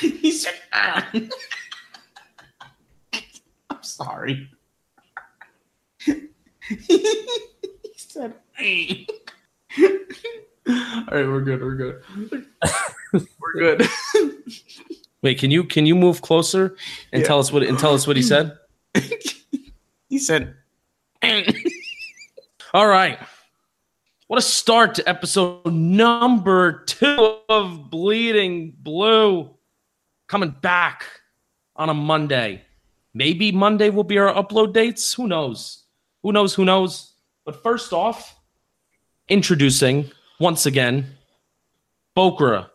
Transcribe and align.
he 0.00 0.32
said, 0.32 0.54
ah. 0.72 1.10
I'm 3.70 3.82
sorry. 3.82 4.48
he 6.04 7.06
said, 7.96 8.34
hey. 8.54 9.06
All 10.68 10.74
right, 11.10 11.26
we're 11.26 11.40
good. 11.40 11.60
We're 11.60 11.74
good. 11.74 12.02
we're 13.12 13.54
good. 13.54 13.88
Wait, 15.22 15.38
can 15.38 15.50
you 15.50 15.64
can 15.64 15.84
you 15.86 15.94
move 15.94 16.22
closer 16.22 16.76
and 17.12 17.22
Yeah. 17.22 17.26
tell 17.28 17.38
us 17.38 17.52
what 17.52 17.62
and 17.62 17.78
tell 17.78 17.92
us 17.94 18.06
what 18.06 18.16
he 18.16 18.22
said? 18.22 18.56
he 20.08 20.18
said, 20.18 20.54
All 22.72 22.86
right. 22.86 23.18
What 24.28 24.38
a 24.38 24.42
start 24.42 24.94
to 24.94 25.08
episode 25.08 25.72
number 25.72 26.84
two 26.84 27.38
of 27.48 27.90
Bleeding 27.90 28.76
Blue. 28.78 29.50
Coming 30.30 30.54
back 30.62 31.06
on 31.74 31.88
a 31.88 31.94
Monday. 31.94 32.62
Maybe 33.14 33.50
Monday 33.50 33.90
will 33.90 34.04
be 34.04 34.16
our 34.16 34.32
upload 34.32 34.72
dates. 34.72 35.12
Who 35.12 35.26
knows? 35.26 35.86
Who 36.22 36.30
knows? 36.30 36.54
Who 36.54 36.64
knows? 36.64 37.14
But 37.44 37.60
first 37.64 37.92
off, 37.92 38.36
introducing 39.28 40.08
once 40.38 40.66
again 40.66 41.16
Bokra 42.16 42.70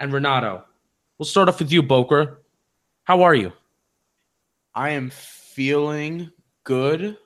and 0.00 0.12
Renato. 0.12 0.64
We'll 1.16 1.26
start 1.26 1.48
off 1.48 1.60
with 1.60 1.70
you, 1.70 1.80
Bokra. 1.80 2.38
How 3.04 3.22
are 3.22 3.36
you? 3.36 3.52
I 4.74 4.90
am 4.90 5.10
feeling 5.10 6.32
good. 6.64 7.16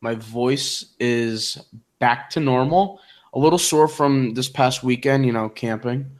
My 0.00 0.16
voice 0.16 0.96
is 0.98 1.64
back 2.00 2.28
to 2.30 2.40
normal. 2.40 2.98
A 3.34 3.38
little 3.38 3.60
sore 3.60 3.86
from 3.86 4.34
this 4.34 4.48
past 4.48 4.82
weekend, 4.82 5.26
you 5.26 5.32
know, 5.32 5.48
camping. 5.48 6.10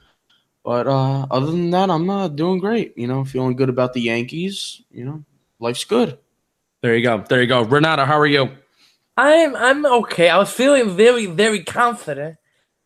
But 0.67 0.89
uh, 0.89 1.29
other 1.31 1.47
than 1.47 1.71
that, 1.71 1.91
I'm 1.91 2.11
uh, 2.11 2.27
doing 2.27 2.59
great. 2.59 2.99
You 2.99 3.07
know, 3.07 3.25
feeling 3.25 3.55
good 3.55 3.69
about 3.69 3.93
the 3.93 4.01
Yankees. 4.01 4.83
You 4.91 5.05
know, 5.05 5.25
life's 5.61 5.85
good. 5.85 6.19
There 6.83 6.97
you 6.97 7.05
go. 7.05 7.23
There 7.29 7.41
you 7.41 7.47
go. 7.47 7.63
Renato, 7.63 8.05
how 8.05 8.19
are 8.19 8.27
you? 8.27 8.51
I'm 9.17 9.55
I'm 9.55 9.87
okay. 9.87 10.29
I 10.29 10.37
was 10.39 10.51
feeling 10.53 10.97
very 10.97 11.27
very 11.27 11.63
confident 11.63 12.37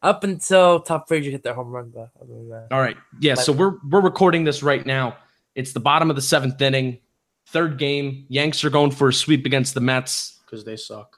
up 0.02 0.24
until 0.24 0.80
Todd 0.80 1.04
Frazier 1.08 1.30
hit 1.30 1.42
their 1.42 1.54
home 1.54 1.70
run. 1.70 1.88
But 1.88 2.10
other 2.20 2.34
than 2.34 2.50
that, 2.50 2.68
All 2.70 2.80
right. 2.80 2.98
Yeah. 3.18 3.34
So 3.34 3.50
we're 3.50 3.76
we're 3.88 4.02
recording 4.02 4.44
this 4.44 4.62
right 4.62 4.84
now. 4.84 5.16
It's 5.54 5.72
the 5.72 5.80
bottom 5.80 6.10
of 6.10 6.16
the 6.16 6.22
seventh 6.22 6.60
inning, 6.60 6.98
third 7.46 7.78
game. 7.78 8.26
Yanks 8.28 8.62
are 8.62 8.68
going 8.70 8.90
for 8.90 9.08
a 9.08 9.12
sweep 9.12 9.46
against 9.46 9.72
the 9.72 9.80
Mets 9.80 10.38
Because 10.44 10.64
they 10.66 10.76
suck. 10.76 11.16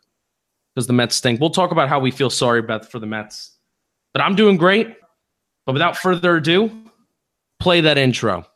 because 0.77 0.87
the 0.87 0.93
Mets 0.93 1.17
stink. 1.17 1.41
We'll 1.41 1.51
talk 1.51 1.73
about 1.73 1.89
how 1.89 1.99
we 1.99 2.13
feel 2.13 2.31
sorry 2.31 2.61
about 2.61 2.89
for 2.89 3.01
the 3.01 3.07
Mets. 3.07 3.57
But 4.13 4.23
I'm 4.23 4.37
doing 4.37 4.57
great. 4.57 4.97
But 5.67 5.73
without 5.73 5.97
further 5.97 6.37
ado, 6.37 6.71
play 7.61 7.83
that 7.83 7.99
intro. 7.99 8.47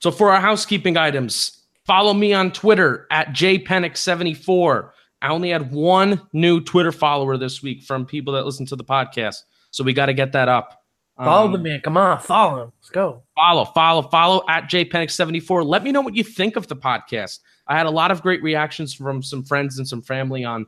So 0.00 0.10
for 0.10 0.30
our 0.32 0.40
housekeeping 0.40 0.96
items, 0.96 1.62
follow 1.86 2.14
me 2.14 2.32
on 2.32 2.52
Twitter 2.52 3.06
at 3.10 3.28
jpenic74. 3.28 4.90
I 5.22 5.28
only 5.28 5.50
had 5.50 5.70
one 5.70 6.22
new 6.32 6.60
Twitter 6.60 6.92
follower 6.92 7.36
this 7.36 7.62
week 7.62 7.82
from 7.82 8.06
people 8.06 8.32
that 8.34 8.46
listen 8.46 8.64
to 8.66 8.76
the 8.76 8.84
podcast. 8.84 9.42
So 9.70 9.84
we 9.84 9.92
got 9.92 10.06
to 10.06 10.14
get 10.14 10.32
that 10.32 10.48
up. 10.48 10.82
follow 11.18 11.46
Um, 11.46 11.52
the 11.52 11.58
man. 11.58 11.80
Come 11.82 11.98
on, 11.98 12.18
follow 12.20 12.62
him. 12.62 12.72
Let's 12.80 12.90
go. 12.90 13.22
follow, 13.36 13.66
follow, 13.66 14.02
follow 14.02 14.42
at 14.48 14.64
jpenic74. 14.70 15.66
Let 15.66 15.84
me 15.84 15.92
know 15.92 16.00
what 16.00 16.16
you 16.16 16.24
think 16.24 16.56
of 16.56 16.66
the 16.66 16.76
podcast. 16.76 17.40
I 17.66 17.76
had 17.76 17.84
a 17.86 17.90
lot 17.90 18.10
of 18.10 18.22
great 18.22 18.42
reactions 18.42 18.94
from 18.94 19.22
some 19.22 19.44
friends 19.44 19.78
and 19.78 19.86
some 19.86 20.00
family 20.00 20.44
on 20.44 20.66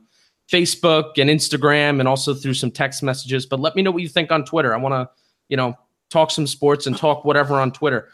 Facebook 0.51 1.17
and 1.17 1.29
Instagram 1.29 1.99
and 1.99 2.07
also 2.07 2.35
through 2.35 2.53
some 2.53 2.69
text 2.69 3.01
messages. 3.01 3.47
But 3.47 3.59
let 3.59 3.75
me 3.75 3.81
know 3.81 3.91
what 3.91 4.03
you 4.03 4.09
think 4.09 4.31
on 4.31 4.45
Twitter. 4.45 4.75
I 4.75 4.77
want 4.77 4.93
to, 4.93 5.09
you 5.49 5.57
know, 5.57 5.75
talk 6.11 6.29
some 6.29 6.45
sports 6.45 6.85
and 6.85 6.95
talk 6.95 7.25
whatever 7.25 7.55
on 7.55 7.71
Twitter. 7.71 8.09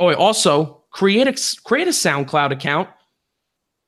Oh, 0.00 0.06
wait, 0.06 0.16
also 0.16 0.82
create 0.90 1.28
a 1.28 1.62
create 1.62 1.86
a 1.86 1.90
SoundCloud 1.90 2.52
account, 2.52 2.88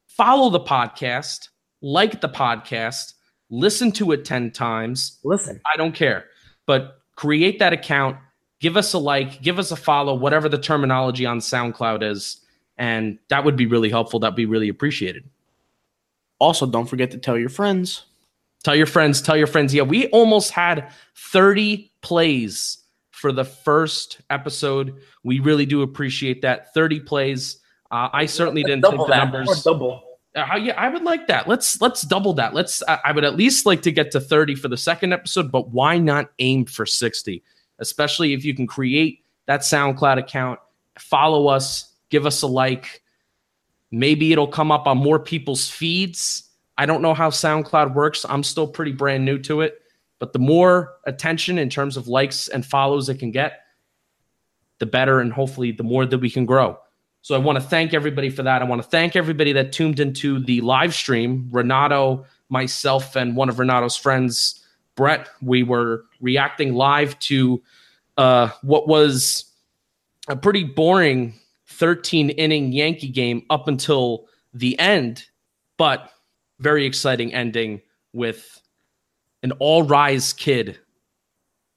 follow 0.07 0.51
the 0.51 0.61
podcast, 0.61 1.49
like 1.81 2.21
the 2.21 2.29
podcast, 2.29 3.15
listen 3.49 3.91
to 3.93 4.13
it 4.13 4.25
10 4.25 4.51
times, 4.51 5.19
Listen, 5.25 5.59
I 5.73 5.77
don't 5.79 5.95
care. 5.95 6.27
But 6.67 7.01
create 7.17 7.59
that 7.61 7.73
account, 7.73 8.19
give 8.61 8.77
us 8.77 8.93
a 8.93 8.99
like, 8.99 9.41
give 9.41 9.59
us 9.59 9.71
a 9.73 9.77
follow, 9.77 10.15
whatever 10.15 10.51
the 10.51 10.59
terminology 10.59 11.25
on 11.25 11.39
SoundCloud 11.39 12.03
is. 12.03 12.43
And 12.77 13.19
that 13.29 13.45
would 13.45 13.57
be 13.57 13.67
really 13.67 13.91
helpful. 13.91 14.21
That'd 14.21 14.37
be 14.37 14.47
really 14.47 14.69
appreciated. 14.69 15.25
Also, 16.39 16.67
don't 16.67 16.87
forget 16.87 17.11
to 17.13 17.19
tell 17.19 17.39
your 17.39 17.49
friends. 17.49 18.05
Tell 18.65 18.77
your 18.77 18.87
friends, 18.87 19.23
tell 19.23 19.37
your 19.37 19.47
friends. 19.47 19.75
Yeah, 19.75 19.83
we 19.83 20.09
almost 20.09 20.51
had 20.51 20.93
30 21.17 21.91
plays 22.03 22.82
for 23.23 23.31
the 23.33 23.45
first 23.45 24.21
episode. 24.31 25.01
We 25.23 25.39
really 25.39 25.65
do 25.65 25.83
appreciate 25.83 26.43
that. 26.43 26.75
30 26.75 27.01
plays. 27.01 27.61
Uh, 27.89 28.09
I 28.13 28.27
certainly 28.27 28.65
didn't 28.65 28.83
think 28.83 28.95
double 28.95 29.07
the 29.07 29.13
that. 29.13 29.19
numbers. 29.19 29.49
Or 29.49 29.73
double. 29.73 30.03
Uh, 30.35 30.57
yeah, 30.57 30.75
I 30.77 30.89
would 30.89 31.05
like 31.05 31.29
that. 31.29 31.47
Let's 31.47 31.81
let's 31.81 32.03
double 32.03 32.33
that. 32.35 32.53
Let's. 32.53 32.83
I, 32.89 32.99
I 33.05 33.13
would 33.13 33.23
at 33.23 33.37
least 33.37 33.65
like 33.65 33.83
to 33.83 33.93
get 33.93 34.11
to 34.13 34.21
thirty 34.21 34.55
for 34.55 34.69
the 34.69 34.79
second 34.79 35.13
episode, 35.13 35.53
but 35.53 35.69
why 35.69 35.99
not 35.99 36.31
aim 36.39 36.65
for 36.65 36.87
sixty? 36.87 37.45
Especially 37.79 38.33
if 38.33 38.45
you 38.45 38.55
can 38.55 38.67
create 38.67 39.25
that 39.47 39.61
SoundCloud 39.61 40.19
account, 40.19 40.59
follow 40.99 41.49
us, 41.49 41.93
give 42.09 42.25
us 42.25 42.41
a 42.43 42.47
like. 42.47 43.03
Maybe 43.91 44.33
it'll 44.33 44.49
come 44.49 44.73
up 44.73 44.87
on 44.87 44.97
more 44.97 45.19
people's 45.19 45.69
feeds. 45.69 46.49
I 46.79 46.87
don't 46.87 47.03
know 47.03 47.13
how 47.13 47.29
SoundCloud 47.29 47.95
works. 47.95 48.25
I'm 48.27 48.43
still 48.43 48.67
pretty 48.67 48.93
brand 48.93 49.27
new 49.27 49.39
to 49.41 49.61
it, 49.61 49.82
but 50.23 50.33
the 50.33 50.39
more 50.39 50.99
attention 51.05 51.59
in 51.59 51.69
terms 51.69 51.97
of 51.97 52.07
likes 52.07 52.47
and 52.47 52.65
follows 52.65 53.09
it 53.09 53.19
can 53.19 53.33
get, 53.33 53.63
the 54.79 54.87
better, 54.87 55.19
and 55.19 55.33
hopefully 55.33 55.73
the 55.73 55.83
more 55.83 56.07
that 56.07 56.19
we 56.19 56.31
can 56.31 56.47
grow. 56.47 56.79
So 57.23 57.35
I 57.35 57.39
want 57.39 57.59
to 57.59 57.65
thank 57.65 57.93
everybody 57.93 58.31
for 58.31 58.45
that. 58.45 58.63
I 58.63 58.65
want 58.65 58.81
to 58.81 58.89
thank 58.89 59.17
everybody 59.17 59.53
that 59.55 59.73
tuned 59.73 59.99
into 59.99 60.39
the 60.39 60.61
live 60.61 60.95
stream. 60.95 61.49
Renato, 61.51 62.25
myself, 62.51 63.17
and 63.17 63.35
one 63.35 63.49
of 63.49 63.59
Renato's 63.59 63.97
friends, 63.97 64.65
Brett, 64.95 65.29
we 65.43 65.65
were 65.65 66.05
reacting 66.21 66.75
live 66.75 67.19
to 67.19 67.61
uh, 68.17 68.51
what 68.63 68.87
was 68.87 69.47
a 70.29 70.37
pretty 70.37 70.63
boring 70.63 71.35
13 71.67 72.31
inning 72.31 72.71
Yankee 72.71 73.09
game 73.09 73.43
up 73.51 73.67
until 73.67 74.29
the 74.55 74.79
end, 74.79 75.27
but 75.79 76.13
very 76.61 76.87
exciting 76.87 77.35
ending 77.35 77.81
with 78.13 78.62
an 79.43 79.53
all 79.53 79.83
rise 79.83 80.33
kid, 80.33 80.79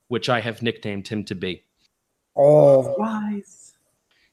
which 0.07 0.29
I 0.29 0.41
have 0.41 0.61
nicknamed 0.61 1.07
him 1.07 1.23
to 1.25 1.35
be. 1.35 1.63
All 2.35 2.95
rise. 2.97 3.73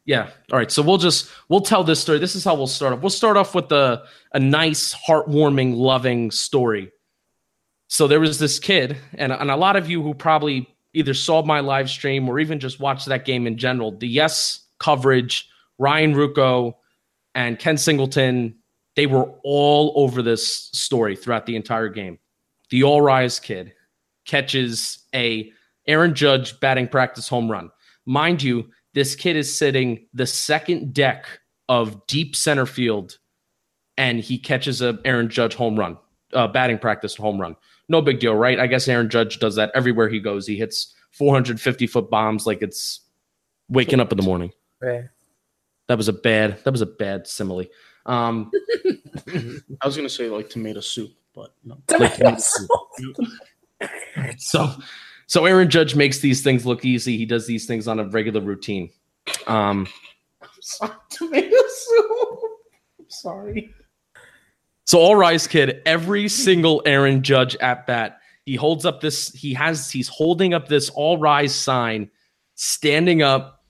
Yeah. 0.04 0.31
All 0.50 0.59
right. 0.59 0.70
So 0.70 0.82
we'll 0.82 0.98
just 0.98 1.31
we'll 1.48 1.60
tell 1.60 1.84
this 1.84 2.00
story. 2.00 2.19
This 2.19 2.34
is 2.34 2.44
how 2.44 2.54
we'll 2.54 2.66
start 2.66 2.93
off. 2.93 3.00
We'll 3.00 3.10
start 3.10 3.37
off 3.37 3.54
with 3.54 3.70
a 3.72 4.04
a 4.32 4.41
nice, 4.41 4.94
heartwarming, 4.94 5.76
loving 5.76 6.31
story. 6.31 6.91
So 7.88 8.09
there 8.09 8.20
was 8.20 8.38
this 8.38 8.59
kid, 8.59 8.97
and 9.15 9.32
and 9.32 9.50
a 9.50 9.56
lot 9.56 9.76
of 9.76 9.88
you 9.88 10.03
who 10.03 10.14
probably 10.14 10.69
either 10.94 11.14
saw 11.14 11.43
my 11.43 11.60
live 11.60 11.88
stream 11.88 12.28
or 12.28 12.38
even 12.38 12.59
just 12.59 12.81
watched 12.81 13.06
that 13.06 13.25
game 13.25 13.47
in 13.47 13.56
general. 13.56 13.96
The 13.96 14.08
yes 14.08 14.67
coverage, 14.78 15.49
Ryan 15.78 16.14
Ruocco 16.14 16.75
and 17.35 17.58
Ken 17.58 17.78
Singleton, 17.78 18.56
they 18.96 19.06
were 19.06 19.32
all 19.44 19.93
over 19.96 20.23
this 20.23 20.69
story 20.73 21.17
throughout 21.17 21.46
the 21.46 21.56
entire 21.56 21.88
game. 21.88 22.19
The 22.73 22.85
all 22.85 23.03
rise 23.03 23.39
kid 23.39 23.75
catches 24.25 25.05
a 25.15 25.53
Aaron 25.87 26.15
Judge 26.15 26.59
batting 26.59 26.89
practice 26.89 27.29
home 27.29 27.51
run. 27.51 27.71
Mind 28.07 28.43
you, 28.43 28.71
this 28.95 29.15
kid 29.15 29.37
is 29.37 29.55
sitting 29.55 30.07
the 30.15 30.27
second 30.27 30.95
deck 30.95 31.27
of 31.69 32.07
deep 32.07 32.35
center 32.35 32.65
field 32.65 33.19
and 33.99 34.21
he 34.21 34.39
catches 34.39 34.81
a 34.81 34.99
Aaron 35.05 35.29
Judge 35.29 35.55
home 35.55 35.79
run, 35.79 35.99
uh, 36.33 36.49
batting 36.49 36.79
practice 36.79 37.15
home 37.15 37.39
run. 37.39 37.57
No 37.91 38.01
big 38.01 38.21
deal, 38.21 38.35
right? 38.35 38.59
I 38.59 38.67
guess 38.67 38.89
Aaron 38.89 39.11
Judge 39.11 39.39
does 39.39 39.55
that 39.57 39.71
everywhere 39.75 40.09
he 40.09 40.19
goes. 40.19 40.47
He 40.47 40.57
hits 40.57 40.95
450 41.11 41.87
foot 41.87 42.09
bombs 42.09 42.47
like 42.47 42.63
it's 42.63 43.01
waking 43.69 44.01
up 44.01 44.13
in 44.13 44.17
the 44.17 44.25
morning. 44.25 44.51
Right. 44.81 45.11
That 45.89 45.99
was 45.99 46.09
a 46.09 46.15
bad. 46.15 46.65
That 46.65 46.71
was 46.71 46.81
a 46.81 46.87
bad 46.87 47.27
simile. 47.27 47.67
Um, 48.07 48.51
I 49.29 49.87
was 49.87 49.95
gonna 49.95 50.09
say 50.09 50.31
like 50.31 50.49
tomato 50.49 50.81
soup, 50.81 51.13
but 51.34 51.55
no. 51.64 51.79
like, 51.99 52.38
so 54.38 54.70
So 55.26 55.46
Aaron 55.46 55.70
Judge 55.70 55.94
makes 55.94 56.19
these 56.19 56.43
things 56.43 56.67
look 56.67 56.84
easy. 56.84 57.17
He 57.17 57.26
does 57.26 57.46
these 57.46 57.67
things 57.67 57.88
on 57.88 57.99
a 57.99 58.05
regular 58.05 58.40
routine. 58.40 58.90
Um, 59.46 59.87
Sorry, 60.61 60.93
tomato 61.11 61.56
soup. 61.69 62.38
I'm 63.00 63.06
sorry. 63.08 63.75
So 64.84 64.99
all 64.99 65.17
rise, 65.17 65.46
kid. 65.46 65.81
Every 65.87 66.29
single 66.29 66.82
Aaron 66.87 67.23
Judge 67.23 67.56
at 67.56 67.87
bat, 67.87 68.19
he 68.44 68.56
holds 68.56 68.85
up 68.85 69.00
this. 69.00 69.32
He 69.32 69.55
has. 69.55 69.90
He's 69.90 70.08
holding 70.08 70.55
up 70.55 70.69
this 70.69 70.90
all 70.90 71.19
rise 71.19 71.55
sign, 71.55 72.11
standing 72.55 73.23
up, 73.23 73.64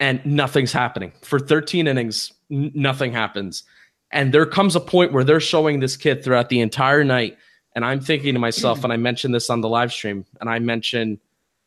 and 0.00 0.24
nothing's 0.24 0.72
happening 0.72 1.12
for 1.22 1.38
13 1.38 1.86
innings. 1.86 2.32
N- 2.50 2.72
nothing 2.74 3.12
happens, 3.12 3.64
and 4.12 4.32
there 4.34 4.46
comes 4.46 4.76
a 4.76 4.80
point 4.80 5.12
where 5.12 5.24
they're 5.24 5.40
showing 5.40 5.80
this 5.80 5.96
kid 5.96 6.24
throughout 6.24 6.48
the 6.48 6.60
entire 6.60 7.04
night, 7.04 7.36
and 7.74 7.84
I'm 7.84 8.00
thinking 8.00 8.34
to 8.34 8.40
myself, 8.40 8.84
and 8.84 8.92
I 8.92 8.96
mentioned 8.96 9.34
this 9.34 9.50
on 9.50 9.60
the 9.60 9.68
live 9.68 9.92
stream, 9.92 10.24
and 10.40 10.50
I 10.50 10.58
mentioned 10.58 11.18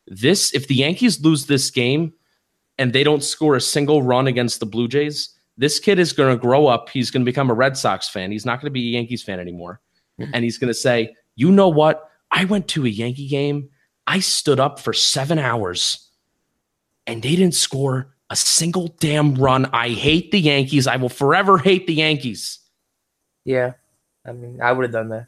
this: 0.07 0.53
if 0.53 0.67
the 0.67 0.75
Yankees 0.75 1.21
lose 1.21 1.45
this 1.45 1.71
game, 1.71 2.13
and 2.77 2.93
they 2.93 3.03
don't 3.03 3.23
score 3.23 3.55
a 3.55 3.61
single 3.61 4.03
run 4.03 4.27
against 4.27 4.59
the 4.59 4.65
Blue 4.65 4.87
Jays 4.87 5.33
this 5.57 5.79
kid 5.79 5.99
is 5.99 6.13
going 6.13 6.35
to 6.35 6.41
grow 6.41 6.67
up. 6.67 6.89
He's 6.89 7.11
going 7.11 7.21
to 7.21 7.29
become 7.29 7.49
a 7.49 7.53
Red 7.53 7.77
Sox 7.77 8.09
fan. 8.09 8.31
He's 8.31 8.45
not 8.45 8.59
going 8.59 8.67
to 8.67 8.73
be 8.73 8.89
a 8.89 8.91
Yankees 8.91 9.23
fan 9.23 9.39
anymore. 9.39 9.81
Hmm. 10.17 10.31
And 10.33 10.43
he's 10.43 10.57
going 10.57 10.69
to 10.69 10.73
say, 10.73 11.15
you 11.35 11.51
know 11.51 11.69
what? 11.69 12.09
I 12.31 12.45
went 12.45 12.67
to 12.69 12.85
a 12.85 12.89
Yankee 12.89 13.27
game. 13.27 13.69
I 14.07 14.19
stood 14.19 14.59
up 14.59 14.79
for 14.79 14.93
seven 14.93 15.39
hours 15.39 16.09
and 17.05 17.21
they 17.21 17.35
didn't 17.35 17.53
score 17.53 18.15
a 18.33 18.35
single 18.35 18.87
damn 18.99 19.35
run. 19.35 19.67
I 19.67 19.89
hate 19.89 20.31
the 20.31 20.39
Yankees. 20.39 20.87
I 20.87 20.95
will 20.95 21.09
forever 21.09 21.59
hate 21.59 21.85
the 21.85 21.93
Yankees. 21.93 22.59
Yeah. 23.45 23.73
I 24.25 24.31
mean, 24.31 24.59
I 24.59 24.71
would 24.71 24.83
have 24.83 24.91
done 24.91 25.09
that. 25.09 25.27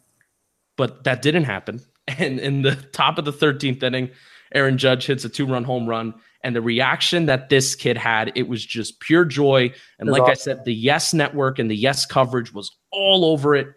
But 0.75 1.03
that 1.03 1.21
didn't 1.21 1.45
happen. 1.45 1.81
And 2.19 2.39
in 2.39 2.61
the 2.61 2.75
top 2.75 3.17
of 3.17 3.25
the 3.25 3.33
13th 3.33 3.81
inning, 3.81 4.11
Aaron 4.53 4.77
Judge 4.77 5.07
hits 5.07 5.25
a 5.25 5.29
two 5.29 5.47
run 5.47 5.63
home 5.63 5.87
run 5.87 6.13
and 6.45 6.55
the 6.55 6.61
reaction 6.61 7.25
that 7.25 7.49
this 7.49 7.73
kid 7.73 7.97
had 7.97 8.31
it 8.35 8.47
was 8.47 8.63
just 8.63 8.99
pure 8.99 9.25
joy 9.25 9.73
and 9.97 10.09
like 10.09 10.21
awesome. 10.21 10.31
i 10.31 10.35
said 10.35 10.63
the 10.63 10.73
yes 10.73 11.13
network 11.13 11.57
and 11.57 11.71
the 11.71 11.75
yes 11.75 12.05
coverage 12.05 12.53
was 12.53 12.71
all 12.91 13.25
over 13.25 13.55
it 13.55 13.67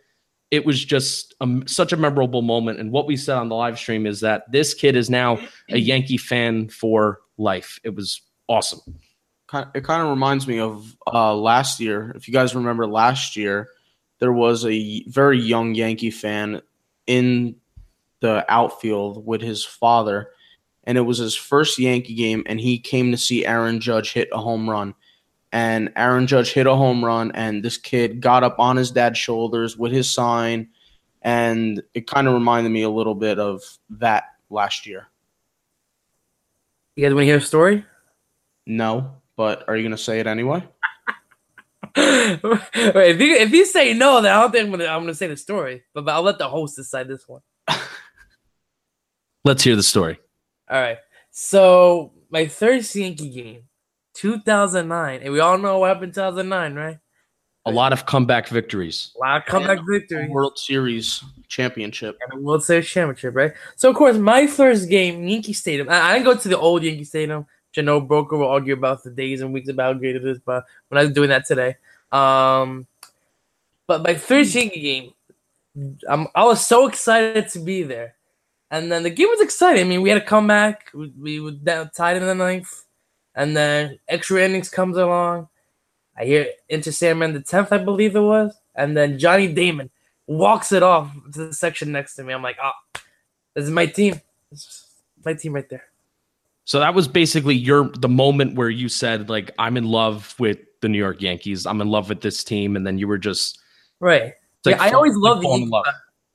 it 0.50 0.66
was 0.66 0.84
just 0.84 1.34
a, 1.40 1.62
such 1.66 1.92
a 1.92 1.96
memorable 1.96 2.42
moment 2.42 2.78
and 2.78 2.92
what 2.92 3.06
we 3.06 3.16
said 3.16 3.38
on 3.38 3.48
the 3.48 3.54
live 3.54 3.78
stream 3.78 4.06
is 4.06 4.20
that 4.20 4.44
this 4.52 4.74
kid 4.74 4.94
is 4.94 5.08
now 5.08 5.38
a 5.70 5.78
yankee 5.78 6.18
fan 6.18 6.68
for 6.68 7.20
life 7.38 7.80
it 7.84 7.94
was 7.94 8.20
awesome 8.48 8.80
it 9.74 9.84
kind 9.84 10.02
of 10.02 10.10
reminds 10.10 10.46
me 10.46 10.60
of 10.60 10.96
uh, 11.06 11.34
last 11.34 11.80
year 11.80 12.12
if 12.14 12.28
you 12.28 12.34
guys 12.34 12.54
remember 12.54 12.86
last 12.86 13.36
year 13.36 13.68
there 14.18 14.32
was 14.32 14.64
a 14.66 15.04
very 15.08 15.38
young 15.40 15.74
yankee 15.74 16.10
fan 16.10 16.60
in 17.06 17.56
the 18.20 18.44
outfield 18.48 19.24
with 19.24 19.40
his 19.40 19.64
father 19.64 20.30
and 20.88 20.96
it 20.96 21.02
was 21.02 21.18
his 21.18 21.34
first 21.34 21.78
Yankee 21.78 22.14
game, 22.14 22.42
and 22.46 22.58
he 22.58 22.78
came 22.78 23.10
to 23.10 23.18
see 23.18 23.44
Aaron 23.44 23.78
Judge 23.78 24.14
hit 24.14 24.30
a 24.32 24.38
home 24.38 24.68
run. 24.68 24.94
And 25.52 25.92
Aaron 25.96 26.26
Judge 26.26 26.54
hit 26.54 26.66
a 26.66 26.74
home 26.74 27.04
run, 27.04 27.30
and 27.32 27.62
this 27.62 27.76
kid 27.76 28.22
got 28.22 28.42
up 28.42 28.58
on 28.58 28.76
his 28.76 28.90
dad's 28.90 29.18
shoulders 29.18 29.76
with 29.76 29.92
his 29.92 30.08
sign, 30.08 30.70
and 31.20 31.82
it 31.92 32.06
kind 32.06 32.26
of 32.26 32.32
reminded 32.32 32.70
me 32.70 32.82
a 32.82 32.88
little 32.88 33.14
bit 33.14 33.38
of 33.38 33.62
that 33.90 34.24
last 34.48 34.86
year. 34.86 35.08
You 36.96 37.04
guys 37.04 37.12
want 37.12 37.24
to 37.24 37.26
hear 37.26 37.36
a 37.36 37.42
story? 37.42 37.84
No, 38.64 39.12
but 39.38 39.66
are 39.68 39.76
you 39.76 39.84
going 39.84 39.96
to 39.96 40.02
say 40.02 40.18
it 40.18 40.26
anyway? 40.26 40.62
Wait, 41.96 42.40
if 42.74 43.20
you 43.20 43.36
if 43.36 43.52
you 43.52 43.64
say 43.64 43.94
no, 43.94 44.20
then 44.20 44.36
I 44.36 44.42
don't 44.42 44.50
think 44.50 44.64
I'm 44.66 44.70
gonna 44.72 44.86
I'm 44.86 45.02
gonna 45.02 45.14
say 45.14 45.28
the 45.28 45.36
story. 45.36 45.84
But, 45.94 46.04
but 46.04 46.12
I'll 46.12 46.22
let 46.22 46.38
the 46.38 46.48
host 46.48 46.76
decide 46.76 47.08
this 47.08 47.26
one. 47.26 47.40
Let's 49.44 49.62
hear 49.62 49.76
the 49.76 49.82
story. 49.82 50.18
All 50.68 50.80
right. 50.80 50.98
So 51.30 52.12
my 52.30 52.46
third 52.46 52.84
Yankee 52.94 53.30
game, 53.30 53.62
2009, 54.14 55.20
and 55.22 55.32
we 55.32 55.40
all 55.40 55.56
know 55.56 55.78
what 55.78 55.88
happened 55.88 56.10
in 56.10 56.14
2009, 56.14 56.74
right? 56.74 56.98
A 57.64 57.70
lot 57.70 57.92
of 57.92 58.06
comeback 58.06 58.48
victories. 58.48 59.12
A 59.16 59.20
lot 59.20 59.36
of 59.38 59.46
comeback 59.46 59.80
victories. 59.88 60.30
World 60.30 60.58
Series 60.58 61.22
championship. 61.48 62.18
And 62.22 62.40
a 62.40 62.42
World 62.42 62.64
Series 62.64 62.88
championship, 62.88 63.34
right? 63.36 63.52
So, 63.76 63.90
of 63.90 63.96
course, 63.96 64.16
my 64.16 64.46
first 64.46 64.88
game, 64.88 65.26
Yankee 65.26 65.52
Stadium, 65.52 65.88
I, 65.88 66.00
I 66.00 66.12
didn't 66.14 66.24
go 66.24 66.36
to 66.36 66.48
the 66.48 66.58
old 66.58 66.82
Yankee 66.82 67.04
Stadium. 67.04 67.46
Jano 67.78 68.06
Broker 68.06 68.36
will 68.36 68.48
argue 68.48 68.74
about 68.74 69.02
the 69.02 69.10
days 69.10 69.40
and 69.40 69.52
weeks 69.52 69.68
about 69.68 69.94
how 69.94 69.98
great 69.98 70.16
it 70.16 70.24
is, 70.24 70.38
but 70.38 70.64
I 70.90 71.04
not 71.04 71.14
doing 71.14 71.28
that 71.28 71.46
today. 71.46 71.76
Um, 72.10 72.86
but 73.86 74.02
my 74.02 74.14
first 74.14 74.54
Yankee 74.54 74.80
game, 74.80 75.14
I'm, 76.08 76.26
I 76.34 76.44
was 76.44 76.66
so 76.66 76.88
excited 76.88 77.48
to 77.50 77.58
be 77.60 77.82
there. 77.82 78.14
And 78.70 78.92
then 78.92 79.02
the 79.02 79.10
game 79.10 79.28
was 79.28 79.40
exciting. 79.40 79.86
I 79.86 79.88
mean, 79.88 80.02
we 80.02 80.10
had 80.10 80.20
a 80.20 80.24
comeback. 80.24 80.90
We, 80.92 81.12
we 81.18 81.40
were 81.40 81.52
down, 81.52 81.90
tied 81.94 82.16
in 82.16 82.24
the 82.24 82.34
ninth. 82.34 82.84
And 83.34 83.56
then 83.56 83.98
extra 84.08 84.42
innings 84.42 84.68
comes 84.68 84.96
along. 84.96 85.48
I 86.16 86.24
hear 86.24 86.48
Enter 86.68 86.92
Sandman 86.92 87.32
the 87.32 87.40
10th, 87.40 87.72
I 87.72 87.78
believe 87.78 88.16
it 88.16 88.20
was. 88.20 88.54
And 88.74 88.96
then 88.96 89.18
Johnny 89.18 89.46
Damon 89.46 89.90
walks 90.26 90.72
it 90.72 90.82
off 90.82 91.12
to 91.32 91.46
the 91.46 91.54
section 91.54 91.92
next 91.92 92.16
to 92.16 92.24
me. 92.24 92.34
I'm 92.34 92.42
like, 92.42 92.58
oh, 92.62 92.72
this 93.54 93.64
is 93.64 93.70
my 93.70 93.86
team. 93.86 94.20
This 94.50 94.60
is 94.60 94.84
my 95.24 95.34
team 95.34 95.54
right 95.54 95.68
there. 95.68 95.84
So 96.68 96.80
that 96.80 96.92
was 96.92 97.08
basically 97.08 97.54
your 97.54 97.88
the 97.88 98.10
moment 98.10 98.54
where 98.54 98.68
you 98.68 98.90
said, 98.90 99.30
like, 99.30 99.50
I'm 99.58 99.78
in 99.78 99.84
love 99.84 100.34
with 100.38 100.58
the 100.82 100.90
New 100.90 100.98
York 100.98 101.22
Yankees. 101.22 101.64
I'm 101.64 101.80
in 101.80 101.88
love 101.88 102.10
with 102.10 102.20
this 102.20 102.44
team. 102.44 102.76
And 102.76 102.86
then 102.86 102.98
you 102.98 103.08
were 103.08 103.16
just 103.16 103.58
right. 104.00 104.34
Like, 104.66 104.76
yeah, 104.76 104.82
I 104.82 104.90
always 104.90 105.16
loved 105.16 105.44
the 105.44 105.48
Yankees. 105.48 105.72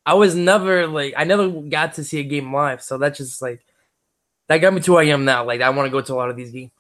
I 0.08 0.16
was 0.16 0.34
never 0.34 0.88
like 0.88 1.14
I 1.16 1.24
never 1.24 1.50
got 1.50 1.94
to 1.94 2.04
see 2.04 2.20
a 2.20 2.24
game 2.24 2.52
live, 2.52 2.82
so 2.82 2.98
that's 2.98 3.20
just 3.20 3.44
like 3.44 3.64
that 4.48 4.58
got 4.58 4.74
me 4.74 4.82
to 4.82 4.94
where 4.94 5.04
I 5.04 5.10
am 5.10 5.24
now. 5.24 5.46
Like 5.46 5.62
I 5.62 5.70
want 5.70 5.86
to 5.86 5.92
go 5.92 6.02
to 6.02 6.14
a 6.14 6.16
lot 6.16 6.32
of 6.32 6.36
these 6.36 6.50
games. 6.50 6.72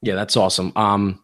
Yeah, 0.00 0.14
that's 0.14 0.36
awesome. 0.36 0.72
Um 0.76 1.20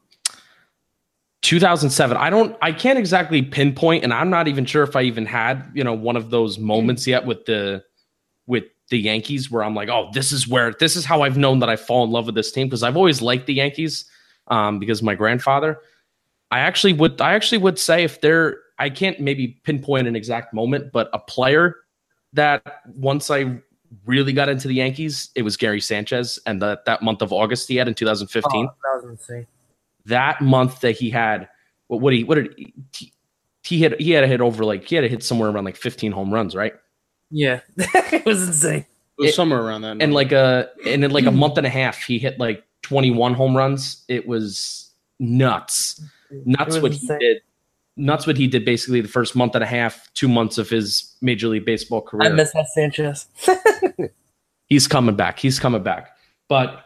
2007. 1.43 2.17
I 2.17 2.31
don't 2.31 2.57
I 2.61 2.73
can't 2.73 2.99
exactly 2.99 3.43
pinpoint 3.43 4.03
and 4.03 4.13
I'm 4.13 4.29
not 4.29 4.49
even 4.49 4.67
sure 4.67 4.83
if 4.83 4.97
I 4.97 5.03
even 5.03 5.25
had, 5.25 5.71
you 5.73 5.85
know, 5.85 5.95
one 5.95 6.17
of 6.17 6.31
those 6.31 6.59
moments 6.59 7.07
yet 7.07 7.25
with 7.25 7.47
the 7.47 7.85
the 8.91 8.99
Yankees 8.99 9.51
where 9.51 9.65
I'm 9.65 9.75
like, 9.75 9.89
"Oh, 9.89 10.11
this 10.13 10.33
is 10.33 10.47
where 10.47 10.75
this 10.79 10.97
is 10.97 11.05
how 11.05 11.23
I've 11.23 11.39
known 11.39 11.61
that 11.61 11.69
I 11.69 11.77
fall 11.77 12.05
in 12.05 12.11
love 12.11 12.27
with 12.27 12.35
this 12.35 12.53
team 12.53 12.69
because 12.69 12.83
I've 12.83 12.97
always 12.97 13.23
liked 13.23 13.47
the 13.47 13.55
Yankees 13.55 14.05
um 14.49 14.79
because 14.79 15.03
my 15.03 15.15
grandfather 15.15 15.79
I 16.51 16.61
actually 16.61 16.93
would 16.95 17.21
I 17.21 17.35
actually 17.35 17.59
would 17.59 17.79
say 17.79 18.05
if 18.05 18.21
they're 18.21 18.59
I 18.79 18.91
can't 18.91 19.21
maybe 19.21 19.61
pinpoint 19.63 20.09
an 20.09 20.17
exact 20.17 20.53
moment, 20.55 20.93
but 20.93 21.11
a 21.13 21.19
player 21.19 21.77
that 22.33 22.83
once 22.87 23.31
I 23.31 23.61
really 24.07 24.33
got 24.33 24.49
into 24.49 24.69
the 24.69 24.75
Yankees, 24.75 25.31
it 25.35 25.43
was 25.43 25.57
Gary 25.57 25.81
Sanchez, 25.81 26.39
and 26.47 26.61
that 26.63 26.85
that 26.87 27.03
month 27.03 27.23
of 27.23 27.33
August 27.33 27.69
he 27.69 27.77
had 27.77 27.89
in 27.89 27.95
2015. 27.95 28.67
Oh, 28.67 28.71
that. 28.83 29.47
That 30.07 30.41
month 30.41 30.81
that 30.81 30.93
he 30.93 31.11
had, 31.11 31.49
what 31.89 32.01
what 32.01 32.13
he 32.13 32.25
what 32.25 32.37
did 32.37 32.55
he, 32.97 33.13
he 33.63 33.79
hit? 33.79 34.01
He 34.01 34.11
had 34.13 34.23
to 34.23 34.27
hit 34.27 34.41
over 34.41 34.65
like 34.65 34.89
he 34.89 34.97
had 34.97 35.03
to 35.03 35.09
hit 35.09 35.23
somewhere 35.23 35.51
around 35.51 35.65
like 35.65 35.77
15 35.77 36.11
home 36.11 36.33
runs, 36.33 36.57
right? 36.57 36.73
Yeah, 37.31 37.61
it 37.77 38.25
was 38.25 38.47
insane. 38.47 38.87
It 39.19 39.23
was 39.23 39.31
it, 39.31 39.35
somewhere 39.35 39.61
around 39.61 39.83
that. 39.83 39.99
And 40.01 40.13
like 40.13 40.33
a 40.33 40.69
and 40.87 41.05
in 41.05 41.11
like 41.11 41.27
a 41.27 41.31
month 41.31 41.59
and 41.59 41.67
a 41.67 41.71
half, 41.71 42.03
he 42.03 42.19
hit 42.19 42.39
like 42.39 42.65
21 42.83 43.35
home 43.35 43.57
runs. 43.57 44.05
It 44.09 44.27
was 44.27 44.91
nuts, 45.19 46.03
nuts 46.31 46.79
what 46.79 46.93
insane. 46.93 47.19
he 47.21 47.27
did 47.27 47.43
nuts 48.01 48.27
what 48.27 48.37
he 48.37 48.47
did 48.47 48.65
basically 48.65 49.01
the 49.01 49.09
first 49.09 49.37
month 49.37 49.55
and 49.55 49.63
a 49.63 49.67
half, 49.67 50.09
two 50.15 50.29
months 50.29 50.59
of 50.59 50.69
his 50.69 51.15
Major 51.21 51.49
League 51.49 51.65
Baseball 51.65 52.01
career. 52.01 52.31
I 52.31 52.35
miss 52.35 52.53
that 52.53 52.67
Sanchez. 52.69 53.27
He's 54.67 54.89
coming 54.89 55.17
back. 55.17 55.39
He's 55.39 55.59
coming 55.59 55.83
back. 55.83 56.17
But 56.49 56.85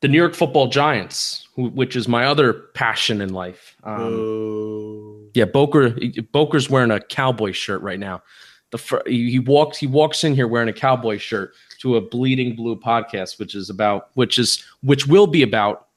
the 0.00 0.08
New 0.08 0.16
York 0.16 0.34
Football 0.34 0.68
Giants, 0.68 1.48
which 1.56 1.96
is 1.96 2.06
my 2.06 2.26
other 2.26 2.52
passion 2.52 3.20
in 3.20 3.32
life. 3.32 3.76
Um, 3.82 5.30
yeah, 5.34 5.46
Boker. 5.46 5.96
Boker's 6.32 6.70
wearing 6.70 6.90
a 6.90 7.00
cowboy 7.00 7.52
shirt 7.52 7.82
right 7.82 7.98
now. 7.98 8.22
The 8.70 9.02
he 9.06 9.38
walks 9.38 9.78
he 9.78 9.86
walks 9.86 10.24
in 10.24 10.34
here 10.34 10.46
wearing 10.46 10.68
a 10.68 10.74
cowboy 10.74 11.18
shirt 11.18 11.54
to 11.80 11.96
a 11.96 12.00
bleeding 12.00 12.54
blue 12.54 12.76
podcast, 12.76 13.38
which 13.38 13.54
is 13.54 13.70
about 13.70 14.10
which 14.14 14.38
is 14.38 14.62
which 14.82 15.06
will 15.06 15.26
be 15.26 15.42
about 15.42 15.88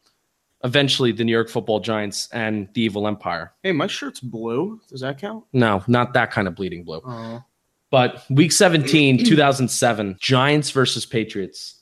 eventually 0.64 1.12
the 1.12 1.24
New 1.24 1.32
York 1.32 1.50
Football 1.50 1.80
Giants 1.80 2.30
and 2.32 2.70
the 2.74 2.82
Evil 2.82 3.08
Empire. 3.08 3.52
Hey, 3.64 3.72
my 3.72 3.88
shirt's 3.88 4.20
blue. 4.20 4.80
Does 4.88 5.02
that 5.02 5.20
count? 5.20 5.44
No, 5.54 5.84
not 5.88 6.14
that 6.14 6.32
kind 6.32 6.48
of 6.48 6.56
bleeding 6.56 6.84
blue. 6.84 7.02
Oh. 7.04 7.44
But 7.90 8.24
week 8.30 8.54
17, 8.54 9.26
2007, 9.26 10.18
Giants 10.22 10.72
versus 10.72 11.06
Patriots. 11.06 11.82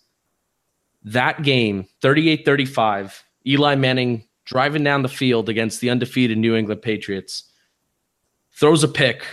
That 1.03 1.43
game, 1.43 1.87
38 2.01 2.45
35, 2.45 3.23
Eli 3.45 3.75
Manning 3.75 4.25
driving 4.45 4.83
down 4.83 5.03
the 5.03 5.09
field 5.09 5.47
against 5.47 5.79
the 5.79 5.91
undefeated 5.91 6.37
New 6.37 6.55
England 6.55 6.81
Patriots, 6.81 7.43
throws 8.51 8.83
a 8.83 8.87
pick 8.87 9.23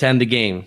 to 0.00 0.06
end 0.06 0.20
the 0.20 0.26
game. 0.26 0.66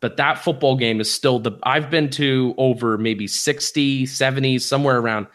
But 0.00 0.18
that 0.18 0.38
football 0.38 0.76
game 0.76 1.00
is 1.00 1.10
still 1.10 1.38
the, 1.38 1.58
I've 1.62 1.90
been 1.90 2.10
to 2.10 2.54
over 2.58 2.98
maybe 2.98 3.26
60, 3.26 4.06
70, 4.06 4.58
somewhere 4.58 4.98
around 4.98 5.26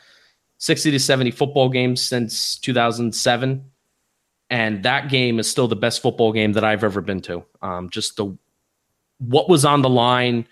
60 0.60 0.92
to 0.92 1.00
70 1.00 1.32
football 1.32 1.70
games 1.70 2.02
since 2.02 2.58
2007 2.60 3.72
and 4.52 4.84
that 4.84 5.10
game 5.10 5.40
is 5.40 5.50
still 5.50 5.70
the 5.70 5.78
best 5.78 6.02
football 6.02 6.34
game 6.34 6.54
that 6.54 6.64
I've 6.66 6.84
ever 6.84 7.00
been 7.00 7.22
to. 7.22 7.44
Um, 7.62 7.90
just 7.90 8.18
the 8.18 8.38
what 9.18 9.48
was 9.48 9.64
on 9.64 9.82
the 9.82 9.90
line 9.90 10.46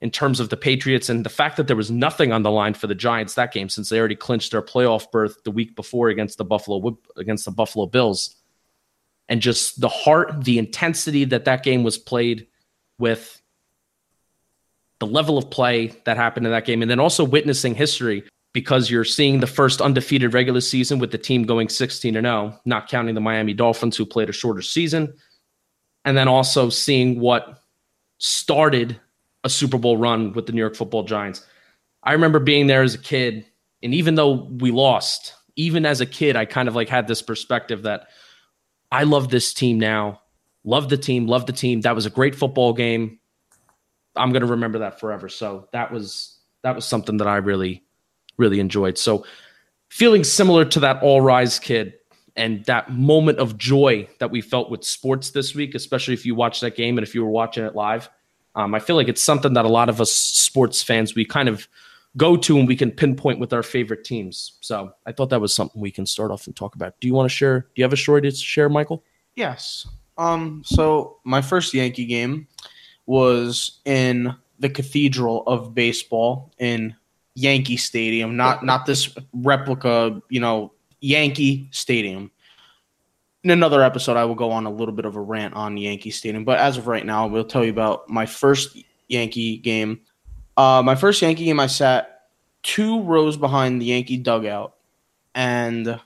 in 0.00 0.10
terms 0.10 0.38
of 0.38 0.50
the 0.50 0.56
Patriots 0.56 1.08
and 1.08 1.24
the 1.24 1.30
fact 1.30 1.56
that 1.56 1.66
there 1.66 1.76
was 1.76 1.90
nothing 1.90 2.32
on 2.32 2.42
the 2.42 2.50
line 2.50 2.74
for 2.74 2.86
the 2.86 2.94
Giants 2.94 3.34
that 3.34 3.52
game 3.52 3.68
since 3.68 3.88
they 3.88 3.98
already 3.98 4.14
clinched 4.14 4.52
their 4.52 4.62
playoff 4.62 5.10
berth 5.10 5.42
the 5.42 5.50
week 5.50 5.74
before 5.74 6.10
against 6.10 6.38
the 6.38 6.44
Buffalo 6.44 6.96
against 7.16 7.44
the 7.44 7.50
Buffalo 7.50 7.86
Bills. 7.86 8.36
And 9.28 9.40
just 9.40 9.80
the 9.80 9.88
heart, 9.88 10.44
the 10.44 10.58
intensity 10.58 11.24
that 11.26 11.46
that 11.46 11.62
game 11.62 11.82
was 11.82 11.96
played 11.96 12.46
with 12.98 13.40
the 14.98 15.06
level 15.06 15.38
of 15.38 15.50
play 15.50 15.92
that 16.04 16.16
happened 16.16 16.46
in 16.46 16.52
that 16.52 16.64
game 16.64 16.82
and 16.82 16.90
then 16.90 17.00
also 17.00 17.24
witnessing 17.24 17.74
history 17.74 18.24
because 18.52 18.88
you're 18.88 19.04
seeing 19.04 19.40
the 19.40 19.46
first 19.46 19.80
undefeated 19.80 20.32
regular 20.32 20.60
season 20.60 20.98
with 20.98 21.10
the 21.10 21.18
team 21.18 21.42
going 21.42 21.68
16 21.68 22.16
and 22.16 22.24
0, 22.24 22.58
not 22.64 22.88
counting 22.88 23.14
the 23.14 23.20
Miami 23.20 23.52
Dolphins 23.52 23.96
who 23.96 24.06
played 24.06 24.28
a 24.28 24.32
shorter 24.32 24.62
season. 24.62 25.12
And 26.04 26.16
then 26.16 26.28
also 26.28 26.70
seeing 26.70 27.18
what 27.18 27.62
started 28.18 29.00
a 29.42 29.50
Super 29.50 29.78
Bowl 29.78 29.96
run 29.96 30.32
with 30.32 30.46
the 30.46 30.52
New 30.52 30.60
York 30.60 30.76
Football 30.76 31.02
Giants. 31.02 31.44
I 32.02 32.12
remember 32.12 32.38
being 32.38 32.66
there 32.66 32.82
as 32.82 32.94
a 32.94 32.98
kid, 32.98 33.46
and 33.82 33.94
even 33.94 34.14
though 34.14 34.48
we 34.60 34.70
lost, 34.70 35.34
even 35.56 35.84
as 35.84 36.00
a 36.00 36.06
kid, 36.06 36.36
I 36.36 36.44
kind 36.44 36.68
of 36.68 36.74
like 36.74 36.88
had 36.88 37.08
this 37.08 37.22
perspective 37.22 37.82
that 37.82 38.08
I 38.94 39.02
love 39.02 39.28
this 39.28 39.52
team 39.52 39.80
now. 39.80 40.20
Love 40.62 40.88
the 40.88 40.96
team, 40.96 41.26
love 41.26 41.46
the 41.46 41.52
team. 41.52 41.80
That 41.80 41.96
was 41.96 42.06
a 42.06 42.10
great 42.10 42.36
football 42.36 42.72
game. 42.72 43.18
I'm 44.14 44.30
going 44.30 44.42
to 44.42 44.52
remember 44.52 44.78
that 44.78 45.00
forever. 45.00 45.28
So 45.28 45.68
that 45.72 45.90
was 45.90 46.38
that 46.62 46.76
was 46.76 46.86
something 46.86 47.16
that 47.16 47.26
I 47.26 47.38
really 47.38 47.82
really 48.36 48.60
enjoyed. 48.60 48.96
So 48.96 49.26
feeling 49.88 50.22
similar 50.22 50.64
to 50.66 50.80
that 50.80 51.02
all 51.02 51.20
rise 51.20 51.58
kid 51.58 51.94
and 52.36 52.64
that 52.66 52.92
moment 52.92 53.38
of 53.40 53.58
joy 53.58 54.08
that 54.20 54.30
we 54.30 54.40
felt 54.40 54.70
with 54.70 54.84
sports 54.84 55.30
this 55.30 55.56
week, 55.56 55.74
especially 55.74 56.14
if 56.14 56.24
you 56.24 56.36
watch 56.36 56.60
that 56.60 56.76
game 56.76 56.96
and 56.96 57.04
if 57.04 57.16
you 57.16 57.24
were 57.24 57.30
watching 57.30 57.64
it 57.64 57.74
live. 57.74 58.08
Um, 58.54 58.76
I 58.76 58.78
feel 58.78 58.94
like 58.94 59.08
it's 59.08 59.22
something 59.22 59.54
that 59.54 59.64
a 59.64 59.68
lot 59.68 59.88
of 59.88 60.00
us 60.00 60.12
sports 60.12 60.84
fans 60.84 61.16
we 61.16 61.24
kind 61.24 61.48
of 61.48 61.66
go 62.16 62.36
to 62.36 62.58
and 62.58 62.68
we 62.68 62.76
can 62.76 62.90
pinpoint 62.90 63.38
with 63.38 63.52
our 63.52 63.62
favorite 63.62 64.04
teams. 64.04 64.58
So 64.60 64.92
I 65.06 65.12
thought 65.12 65.30
that 65.30 65.40
was 65.40 65.54
something 65.54 65.80
we 65.80 65.90
can 65.90 66.06
start 66.06 66.30
off 66.30 66.46
and 66.46 66.54
talk 66.54 66.74
about. 66.74 66.98
Do 67.00 67.08
you 67.08 67.14
want 67.14 67.28
to 67.28 67.34
share? 67.34 67.60
Do 67.60 67.66
you 67.76 67.84
have 67.84 67.92
a 67.92 67.96
story 67.96 68.22
to 68.22 68.30
share, 68.30 68.68
Michael? 68.68 69.02
Yes. 69.34 69.86
Um. 70.16 70.62
So 70.64 71.18
my 71.24 71.42
first 71.42 71.74
Yankee 71.74 72.06
game 72.06 72.46
was 73.06 73.80
in 73.84 74.34
the 74.60 74.70
Cathedral 74.70 75.42
of 75.46 75.74
Baseball 75.74 76.52
in 76.58 76.94
Yankee 77.34 77.76
Stadium, 77.76 78.36
not 78.36 78.64
not 78.64 78.86
this 78.86 79.14
replica, 79.32 80.22
you 80.28 80.40
know, 80.40 80.72
Yankee 81.00 81.68
Stadium. 81.72 82.30
In 83.42 83.50
another 83.50 83.82
episode, 83.82 84.16
I 84.16 84.24
will 84.24 84.36
go 84.36 84.50
on 84.52 84.64
a 84.64 84.70
little 84.70 84.94
bit 84.94 85.04
of 85.04 85.16
a 85.16 85.20
rant 85.20 85.54
on 85.54 85.76
Yankee 85.76 86.10
Stadium, 86.10 86.44
but 86.44 86.58
as 86.58 86.78
of 86.78 86.86
right 86.86 87.04
now, 87.04 87.26
we'll 87.26 87.44
tell 87.44 87.64
you 87.64 87.70
about 87.70 88.08
my 88.08 88.24
first 88.24 88.78
Yankee 89.08 89.58
game. 89.58 90.00
Uh, 90.56 90.82
my 90.84 90.94
first 90.94 91.20
Yankee 91.20 91.44
game, 91.44 91.60
I 91.60 91.66
sat 91.66 92.28
two 92.62 93.02
rows 93.02 93.36
behind 93.36 93.80
the 93.80 93.86
Yankee 93.86 94.16
dugout, 94.16 94.74
and 95.34 96.00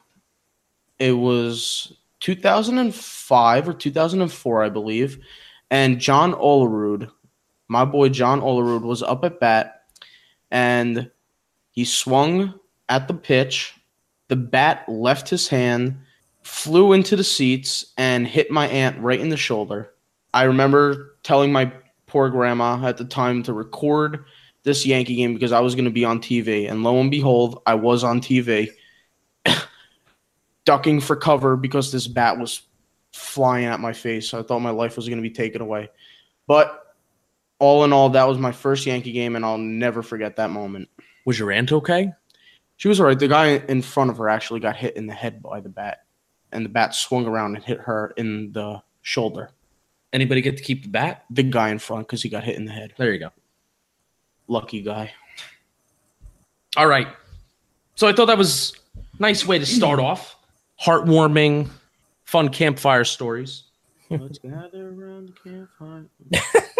it 0.98 1.12
was 1.12 1.96
2005 2.20 3.68
or 3.68 3.72
2004, 3.72 4.62
I 4.62 4.68
believe. 4.68 5.18
And 5.70 6.00
John 6.00 6.32
Olerud, 6.32 7.10
my 7.68 7.84
boy 7.84 8.08
John 8.08 8.40
Olerud, 8.40 8.82
was 8.82 9.02
up 9.02 9.24
at 9.24 9.40
bat, 9.40 9.82
and 10.50 11.10
he 11.70 11.84
swung 11.84 12.54
at 12.88 13.06
the 13.06 13.14
pitch. 13.14 13.74
The 14.28 14.36
bat 14.36 14.88
left 14.88 15.28
his 15.28 15.48
hand, 15.48 15.98
flew 16.42 16.92
into 16.92 17.16
the 17.16 17.24
seats, 17.24 17.92
and 17.96 18.26
hit 18.26 18.50
my 18.50 18.66
aunt 18.68 18.98
right 19.00 19.20
in 19.20 19.28
the 19.28 19.36
shoulder. 19.36 19.92
I 20.34 20.44
remember 20.44 21.16
telling 21.22 21.52
my 21.52 21.72
poor 22.08 22.28
grandma 22.30 22.84
at 22.84 22.96
the 22.96 23.04
time 23.04 23.42
to 23.44 23.52
record 23.52 24.24
this 24.64 24.84
Yankee 24.84 25.16
game 25.16 25.34
because 25.34 25.52
I 25.52 25.60
was 25.60 25.74
going 25.74 25.84
to 25.84 25.90
be 25.90 26.04
on 26.04 26.20
TV. 26.20 26.68
And 26.70 26.82
lo 26.82 26.98
and 27.00 27.10
behold, 27.10 27.62
I 27.66 27.74
was 27.74 28.02
on 28.02 28.20
TV, 28.20 28.68
ducking 30.64 31.00
for 31.00 31.14
cover 31.14 31.56
because 31.56 31.92
this 31.92 32.08
bat 32.08 32.38
was 32.38 32.62
flying 33.12 33.66
at 33.66 33.80
my 33.80 33.92
face. 33.92 34.34
I 34.34 34.42
thought 34.42 34.60
my 34.60 34.70
life 34.70 34.96
was 34.96 35.08
going 35.08 35.18
to 35.18 35.22
be 35.22 35.30
taken 35.30 35.62
away. 35.62 35.90
But 36.46 36.94
all 37.58 37.84
in 37.84 37.92
all, 37.92 38.10
that 38.10 38.28
was 38.28 38.38
my 38.38 38.52
first 38.52 38.86
Yankee 38.86 39.12
game, 39.12 39.36
and 39.36 39.44
I'll 39.44 39.58
never 39.58 40.02
forget 40.02 40.36
that 40.36 40.50
moment. 40.50 40.88
Was 41.24 41.38
your 41.38 41.52
aunt 41.52 41.72
okay? 41.72 42.12
She 42.76 42.88
was 42.88 43.00
all 43.00 43.06
right. 43.06 43.18
The 43.18 43.28
guy 43.28 43.56
in 43.68 43.82
front 43.82 44.10
of 44.10 44.18
her 44.18 44.28
actually 44.28 44.60
got 44.60 44.76
hit 44.76 44.96
in 44.96 45.06
the 45.06 45.14
head 45.14 45.42
by 45.42 45.60
the 45.60 45.68
bat, 45.68 46.04
and 46.52 46.64
the 46.64 46.70
bat 46.70 46.94
swung 46.94 47.26
around 47.26 47.56
and 47.56 47.64
hit 47.64 47.80
her 47.80 48.14
in 48.16 48.52
the 48.52 48.82
shoulder. 49.02 49.50
Anybody 50.12 50.40
get 50.40 50.56
to 50.56 50.62
keep 50.62 50.84
the 50.84 50.88
bat? 50.88 51.24
The 51.30 51.42
guy 51.42 51.70
in 51.70 51.78
front 51.78 52.06
because 52.06 52.22
he 52.22 52.28
got 52.28 52.44
hit 52.44 52.56
in 52.56 52.64
the 52.64 52.72
head. 52.72 52.94
There 52.96 53.12
you 53.12 53.18
go. 53.18 53.30
Lucky 54.46 54.82
guy. 54.82 55.12
All 56.76 56.86
right. 56.86 57.08
So 57.94 58.06
I 58.06 58.12
thought 58.12 58.26
that 58.26 58.38
was 58.38 58.74
a 58.96 59.22
nice 59.22 59.46
way 59.46 59.58
to 59.58 59.66
start 59.66 60.00
off. 60.00 60.36
Heartwarming, 60.80 61.68
fun 62.24 62.48
campfire 62.48 63.04
stories. 63.04 63.64
Let's 64.10 64.38
gather 64.38 64.88
around 64.88 65.34
the 65.44 65.66
campfire. 65.76 66.06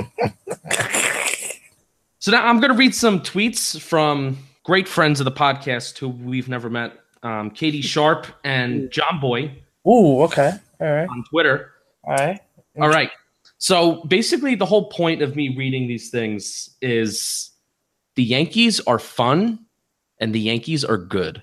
So 2.20 2.32
now 2.32 2.46
I'm 2.46 2.58
going 2.58 2.72
to 2.72 2.76
read 2.76 2.94
some 2.94 3.20
tweets 3.20 3.80
from 3.80 4.36
great 4.64 4.88
friends 4.88 5.20
of 5.20 5.24
the 5.24 5.32
podcast 5.32 5.98
who 5.98 6.08
we've 6.08 6.48
never 6.48 6.68
met, 6.68 6.92
um, 7.22 7.50
Katie 7.50 7.80
Sharp 7.80 8.26
and 8.44 8.90
John 8.92 9.20
Boy 9.20 9.52
Ooh, 9.86 10.22
okay. 10.22 10.52
All 10.80 10.90
right. 10.90 11.08
on 11.08 11.24
Twitter. 11.30 11.70
All 12.04 12.14
right. 12.14 12.40
All 12.80 12.88
right. 12.88 13.10
So 13.58 14.04
basically, 14.04 14.54
the 14.54 14.66
whole 14.66 14.88
point 14.88 15.20
of 15.20 15.34
me 15.34 15.56
reading 15.56 15.88
these 15.88 16.10
things 16.10 16.70
is 16.80 17.50
the 18.14 18.22
Yankees 18.22 18.80
are 18.80 18.98
fun 18.98 19.58
and 20.20 20.34
the 20.34 20.40
Yankees 20.40 20.84
are 20.84 20.96
good. 20.96 21.42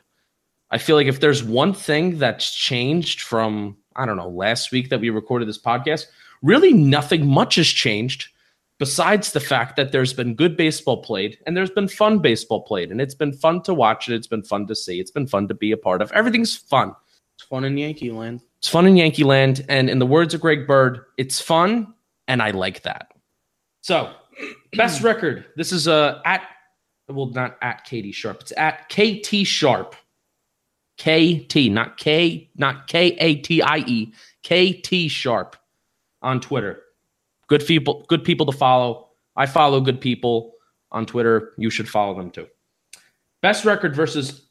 I 0.72 0.78
feel 0.78 0.96
like 0.96 1.08
if 1.08 1.20
there's 1.20 1.44
one 1.44 1.74
thing 1.74 2.18
that's 2.18 2.54
changed 2.54 3.22
from, 3.22 3.78
I 3.96 4.06
don't 4.06 4.18
know, 4.18 4.30
last 4.30 4.72
week 4.72 4.90
that 4.90 5.00
we 5.00 5.10
recorded 5.10 5.48
this 5.48 5.62
podcast, 5.62 6.06
really 6.42 6.74
nothing 6.74 7.28
much 7.28 7.56
has 7.56 7.68
changed 7.68 8.30
besides 8.78 9.32
the 9.32 9.40
fact 9.40 9.76
that 9.78 9.92
there's 9.92 10.14
been 10.14 10.36
good 10.36 10.58
baseball 10.58 11.02
played 11.02 11.38
and 11.46 11.56
there's 11.56 11.70
been 11.70 11.88
fun 11.88 12.20
baseball 12.20 12.64
played. 12.64 12.92
And 12.92 13.00
it's 13.00 13.16
been 13.16 13.34
fun 13.34 13.62
to 13.64 13.74
watch 13.74 14.10
it. 14.10 14.16
It's 14.16 14.28
been 14.28 14.44
fun 14.44 14.68
to 14.68 14.76
see. 14.76 15.00
It's 15.00 15.12
been 15.12 15.28
fun 15.28 15.48
to 15.48 15.54
be 15.54 15.72
a 15.72 15.78
part 15.78 16.02
of. 16.02 16.12
Everything's 16.12 16.56
fun. 16.56 16.94
Fun 17.50 17.64
in 17.64 17.78
Yankee 17.78 18.12
land. 18.12 18.42
It's 18.60 18.68
fun 18.68 18.88
in 18.88 18.98
Yankee 18.98 19.24
land. 19.24 19.66
And 19.70 19.90
in 19.90 20.00
the 20.00 20.06
words 20.06 20.34
of 20.34 20.42
Greg 20.42 20.66
Bird, 20.68 21.06
it's 21.18 21.40
fun 21.40 21.94
and 22.28 22.42
I 22.42 22.52
like 22.52 22.82
that. 22.84 23.14
So, 23.82 24.14
best 24.74 25.04
record. 25.04 25.46
This 25.56 25.72
is 25.72 25.88
uh, 25.88 26.22
at, 26.26 26.42
well, 27.08 27.28
not 27.28 27.58
at 27.62 27.84
Katie 27.84 28.12
Sharp. 28.12 28.42
It's 28.42 28.54
at 28.58 28.90
KT 28.90 29.46
Sharp. 29.46 29.96
KT, 30.98 31.56
not 31.72 31.98
K, 31.98 32.50
not 32.56 32.88
K 32.88 33.08
A 33.20 33.36
T 33.36 33.62
I 33.62 33.78
E. 33.80 34.14
KT 34.44 35.12
Sharp 35.12 35.58
on 36.22 36.40
Twitter. 36.40 36.82
Good 37.48 37.66
people, 37.66 38.06
good 38.08 38.24
people 38.24 38.46
to 38.46 38.58
follow. 38.58 39.10
I 39.36 39.46
follow 39.46 39.82
good 39.82 40.00
people 40.00 40.54
on 40.92 41.06
Twitter. 41.06 41.54
You 41.58 41.70
should 41.70 41.90
follow 41.90 42.16
them 42.16 42.32
too. 42.32 42.48
Best 43.42 43.66
record 43.66 43.96
versus 43.96 44.45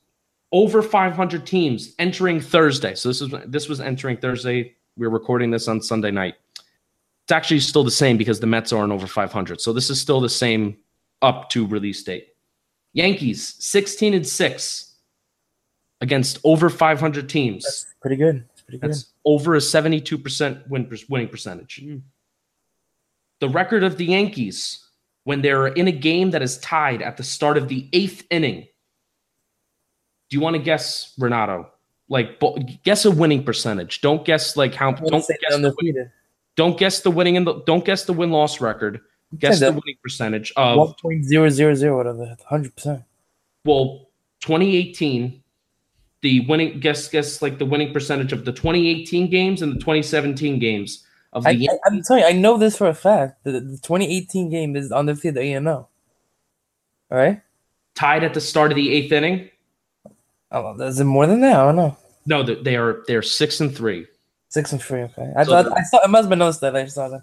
over 0.54 0.80
500 0.80 1.44
teams 1.44 1.94
entering 1.99 2.40
Thursday. 2.40 2.94
So 2.94 3.08
this 3.11 3.20
is 3.20 3.34
this 3.46 3.68
was 3.68 3.80
entering 3.80 4.16
Thursday. 4.16 4.76
We're 4.96 5.11
recording 5.11 5.50
this 5.50 5.66
on 5.66 5.82
Sunday 5.82 6.12
night. 6.12 6.37
It's 7.25 7.32
actually 7.32 7.61
still 7.61 7.82
the 7.82 7.90
same 7.90 8.16
because 8.16 8.38
the 8.38 8.46
Mets 8.46 8.73
aren't 8.73 8.92
over 8.92 9.08
500. 9.08 9.61
So 9.61 9.73
this 9.73 9.90
is 9.90 10.00
still 10.00 10.20
the 10.20 10.28
same 10.28 10.76
up 11.23 11.50
to 11.50 11.66
release 11.66 12.04
date. 12.04 12.28
Yankees 12.92 13.56
16 13.58 14.14
and 14.14 14.26
6 14.26 14.94
against 16.00 16.38
over 16.44 16.70
500 16.70 17.28
teams. 17.28 17.64
That's 17.64 17.87
pretty 18.00 18.16
good. 18.16 18.44
That's 18.49 18.62
pretty 18.62 18.78
good. 18.78 18.90
That's 18.90 19.12
over 19.25 19.56
a 19.56 19.58
72% 19.58 20.68
win, 20.68 20.88
winning 21.08 21.28
percentage. 21.28 21.82
Mm. 21.82 22.02
The 23.40 23.49
record 23.49 23.82
of 23.82 23.96
the 23.96 24.06
Yankees 24.06 24.87
when 25.25 25.42
they're 25.42 25.66
in 25.66 25.88
a 25.88 25.92
game 25.92 26.30
that 26.30 26.42
is 26.42 26.58
tied 26.58 27.02
at 27.02 27.16
the 27.16 27.25
start 27.25 27.56
of 27.56 27.66
the 27.66 27.88
eighth 27.92 28.25
inning. 28.30 28.68
Do 30.34 30.40
you 30.40 30.42
want 30.42 30.56
to 30.56 30.62
guess, 30.62 31.14
Renato? 31.16 31.70
Like, 32.08 32.42
guess 32.82 33.04
a 33.04 33.10
winning 33.12 33.44
percentage. 33.44 34.00
Don't 34.00 34.24
guess 34.24 34.56
like 34.56 34.74
how. 34.74 34.90
Don't 34.90 35.10
guess, 35.10 35.28
the, 35.28 35.72
win, 35.80 36.10
don't 36.56 36.76
guess 36.76 37.02
the 37.02 37.10
winning 37.12 37.36
and 37.36 37.46
the, 37.46 37.62
don't 37.66 37.84
guess 37.84 38.04
the 38.04 38.12
win 38.12 38.32
loss 38.32 38.60
record. 38.60 39.00
Guess 39.38 39.60
the 39.60 39.70
winning 39.70 39.94
percentage 40.02 40.52
of 40.56 40.76
One 40.76 40.94
point 41.00 41.24
zero 41.24 41.48
zero 41.50 41.72
zero 41.76 41.96
whatever. 41.96 42.36
Hundred 42.48 42.74
percent. 42.74 43.04
well, 43.64 44.08
2018. 44.40 45.40
The 46.22 46.40
winning 46.46 46.80
guess 46.80 47.06
guess 47.06 47.40
like 47.40 47.58
the 47.60 47.64
winning 47.64 47.92
percentage 47.92 48.32
of 48.32 48.44
the 48.44 48.50
2018 48.50 49.30
games 49.30 49.62
and 49.62 49.70
the 49.70 49.78
2017 49.78 50.58
games 50.58 51.06
of 51.32 51.44
the 51.44 51.50
I, 51.50 51.52
I, 51.52 51.78
I'm 51.86 52.02
telling 52.02 52.24
you, 52.24 52.28
I 52.28 52.32
know 52.32 52.58
this 52.58 52.76
for 52.76 52.88
a 52.88 52.94
fact. 52.94 53.44
The, 53.44 53.52
the 53.52 53.78
2018 53.82 54.50
game 54.50 54.74
is 54.74 54.90
undefeated 54.90 55.36
A 55.36 55.52
and 55.52 55.68
O. 55.68 55.86
All 57.10 57.18
right. 57.18 57.40
tied 57.94 58.24
at 58.24 58.34
the 58.34 58.40
start 58.40 58.72
of 58.72 58.76
the 58.76 58.92
eighth 58.92 59.12
inning. 59.12 59.48
Oh, 60.54 60.80
is 60.80 61.00
it 61.00 61.04
more 61.04 61.26
than 61.26 61.40
that? 61.40 61.56
I 61.58 61.64
don't 61.64 61.76
know. 61.76 61.96
No, 62.26 62.42
they- 62.42 62.54
they 62.62 62.76
are 62.76 63.02
they're 63.06 63.23
six 63.23 63.61
and 63.61 63.75
three. 63.75 64.06
Six 64.49 64.73
and 64.73 64.80
three. 64.80 65.00
Okay. 65.02 65.32
I 65.37 65.42
So 65.44 65.50
thought 65.50 65.76
I 65.78 65.82
saw. 65.82 66.00
I 66.02 66.06
must 66.06 66.23
have 66.25 66.30
been 66.30 66.38
noticed 66.38 66.61
that. 66.62 66.76
I 66.76 66.87
saw 66.87 67.08
that. 67.08 67.23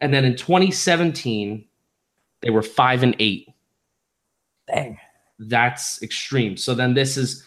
And 0.00 0.14
then 0.14 0.24
in 0.24 0.34
2017, 0.34 1.64
they 2.40 2.50
were 2.50 2.62
five 2.62 3.02
and 3.02 3.14
eight. 3.18 3.48
Dang. 4.66 4.98
That's 5.38 6.02
extreme. 6.02 6.56
So 6.56 6.74
then 6.74 6.94
this 6.94 7.16
is 7.16 7.44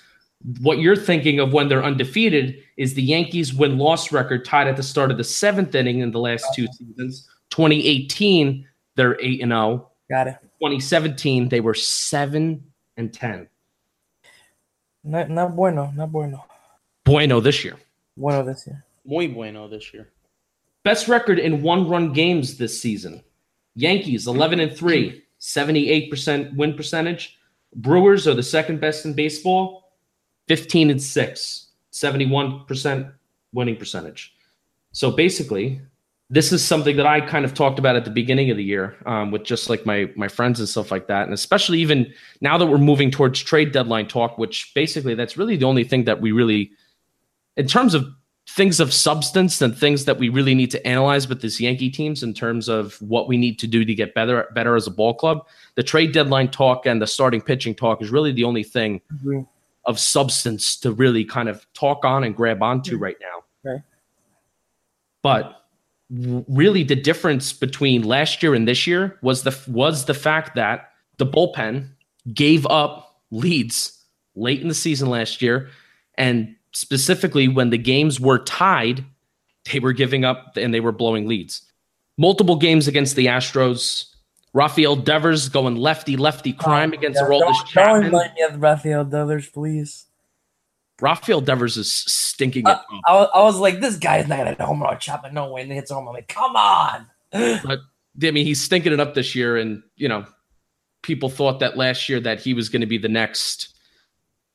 what 0.62 0.80
you're 0.80 0.96
thinking 0.96 1.40
of 1.40 1.52
when 1.54 1.68
they're 1.68 1.84
undefeated 1.84 2.58
is 2.78 2.94
the 2.94 3.02
Yankees 3.02 3.54
win 3.54 3.78
loss 3.78 4.12
record 4.12 4.46
tied 4.46 4.68
at 4.68 4.75
the 4.78 4.84
start 4.84 5.10
of 5.10 5.18
the 5.18 5.24
seventh 5.24 5.74
inning 5.74 6.00
in 6.00 6.12
the 6.12 6.20
last 6.20 6.46
two 6.54 6.68
seasons. 6.74 7.28
2018, 7.50 8.68
they're 8.96 9.20
8 9.22 9.42
and 9.42 9.52
0. 9.52 9.90
Got 10.10 10.28
it. 10.28 10.36
2017, 10.60 11.50
they 11.50 11.60
were 11.62 11.74
7 11.74 12.63
and 12.98 13.13
10. 13.13 13.48
Not, 15.04 15.30
not 15.30 15.56
bueno. 15.56 15.92
Not 15.96 16.12
bueno. 16.12 16.46
Bueno 17.06 17.42
this 17.42 17.64
year. 17.64 17.78
Bueno 18.16 18.44
this 18.44 18.66
year. 18.66 18.84
Muy 19.06 19.28
bueno 19.28 19.68
this 19.70 19.94
year. 19.94 20.10
Best 20.84 21.08
record 21.08 21.40
in 21.40 21.62
one 21.62 21.90
run 21.90 22.14
games 22.14 22.58
this 22.58 22.80
season. 22.80 23.22
Yankees 23.76 24.28
11 24.28 24.60
and 24.60 24.76
3, 24.78 25.24
78% 25.40 26.56
win 26.56 26.74
percentage. 26.76 27.38
Brewers 27.76 28.28
are 28.28 28.36
the 28.36 28.44
second 28.44 28.80
best 28.80 29.06
in 29.06 29.14
baseball, 29.14 29.92
15 30.48 30.92
and 30.92 31.02
6, 31.02 31.68
71% 31.92 33.12
winning 33.52 33.76
percentage. 33.76 34.36
So 34.92 35.12
basically, 35.12 35.82
this 36.34 36.52
is 36.52 36.66
something 36.66 36.98
that 36.98 37.06
I 37.06 37.22
kind 37.22 37.46
of 37.46 37.54
talked 37.54 37.78
about 37.78 37.96
at 37.96 38.06
the 38.06 38.12
beginning 38.12 38.50
of 38.50 38.58
the 38.58 38.63
year 38.63 38.96
um, 39.06 39.30
with 39.30 39.44
just 39.44 39.70
like 39.70 39.86
my 39.86 40.12
my 40.16 40.28
friends 40.28 40.60
and 40.60 40.68
stuff 40.68 40.90
like 40.90 41.06
that, 41.08 41.25
and 41.25 41.34
especially 41.34 41.78
even 41.80 42.12
now 42.42 42.58
that 42.58 42.66
we're 42.66 42.80
moving 42.80 43.12
towards 43.12 43.40
trade 43.40 43.72
deadline 43.72 44.08
talk, 44.08 44.40
which 44.40 44.72
basically 44.74 45.13
that's 45.13 45.38
really 45.38 45.58
the 45.58 45.66
only 45.66 45.84
thing 45.84 46.06
that 46.06 46.22
we 46.22 46.32
really, 46.32 46.72
in 47.56 47.68
terms 47.68 47.94
of 47.94 48.08
things 48.50 48.80
of 48.80 48.92
substance 48.92 49.62
and 49.62 49.78
things 49.78 50.06
that 50.06 50.18
we 50.18 50.28
really 50.28 50.56
need 50.56 50.72
to 50.72 50.88
analyze 50.88 51.30
with 51.30 51.40
this 51.42 51.62
Yankee 51.62 51.92
teams 51.92 52.24
in 52.24 52.34
terms 52.34 52.68
of 52.68 53.00
what 53.00 53.28
we 53.28 53.38
need 53.38 53.60
to 53.60 53.68
do 53.68 53.86
to 53.86 53.94
get 53.94 54.16
better 54.16 54.50
better 54.56 54.75
as 54.75 54.88
a 54.88 54.92
ball 54.92 55.13
club. 55.13 55.46
The 55.75 55.84
trade 55.84 56.13
deadline 56.13 56.50
talk 56.50 56.88
and 56.88 57.00
the 57.00 57.08
starting 57.08 57.42
pitching 57.42 57.75
talk 57.75 58.02
is 58.02 58.10
really 58.10 58.32
the 58.32 58.44
only 58.44 58.63
thing 58.63 59.02
Agree. 59.22 59.46
of 59.86 60.00
substance 60.00 60.78
to 60.78 60.94
really 60.94 61.25
kind 61.25 61.48
of 61.48 61.72
talk 61.75 62.04
on 62.06 62.24
and 62.24 62.36
grab 62.36 62.63
onto 62.63 62.98
right 62.98 63.18
now. 63.22 63.72
Right. 63.72 63.82
But 65.22 65.62
really 66.48 66.84
the 66.84 66.96
difference 66.96 67.53
between 67.53 68.03
last 68.03 68.43
year 68.43 68.53
and 68.53 68.67
this 68.67 68.86
year 68.86 69.17
was 69.22 69.43
the 69.43 69.58
was 69.67 70.05
the 70.05 70.13
fact 70.13 70.55
that 70.55 70.89
the 71.17 71.25
bullpen 71.25 71.89
gave 72.34 72.65
up 72.67 73.22
leads 73.32 74.00
late 74.36 74.62
in 74.62 74.67
the 74.67 74.74
season 74.74 75.10
last 75.10 75.41
year. 75.41 75.70
And 76.17 76.55
specifically 76.74 77.48
when 77.48 77.70
the 77.70 77.77
games 77.77 78.20
were 78.20 78.39
tied 78.39 79.03
they 79.72 79.79
were 79.79 79.93
giving 79.93 80.25
up 80.25 80.58
and 80.58 80.74
they 80.74 80.79
were 80.79 80.91
blowing 80.91 81.27
leads. 81.27 81.62
Multiple 82.17 82.55
games 82.55 82.88
against 82.88 83.15
the 83.15 83.27
astros. 83.27 84.10
Rafael 84.53 84.96
devers 84.96 85.50
going 85.50 85.75
lefty 85.75 86.15
lefty 86.15 86.53
crime 86.53 86.91
oh, 86.93 86.98
against 86.98 87.20
Yeah, 87.20 87.27
Aroldis 87.27 87.39
don't, 87.39 87.58
don't 87.58 87.67
chapman. 87.67 88.03
remind 88.05 88.34
me 88.34 88.41
of 88.43 88.62
Rafael 88.62 89.05
Devers, 89.05 89.50
please. 89.50 90.05
Rafael 91.02 91.42
devers 91.42 91.78
is 91.78 91.92
stinking 91.92 92.68
Uh, 92.68 92.72
it 92.72 92.74
up 92.74 92.86
I 93.08 93.14
was, 93.14 93.30
I 93.34 93.44
was 93.44 93.58
like, 93.58 93.80
this 93.80 93.98
guy 93.98 94.18
is 94.18 94.28
not 94.28 94.38
gonna 94.38 94.52
hit 94.52 94.60
a 94.60 94.66
home 94.66 94.82
run 94.82 95.00
Chapman 95.00 95.34
no 95.34 95.52
way, 95.52 95.62
and 95.62 95.72
he 95.72 95.76
hits 95.76 95.92
a 95.92 95.96
home. 95.96 96.08
I'm 96.08 96.14
like, 96.14 96.28
come 96.28 96.56
on. 96.56 97.08
but 97.32 97.80
I 98.22 98.32
mean, 98.32 98.46
he's 98.46 98.62
stinking 98.62 98.94
it 98.94 99.00
up 99.00 99.14
this 99.14 99.36
year, 99.36 99.58
and 99.58 99.82
you 99.96 100.08
know, 100.08 100.26
people 101.02 101.30
thought 101.30 101.60
that 101.60 101.78
last 101.78 102.10
year 102.10 102.20
that 102.20 102.40
he 102.40 102.54
was 102.54 102.70
going 102.70 102.82
to 102.82 102.88
be 102.88 102.98
the 102.98 103.10
next. 103.10 103.70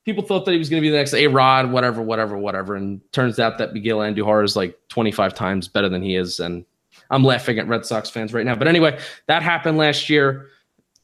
People 0.04 0.24
thought 0.24 0.46
that 0.46 0.52
he 0.52 0.58
was 0.58 0.70
going 0.70 0.80
to 0.80 0.86
be 0.86 0.90
the 0.90 0.96
next 0.96 1.12
A 1.12 1.26
Rod, 1.26 1.70
whatever, 1.70 2.00
whatever, 2.00 2.38
whatever, 2.38 2.76
and 2.76 3.00
turns 3.12 3.38
out 3.38 3.58
that 3.58 3.74
Miguel 3.74 3.98
Andujar 3.98 4.44
is 4.44 4.56
like 4.56 4.78
twenty 4.88 5.12
five 5.12 5.34
times 5.34 5.68
better 5.68 5.88
than 5.88 6.02
he 6.02 6.14
is, 6.14 6.40
and 6.40 6.64
I'm 7.10 7.24
laughing 7.24 7.58
at 7.58 7.68
Red 7.68 7.84
Sox 7.84 8.08
fans 8.08 8.32
right 8.32 8.46
now. 8.46 8.54
But 8.54 8.68
anyway, 8.68 8.98
that 9.26 9.42
happened 9.42 9.76
last 9.76 10.08
year, 10.08 10.48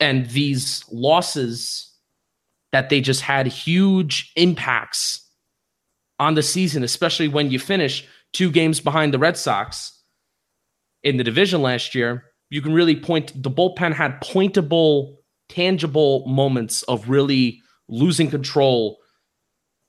and 0.01 0.29
these 0.31 0.85
losses 0.91 1.91
that 2.73 2.89
they 2.89 3.01
just 3.01 3.21
had 3.21 3.47
huge 3.47 4.33
impacts 4.37 5.24
on 6.25 6.35
the 6.35 6.43
season, 6.43 6.83
especially 6.83 7.29
when 7.29 7.51
you 7.51 7.59
finish 7.59 8.07
two 8.33 8.51
games 8.51 8.81
behind 8.81 9.13
the 9.13 9.19
Red 9.19 9.37
Sox 9.37 10.01
in 11.03 11.19
the 11.19 11.25
division 11.25 11.61
last 11.61 11.95
year, 11.95 12.25
you 12.51 12.63
can 12.63 12.73
really 12.73 12.97
point 12.97 13.31
the 13.43 13.51
bullpen 13.51 13.93
had 13.93 14.21
pointable, 14.23 15.17
tangible 15.49 16.27
moments 16.27 16.83
of 16.85 17.11
really 17.11 17.61
losing 17.89 18.31
control 18.31 18.99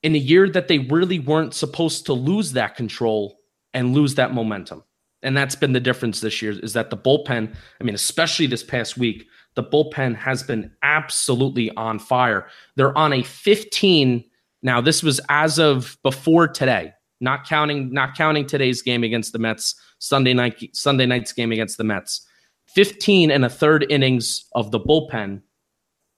in 0.03 0.13
a 0.13 0.19
year 0.19 0.49
that 0.49 0.67
they 0.67 0.79
really 0.79 1.19
weren't 1.19 1.53
supposed 1.53 2.05
to 2.05 2.13
lose 2.13 2.51
that 2.51 2.75
control 2.75 3.39
and 3.73 3.93
lose 3.93 4.15
that 4.15 4.33
momentum. 4.33 4.83
And 5.23 5.35
that's 5.35 5.55
been 5.55 5.73
the 5.73 5.79
difference 5.79 6.19
this 6.19 6.41
year 6.41 6.51
is 6.51 6.73
that 6.73 6.89
the 6.89 6.97
bullpen, 6.97 7.55
I 7.79 7.83
mean, 7.83 7.95
especially 7.95 8.45
this 8.45 8.63
past 8.63 8.97
week, 8.97 9.25
the 9.55 9.63
bullpen 9.63 10.15
has 10.17 10.43
been 10.43 10.71
absolutely 10.83 11.71
on 11.71 11.97
fire. 11.97 12.47
They're 12.75 12.97
on 12.97 13.13
a 13.13 13.23
15. 13.23 14.23
Now, 14.65 14.81
this 14.81 15.03
was 15.03 15.21
as 15.29 15.59
of 15.59 15.95
before 16.01 16.47
today, 16.47 16.91
not 17.21 17.47
counting 17.47 17.93
not 17.93 18.17
counting 18.17 18.47
today's 18.47 18.81
game 18.81 19.03
against 19.03 19.31
the 19.31 19.37
Mets, 19.37 19.75
Sunday 19.99 20.33
night 20.33 20.71
Sunday 20.73 21.05
night's 21.05 21.31
game 21.31 21.51
against 21.51 21.77
the 21.77 21.83
Mets. 21.83 22.27
15 22.69 23.29
and 23.29 23.45
a 23.45 23.49
third 23.49 23.85
innings 23.91 24.45
of 24.53 24.71
the 24.71 24.79
bullpen 24.79 25.43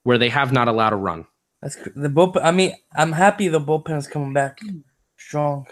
where 0.04 0.16
they 0.16 0.30
have 0.30 0.50
not 0.50 0.66
allowed 0.66 0.94
a 0.94 0.96
run. 0.96 1.26
That's 1.60 1.76
the 1.94 2.08
bullpen. 2.08 2.42
I 2.42 2.52
mean, 2.52 2.72
I'm 2.96 3.12
happy 3.12 3.48
the 3.48 3.60
bullpen 3.60 3.98
is 3.98 4.08
coming 4.08 4.32
back 4.32 4.60
strong. 5.18 5.66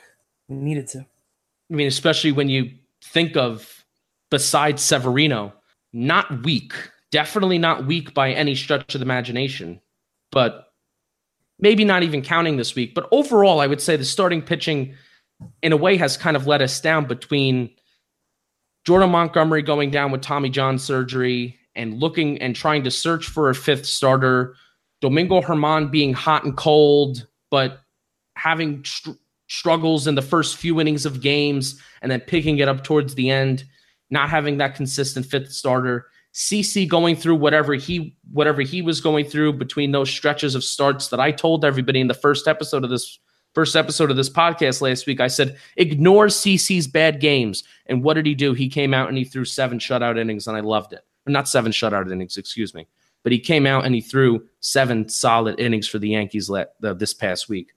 We 0.48 0.56
needed 0.56 0.86
to. 0.88 0.98
I 0.98 1.74
mean, 1.74 1.88
especially 1.88 2.32
when 2.32 2.50
you 2.50 2.72
think 3.02 3.38
of 3.38 3.86
besides 4.30 4.82
Severino, 4.82 5.54
not 5.94 6.44
weak, 6.44 6.74
definitely 7.10 7.56
not 7.56 7.86
weak 7.86 8.12
by 8.12 8.32
any 8.32 8.54
stretch 8.54 8.94
of 8.94 9.00
the 9.00 9.06
imagination, 9.06 9.80
but 10.30 10.65
maybe 11.58 11.84
not 11.84 12.02
even 12.02 12.22
counting 12.22 12.56
this 12.56 12.74
week. 12.74 12.94
But 12.94 13.08
overall, 13.10 13.60
I 13.60 13.66
would 13.66 13.80
say 13.80 13.96
the 13.96 14.04
starting 14.04 14.42
pitching, 14.42 14.94
in 15.62 15.72
a 15.72 15.76
way, 15.76 15.96
has 15.96 16.16
kind 16.16 16.36
of 16.36 16.46
let 16.46 16.62
us 16.62 16.80
down 16.80 17.06
between 17.06 17.70
Jordan 18.84 19.10
Montgomery 19.10 19.62
going 19.62 19.90
down 19.90 20.12
with 20.12 20.22
Tommy 20.22 20.48
John 20.48 20.78
surgery 20.78 21.58
and 21.74 22.00
looking 22.00 22.40
and 22.40 22.54
trying 22.54 22.84
to 22.84 22.90
search 22.90 23.26
for 23.26 23.50
a 23.50 23.54
fifth 23.54 23.86
starter, 23.86 24.54
Domingo 25.00 25.42
German 25.42 25.88
being 25.88 26.14
hot 26.14 26.44
and 26.44 26.56
cold, 26.56 27.26
but 27.50 27.80
having 28.36 28.84
str- 28.84 29.10
struggles 29.48 30.06
in 30.06 30.14
the 30.14 30.22
first 30.22 30.56
few 30.56 30.80
innings 30.80 31.06
of 31.06 31.20
games 31.20 31.80
and 32.02 32.10
then 32.10 32.20
picking 32.20 32.58
it 32.58 32.68
up 32.68 32.84
towards 32.84 33.14
the 33.14 33.30
end, 33.30 33.64
not 34.10 34.28
having 34.30 34.58
that 34.58 34.74
consistent 34.74 35.26
fifth 35.26 35.52
starter. 35.52 36.06
CC 36.36 36.86
going 36.86 37.16
through 37.16 37.36
whatever 37.36 37.72
he 37.72 38.14
whatever 38.30 38.60
he 38.60 38.82
was 38.82 39.00
going 39.00 39.24
through 39.24 39.54
between 39.54 39.92
those 39.92 40.10
stretches 40.10 40.54
of 40.54 40.62
starts 40.62 41.08
that 41.08 41.18
I 41.18 41.30
told 41.32 41.64
everybody 41.64 41.98
in 41.98 42.08
the 42.08 42.14
first 42.14 42.46
episode 42.46 42.84
of 42.84 42.90
this 42.90 43.18
first 43.54 43.74
episode 43.74 44.10
of 44.10 44.18
this 44.18 44.28
podcast 44.28 44.82
last 44.82 45.06
week. 45.06 45.18
I 45.18 45.28
said 45.28 45.56
ignore 45.78 46.26
CC's 46.26 46.86
bad 46.86 47.20
games, 47.20 47.64
and 47.86 48.04
what 48.04 48.14
did 48.14 48.26
he 48.26 48.34
do? 48.34 48.52
He 48.52 48.68
came 48.68 48.92
out 48.92 49.08
and 49.08 49.16
he 49.16 49.24
threw 49.24 49.46
seven 49.46 49.78
shutout 49.78 50.18
innings, 50.18 50.46
and 50.46 50.54
I 50.54 50.60
loved 50.60 50.92
it. 50.92 51.06
Not 51.26 51.48
seven 51.48 51.72
shutout 51.72 52.12
innings, 52.12 52.36
excuse 52.36 52.74
me, 52.74 52.86
but 53.22 53.32
he 53.32 53.38
came 53.38 53.66
out 53.66 53.86
and 53.86 53.94
he 53.94 54.02
threw 54.02 54.46
seven 54.60 55.08
solid 55.08 55.58
innings 55.58 55.88
for 55.88 55.98
the 55.98 56.10
Yankees 56.10 56.50
let, 56.50 56.74
this 56.80 57.14
past 57.14 57.48
week. 57.48 57.72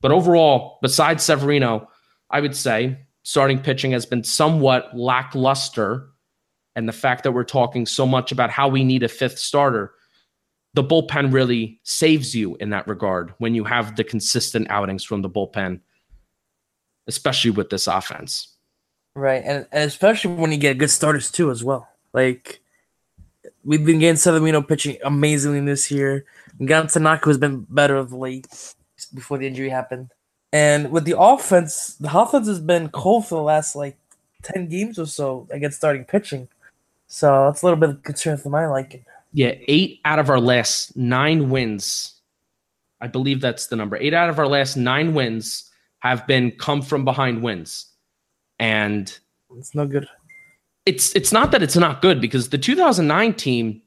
But 0.00 0.10
overall, 0.10 0.80
besides 0.82 1.22
Severino, 1.22 1.88
I 2.28 2.40
would 2.40 2.56
say 2.56 2.98
starting 3.22 3.60
pitching 3.60 3.92
has 3.92 4.04
been 4.04 4.24
somewhat 4.24 4.96
lackluster. 4.96 6.08
And 6.76 6.88
the 6.88 6.92
fact 6.92 7.24
that 7.24 7.32
we're 7.32 7.44
talking 7.44 7.86
so 7.86 8.06
much 8.06 8.32
about 8.32 8.50
how 8.50 8.68
we 8.68 8.84
need 8.84 9.02
a 9.02 9.08
fifth 9.08 9.38
starter, 9.38 9.92
the 10.74 10.84
bullpen 10.84 11.32
really 11.32 11.80
saves 11.82 12.34
you 12.34 12.56
in 12.56 12.70
that 12.70 12.86
regard 12.86 13.34
when 13.38 13.54
you 13.54 13.64
have 13.64 13.96
the 13.96 14.04
consistent 14.04 14.70
outings 14.70 15.02
from 15.02 15.22
the 15.22 15.30
bullpen, 15.30 15.80
especially 17.08 17.50
with 17.50 17.70
this 17.70 17.86
offense. 17.86 18.56
Right, 19.16 19.42
and, 19.44 19.66
and 19.72 19.88
especially 19.88 20.34
when 20.34 20.52
you 20.52 20.58
get 20.58 20.78
good 20.78 20.90
starters 20.90 21.30
too, 21.30 21.50
as 21.50 21.64
well. 21.64 21.88
Like 22.12 22.60
we've 23.64 23.84
been 23.84 23.98
getting 23.98 24.16
Severino 24.16 24.62
pitching 24.62 24.96
amazingly 25.04 25.60
this 25.60 25.90
year. 25.90 26.24
Gan 26.64 26.86
Tanaka 26.86 27.28
has 27.28 27.38
been 27.38 27.66
better 27.68 27.96
of 27.96 28.12
late 28.12 28.46
before 29.12 29.38
the 29.38 29.46
injury 29.46 29.70
happened. 29.70 30.12
And 30.52 30.90
with 30.90 31.04
the 31.04 31.18
offense, 31.18 31.94
the 31.94 32.16
offense 32.16 32.46
has 32.46 32.60
been 32.60 32.88
cold 32.88 33.26
for 33.26 33.36
the 33.36 33.42
last 33.42 33.76
like 33.76 33.96
ten 34.42 34.68
games 34.68 34.98
or 34.98 35.06
so 35.06 35.46
against 35.50 35.78
starting 35.78 36.04
pitching. 36.04 36.48
So 37.12 37.46
that's 37.46 37.62
a 37.62 37.66
little 37.66 37.78
bit 37.80 37.88
of 37.90 38.02
concern 38.04 38.36
for 38.36 38.50
my 38.50 38.66
liking. 38.68 39.04
Yeah, 39.32 39.54
eight 39.66 40.00
out 40.04 40.20
of 40.20 40.30
our 40.30 40.38
last 40.38 40.96
nine 40.96 41.50
wins, 41.50 42.20
I 43.00 43.08
believe 43.08 43.40
that's 43.40 43.66
the 43.66 43.74
number. 43.74 43.96
Eight 43.96 44.14
out 44.14 44.28
of 44.30 44.38
our 44.38 44.46
last 44.46 44.76
nine 44.76 45.12
wins 45.12 45.68
have 45.98 46.24
been 46.28 46.52
come 46.52 46.82
from 46.82 47.04
behind 47.04 47.42
wins. 47.42 47.86
And 48.60 49.12
It's 49.56 49.74
not 49.74 49.90
good. 49.90 50.06
it's 50.86 51.14
it's 51.16 51.32
not 51.32 51.50
that 51.50 51.62
it's 51.64 51.76
not 51.76 52.00
good 52.00 52.20
because 52.20 52.50
the 52.50 52.58
2009 52.58 53.34
team 53.34 53.82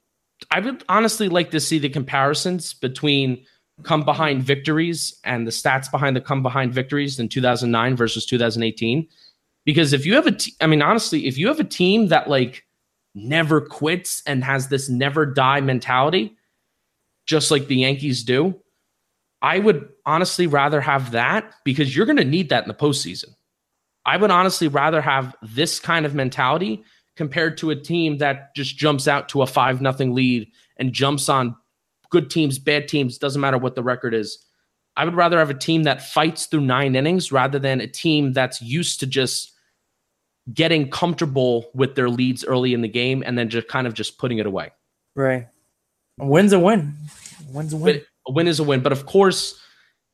i 0.51 0.59
would 0.59 0.83
honestly 0.89 1.29
like 1.29 1.49
to 1.51 1.59
see 1.59 1.79
the 1.79 1.89
comparisons 1.89 2.73
between 2.73 3.43
come 3.83 4.03
behind 4.03 4.43
victories 4.43 5.19
and 5.23 5.47
the 5.47 5.51
stats 5.51 5.89
behind 5.89 6.15
the 6.15 6.21
come 6.21 6.43
behind 6.43 6.73
victories 6.73 7.19
in 7.19 7.29
2009 7.29 7.95
versus 7.95 8.25
2018 8.25 9.07
because 9.65 9.93
if 9.93 10.05
you 10.05 10.13
have 10.15 10.27
a 10.27 10.31
te- 10.31 10.53
i 10.61 10.67
mean 10.67 10.81
honestly 10.81 11.25
if 11.27 11.37
you 11.37 11.47
have 11.47 11.59
a 11.59 11.63
team 11.63 12.07
that 12.09 12.29
like 12.29 12.65
never 13.15 13.61
quits 13.61 14.23
and 14.25 14.43
has 14.43 14.67
this 14.67 14.89
never 14.89 15.25
die 15.25 15.61
mentality, 15.61 16.35
just 17.25 17.51
like 17.51 17.67
the 17.67 17.77
Yankees 17.77 18.23
do, 18.23 18.59
I 19.41 19.59
would 19.59 19.89
honestly 20.05 20.47
rather 20.47 20.81
have 20.81 21.11
that 21.11 21.53
because 21.63 21.95
you're 21.95 22.05
going 22.05 22.17
to 22.17 22.23
need 22.23 22.49
that 22.49 22.63
in 22.63 22.67
the 22.67 22.73
postseason. 22.73 23.35
I 24.05 24.17
would 24.17 24.31
honestly 24.31 24.67
rather 24.67 25.01
have 25.01 25.35
this 25.41 25.79
kind 25.79 26.05
of 26.05 26.15
mentality 26.15 26.83
compared 27.15 27.57
to 27.57 27.69
a 27.69 27.75
team 27.75 28.17
that 28.17 28.55
just 28.55 28.77
jumps 28.77 29.07
out 29.07 29.29
to 29.29 29.41
a 29.41 29.47
five 29.47 29.81
nothing 29.81 30.13
lead 30.13 30.49
and 30.77 30.93
jumps 30.93 31.29
on 31.29 31.55
good 32.09 32.29
teams, 32.29 32.59
bad 32.59 32.87
teams, 32.87 33.17
doesn't 33.17 33.41
matter 33.41 33.57
what 33.57 33.75
the 33.75 33.83
record 33.83 34.13
is. 34.13 34.43
I 34.95 35.05
would 35.05 35.15
rather 35.15 35.39
have 35.39 35.49
a 35.49 35.55
team 35.55 35.83
that 35.83 36.03
fights 36.03 36.45
through 36.45 36.61
nine 36.61 36.95
innings 36.95 37.31
rather 37.31 37.59
than 37.59 37.81
a 37.81 37.87
team 37.87 38.33
that's 38.33 38.61
used 38.61 38.99
to 38.99 39.07
just 39.07 39.52
getting 40.51 40.89
comfortable 40.89 41.69
with 41.73 41.95
their 41.95 42.09
leads 42.09 42.43
early 42.43 42.73
in 42.73 42.81
the 42.81 42.87
game 42.87 43.23
and 43.25 43.37
then 43.37 43.49
just 43.49 43.67
kind 43.67 43.87
of 43.87 43.93
just 43.93 44.17
putting 44.17 44.39
it 44.39 44.45
away. 44.45 44.71
Right. 45.15 45.47
A 46.19 46.25
win's 46.25 46.53
a 46.53 46.59
win. 46.59 46.93
A 47.49 47.51
win's 47.51 47.73
a 47.73 47.77
win. 47.77 47.95
But 47.95 48.05
a 48.27 48.31
win 48.33 48.47
is 48.47 48.59
a 48.59 48.63
win. 48.63 48.81
But 48.81 48.91
of 48.91 49.05
course, 49.05 49.59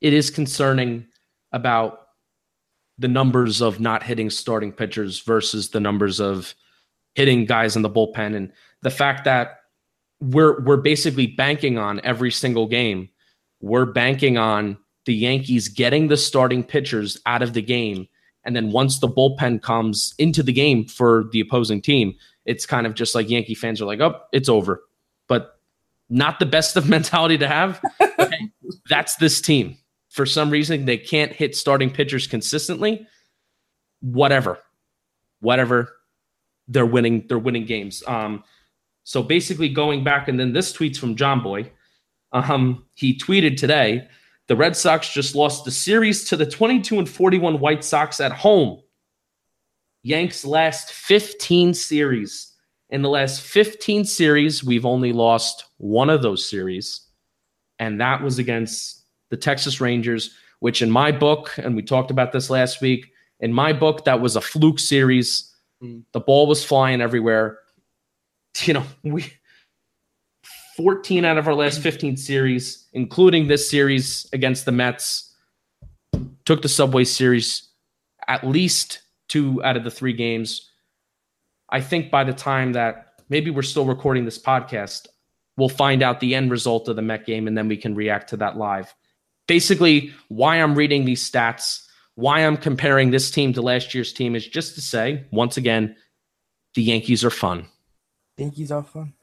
it 0.01 0.13
is 0.13 0.29
concerning 0.29 1.07
about 1.51 2.01
the 2.97 3.07
numbers 3.07 3.61
of 3.61 3.79
not 3.79 4.03
hitting 4.03 4.29
starting 4.29 4.71
pitchers 4.71 5.21
versus 5.21 5.69
the 5.69 5.79
numbers 5.79 6.19
of 6.19 6.53
hitting 7.15 7.45
guys 7.45 7.75
in 7.75 7.81
the 7.81 7.89
bullpen 7.89 8.35
and 8.35 8.51
the 8.81 8.91
fact 8.91 9.23
that 9.25 9.61
we're 10.21 10.61
we're 10.61 10.77
basically 10.77 11.27
banking 11.27 11.77
on 11.77 12.01
every 12.03 12.31
single 12.31 12.67
game. 12.67 13.09
We're 13.61 13.85
banking 13.85 14.37
on 14.37 14.77
the 15.05 15.13
Yankees 15.13 15.69
getting 15.69 16.07
the 16.07 16.17
starting 16.17 16.63
pitchers 16.63 17.17
out 17.25 17.41
of 17.41 17.53
the 17.53 17.61
game 17.61 18.07
and 18.49 18.55
then 18.55 18.71
once 18.71 18.97
the 18.97 19.07
bullpen 19.07 19.61
comes 19.61 20.15
into 20.17 20.41
the 20.41 20.51
game 20.51 20.83
for 20.83 21.25
the 21.31 21.39
opposing 21.39 21.83
team, 21.83 22.15
it's 22.45 22.65
kind 22.65 22.87
of 22.87 22.95
just 22.95 23.13
like 23.13 23.29
Yankee 23.29 23.53
fans 23.53 23.79
are 23.79 23.85
like, 23.85 23.99
"Oh, 23.99 24.19
it's 24.33 24.49
over." 24.49 24.81
But 25.27 25.59
not 26.09 26.39
the 26.39 26.47
best 26.47 26.75
of 26.75 26.89
mentality 26.97 27.37
to 27.37 27.47
have. 27.47 27.79
Okay, 28.01 28.49
that's 28.89 29.17
this 29.17 29.39
team. 29.39 29.77
For 30.09 30.25
some 30.25 30.49
reason, 30.49 30.85
they 30.85 30.97
can't 30.97 31.31
hit 31.31 31.55
starting 31.55 31.91
pitchers 31.91 32.25
consistently. 32.25 33.05
Whatever, 34.01 34.57
whatever, 35.41 35.95
they're 36.67 36.87
winning. 36.87 37.27
They're 37.27 37.37
winning 37.37 37.67
games. 37.67 38.01
Um, 38.07 38.43
so 39.03 39.21
basically, 39.21 39.69
going 39.69 40.03
back, 40.03 40.27
and 40.27 40.39
then 40.39 40.53
this 40.53 40.73
tweet's 40.73 40.97
from 40.97 41.15
John 41.15 41.43
Boy. 41.43 41.71
Um, 42.31 42.83
he 42.95 43.15
tweeted 43.15 43.57
today 43.57 44.07
the 44.49 44.55
Red 44.55 44.75
Sox 44.75 45.07
just 45.13 45.35
lost 45.35 45.63
the 45.63 45.71
series 45.71 46.25
to 46.25 46.35
the 46.35 46.45
22 46.45 46.97
and 46.97 47.07
41 47.07 47.59
White 47.59 47.83
Sox 47.83 48.19
at 48.19 48.31
home. 48.31 48.81
Yanks 50.01 50.43
last 50.43 50.91
15 50.91 51.75
series. 51.75 52.51
In 52.89 53.03
the 53.03 53.09
last 53.09 53.41
15 53.41 54.05
series, 54.05 54.63
we've 54.63 54.87
only 54.87 55.13
lost 55.13 55.65
one 55.77 56.09
of 56.09 56.23
those 56.23 56.49
series, 56.49 57.01
and 57.77 58.01
that 58.01 58.23
was 58.23 58.39
against 58.39 59.03
the 59.29 59.37
Texas 59.37 59.79
Rangers, 59.79 60.33
which 60.61 60.81
in 60.81 60.89
my 60.89 61.11
book, 61.11 61.53
and 61.59 61.75
we 61.75 61.83
talked 61.83 62.09
about 62.09 62.31
this 62.31 62.49
last 62.49 62.81
week, 62.81 63.11
in 63.39 63.53
my 63.53 63.71
book, 63.71 64.05
that 64.05 64.19
was 64.19 64.35
a 64.35 64.41
fluke 64.41 64.79
series. 64.79 65.53
Mm. 65.83 66.05
The 66.11 66.21
ball 66.21 66.47
was 66.47 66.65
flying 66.65 67.01
everywhere. 67.01 67.59
You 68.63 68.73
know, 68.73 68.83
we 69.03 69.31
14 70.79 71.25
out 71.25 71.37
of 71.37 71.45
our 71.45 71.53
last 71.53 71.81
15 71.81 72.15
series, 72.15 72.87
including 72.93 73.47
this 73.49 73.69
series 73.69 74.25
against 74.31 74.63
the 74.63 74.71
Mets, 74.71 75.35
took 76.45 76.61
the 76.61 76.69
Subway 76.69 77.03
Series 77.03 77.67
at 78.29 78.47
least 78.47 79.01
two 79.27 79.61
out 79.61 79.75
of 79.75 79.83
the 79.83 79.91
three 79.91 80.13
games. 80.13 80.71
I 81.69 81.81
think 81.81 82.09
by 82.09 82.23
the 82.23 82.31
time 82.31 82.71
that 82.73 83.15
maybe 83.27 83.51
we're 83.51 83.61
still 83.61 83.83
recording 83.83 84.23
this 84.23 84.41
podcast, 84.41 85.07
we'll 85.57 85.67
find 85.67 86.01
out 86.01 86.21
the 86.21 86.33
end 86.33 86.49
result 86.49 86.87
of 86.87 86.95
the 86.95 87.01
Met 87.01 87.25
game 87.25 87.45
and 87.45 87.57
then 87.57 87.67
we 87.67 87.75
can 87.75 87.93
react 87.93 88.29
to 88.29 88.37
that 88.37 88.55
live. 88.55 88.95
Basically, 89.49 90.13
why 90.29 90.61
I'm 90.61 90.75
reading 90.75 91.03
these 91.03 91.29
stats, 91.29 91.85
why 92.15 92.45
I'm 92.45 92.55
comparing 92.55 93.11
this 93.11 93.29
team 93.29 93.51
to 93.51 93.61
last 93.61 93.93
year's 93.93 94.13
team 94.13 94.33
is 94.33 94.47
just 94.47 94.75
to 94.75 94.81
say, 94.81 95.25
once 95.33 95.57
again, 95.57 95.97
the 96.73 96.83
Yankees 96.83 97.25
are 97.25 97.29
fun. 97.29 97.65
Yankees 98.37 98.71
are 98.71 98.83
fun. 98.83 99.13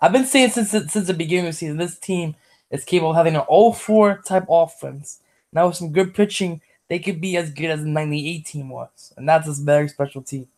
I've 0.00 0.12
been 0.12 0.26
saying 0.26 0.50
since 0.50 0.70
since 0.70 1.06
the 1.06 1.14
beginning 1.14 1.46
of 1.46 1.52
the 1.52 1.56
season, 1.56 1.76
this 1.76 1.98
team 1.98 2.36
is 2.70 2.84
capable 2.84 3.10
of 3.10 3.16
having 3.16 3.34
an 3.34 3.42
all-four 3.42 4.22
type 4.24 4.44
offense. 4.48 5.20
Now 5.52 5.66
with 5.66 5.76
some 5.76 5.92
good 5.92 6.14
pitching, 6.14 6.60
they 6.88 6.98
could 6.98 7.20
be 7.20 7.36
as 7.36 7.50
good 7.50 7.70
as 7.70 7.82
the 7.82 7.88
'98 7.88 8.46
team 8.46 8.68
was, 8.68 9.12
and 9.16 9.28
that's 9.28 9.48
a 9.48 9.62
very 9.62 9.88
special 9.88 10.22
team. 10.22 10.48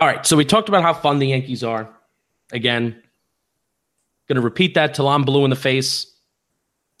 All 0.00 0.06
right, 0.06 0.24
so 0.24 0.36
we 0.36 0.44
talked 0.44 0.68
about 0.68 0.82
how 0.82 0.94
fun 0.94 1.18
the 1.18 1.28
Yankees 1.28 1.64
are. 1.64 1.88
Again, 2.52 3.02
gonna 4.28 4.40
repeat 4.40 4.74
that 4.74 4.94
till 4.94 5.08
I'm 5.08 5.24
blue 5.24 5.44
in 5.44 5.50
the 5.50 5.56
face. 5.56 6.06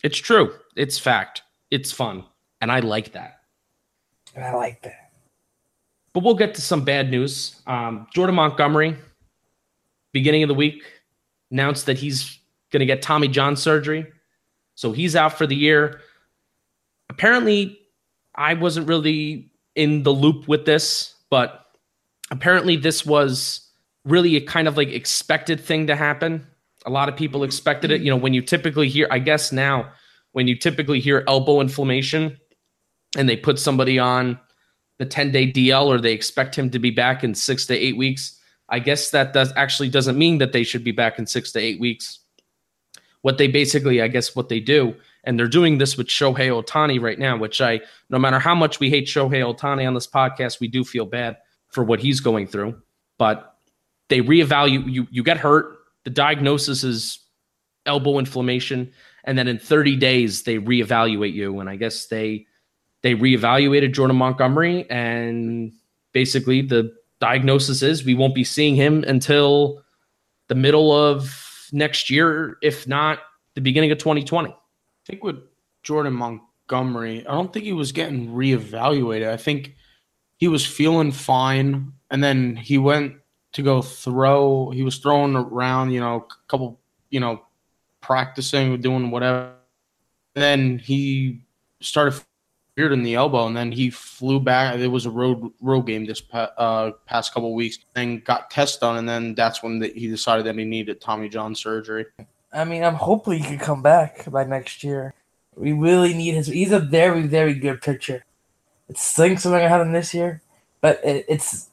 It's 0.02 0.18
true. 0.18 0.54
It's 0.76 0.98
fact. 0.98 1.42
It's 1.70 1.92
fun, 1.92 2.24
and 2.60 2.72
I 2.72 2.80
like 2.80 3.12
that. 3.12 3.40
And 4.34 4.44
I 4.44 4.54
like 4.54 4.82
that. 4.82 5.12
But 6.12 6.24
we'll 6.24 6.34
get 6.34 6.54
to 6.54 6.60
some 6.60 6.84
bad 6.84 7.10
news. 7.10 7.60
Um, 7.66 8.06
Jordan 8.12 8.34
Montgomery, 8.34 8.96
beginning 10.12 10.42
of 10.42 10.48
the 10.48 10.54
week, 10.54 10.82
announced 11.50 11.86
that 11.86 11.98
he's 11.98 12.38
going 12.70 12.80
to 12.80 12.86
get 12.86 13.02
Tommy 13.02 13.28
John 13.28 13.56
surgery. 13.56 14.06
So 14.74 14.92
he's 14.92 15.16
out 15.16 15.36
for 15.36 15.46
the 15.46 15.56
year. 15.56 16.00
Apparently, 17.08 17.78
I 18.34 18.54
wasn't 18.54 18.88
really 18.88 19.50
in 19.74 20.02
the 20.02 20.12
loop 20.12 20.48
with 20.48 20.64
this, 20.64 21.14
but 21.28 21.66
apparently, 22.30 22.76
this 22.76 23.04
was 23.04 23.68
really 24.04 24.36
a 24.36 24.40
kind 24.40 24.68
of 24.68 24.76
like 24.76 24.88
expected 24.88 25.60
thing 25.60 25.86
to 25.88 25.96
happen. 25.96 26.46
A 26.86 26.90
lot 26.90 27.08
of 27.08 27.16
people 27.16 27.44
expected 27.44 27.90
it. 27.90 28.00
You 28.00 28.10
know, 28.10 28.16
when 28.16 28.32
you 28.32 28.42
typically 28.42 28.88
hear, 28.88 29.06
I 29.10 29.18
guess 29.18 29.52
now, 29.52 29.92
when 30.32 30.46
you 30.46 30.56
typically 30.56 31.00
hear 31.00 31.24
elbow 31.26 31.60
inflammation 31.60 32.38
and 33.18 33.28
they 33.28 33.36
put 33.36 33.58
somebody 33.58 33.98
on 33.98 34.38
the 34.98 35.04
10 35.04 35.32
day 35.32 35.50
DL 35.50 35.86
or 35.86 36.00
they 36.00 36.12
expect 36.12 36.54
him 36.54 36.70
to 36.70 36.78
be 36.78 36.90
back 36.90 37.24
in 37.24 37.34
six 37.34 37.66
to 37.66 37.76
eight 37.76 37.96
weeks, 37.96 38.39
I 38.70 38.78
guess 38.78 39.10
that 39.10 39.32
does 39.32 39.52
actually 39.56 39.88
doesn't 39.88 40.16
mean 40.16 40.38
that 40.38 40.52
they 40.52 40.62
should 40.62 40.84
be 40.84 40.92
back 40.92 41.18
in 41.18 41.26
six 41.26 41.52
to 41.52 41.58
eight 41.58 41.80
weeks. 41.80 42.20
What 43.22 43.36
they 43.36 43.48
basically, 43.48 44.00
I 44.00 44.08
guess, 44.08 44.34
what 44.34 44.48
they 44.48 44.60
do, 44.60 44.94
and 45.24 45.38
they're 45.38 45.48
doing 45.48 45.78
this 45.78 45.98
with 45.98 46.06
Shohei 46.06 46.48
Ohtani 46.48 47.00
right 47.00 47.18
now, 47.18 47.36
which 47.36 47.60
I, 47.60 47.80
no 48.08 48.18
matter 48.18 48.38
how 48.38 48.54
much 48.54 48.80
we 48.80 48.88
hate 48.88 49.06
Shohei 49.06 49.42
Ohtani 49.42 49.86
on 49.86 49.92
this 49.92 50.06
podcast, 50.06 50.60
we 50.60 50.68
do 50.68 50.84
feel 50.84 51.04
bad 51.04 51.36
for 51.68 51.84
what 51.84 52.00
he's 52.00 52.20
going 52.20 52.46
through. 52.46 52.80
But 53.18 53.58
they 54.08 54.20
reevaluate 54.20 54.90
you. 54.90 55.06
You 55.10 55.22
get 55.22 55.36
hurt. 55.36 55.78
The 56.04 56.10
diagnosis 56.10 56.82
is 56.84 57.18
elbow 57.84 58.18
inflammation, 58.18 58.92
and 59.24 59.36
then 59.36 59.48
in 59.48 59.58
30 59.58 59.96
days 59.96 60.44
they 60.44 60.58
reevaluate 60.58 61.34
you. 61.34 61.60
And 61.60 61.68
I 61.68 61.76
guess 61.76 62.06
they 62.06 62.46
they 63.02 63.14
reevaluated 63.14 63.92
Jordan 63.92 64.16
Montgomery, 64.16 64.88
and 64.90 65.72
basically 66.12 66.62
the 66.62 66.94
diagnosis 67.20 67.82
is 67.82 68.04
we 68.04 68.14
won't 68.14 68.34
be 68.34 68.44
seeing 68.44 68.74
him 68.74 69.04
until 69.04 69.82
the 70.48 70.54
middle 70.54 70.92
of 70.92 71.68
next 71.72 72.10
year, 72.10 72.56
if 72.62 72.88
not 72.88 73.20
the 73.54 73.60
beginning 73.60 73.92
of 73.92 73.98
2020. 73.98 74.50
I 74.50 74.54
think 75.06 75.22
with 75.22 75.36
Jordan 75.82 76.14
Montgomery, 76.14 77.26
I 77.26 77.32
don't 77.32 77.52
think 77.52 77.64
he 77.64 77.72
was 77.72 77.92
getting 77.92 78.30
reevaluated. 78.30 79.28
I 79.28 79.36
think 79.36 79.74
he 80.38 80.48
was 80.48 80.66
feeling 80.66 81.12
fine, 81.12 81.92
and 82.10 82.24
then 82.24 82.56
he 82.56 82.78
went 82.78 83.16
to 83.52 83.62
go 83.62 83.82
throw. 83.82 84.70
He 84.70 84.82
was 84.82 84.98
throwing 84.98 85.36
around, 85.36 85.92
you 85.92 86.00
know, 86.00 86.16
a 86.16 86.48
couple, 86.48 86.80
you 87.10 87.20
know, 87.20 87.42
practicing, 88.00 88.80
doing 88.80 89.10
whatever. 89.10 89.52
And 90.34 90.42
then 90.42 90.78
he 90.78 91.42
started 91.80 92.22
in 92.76 93.02
the 93.02 93.14
elbow, 93.14 93.46
and 93.46 93.56
then 93.56 93.72
he 93.72 93.90
flew 93.90 94.40
back. 94.40 94.76
It 94.76 94.88
was 94.88 95.06
a 95.06 95.10
road 95.10 95.52
road 95.60 95.82
game 95.82 96.06
this 96.06 96.20
pa- 96.20 96.52
uh, 96.56 96.92
past 97.06 97.34
couple 97.34 97.54
weeks, 97.54 97.78
and 97.96 98.24
got 98.24 98.50
test 98.50 98.80
done, 98.80 98.96
and 98.96 99.08
then 99.08 99.34
that's 99.34 99.62
when 99.62 99.78
the, 99.78 99.88
he 99.88 100.08
decided 100.08 100.46
that 100.46 100.56
he 100.56 100.64
needed 100.64 101.00
Tommy 101.00 101.28
John 101.28 101.54
surgery. 101.54 102.06
I 102.52 102.64
mean, 102.64 102.82
I'm 102.82 102.94
hoping 102.94 103.38
he 103.38 103.44
can 103.44 103.58
come 103.58 103.82
back 103.82 104.30
by 104.30 104.44
next 104.44 104.82
year. 104.82 105.14
We 105.56 105.72
really 105.72 106.14
need 106.14 106.34
his. 106.34 106.46
He's 106.46 106.72
a 106.72 106.80
very 106.80 107.22
very 107.22 107.54
good 107.54 107.82
pitcher. 107.82 108.24
It 108.88 108.98
stinks 108.98 109.42
something 109.42 109.68
him 109.68 109.92
this 109.92 110.14
year, 110.14 110.42
but 110.80 111.00
it, 111.04 111.26
it's 111.28 111.68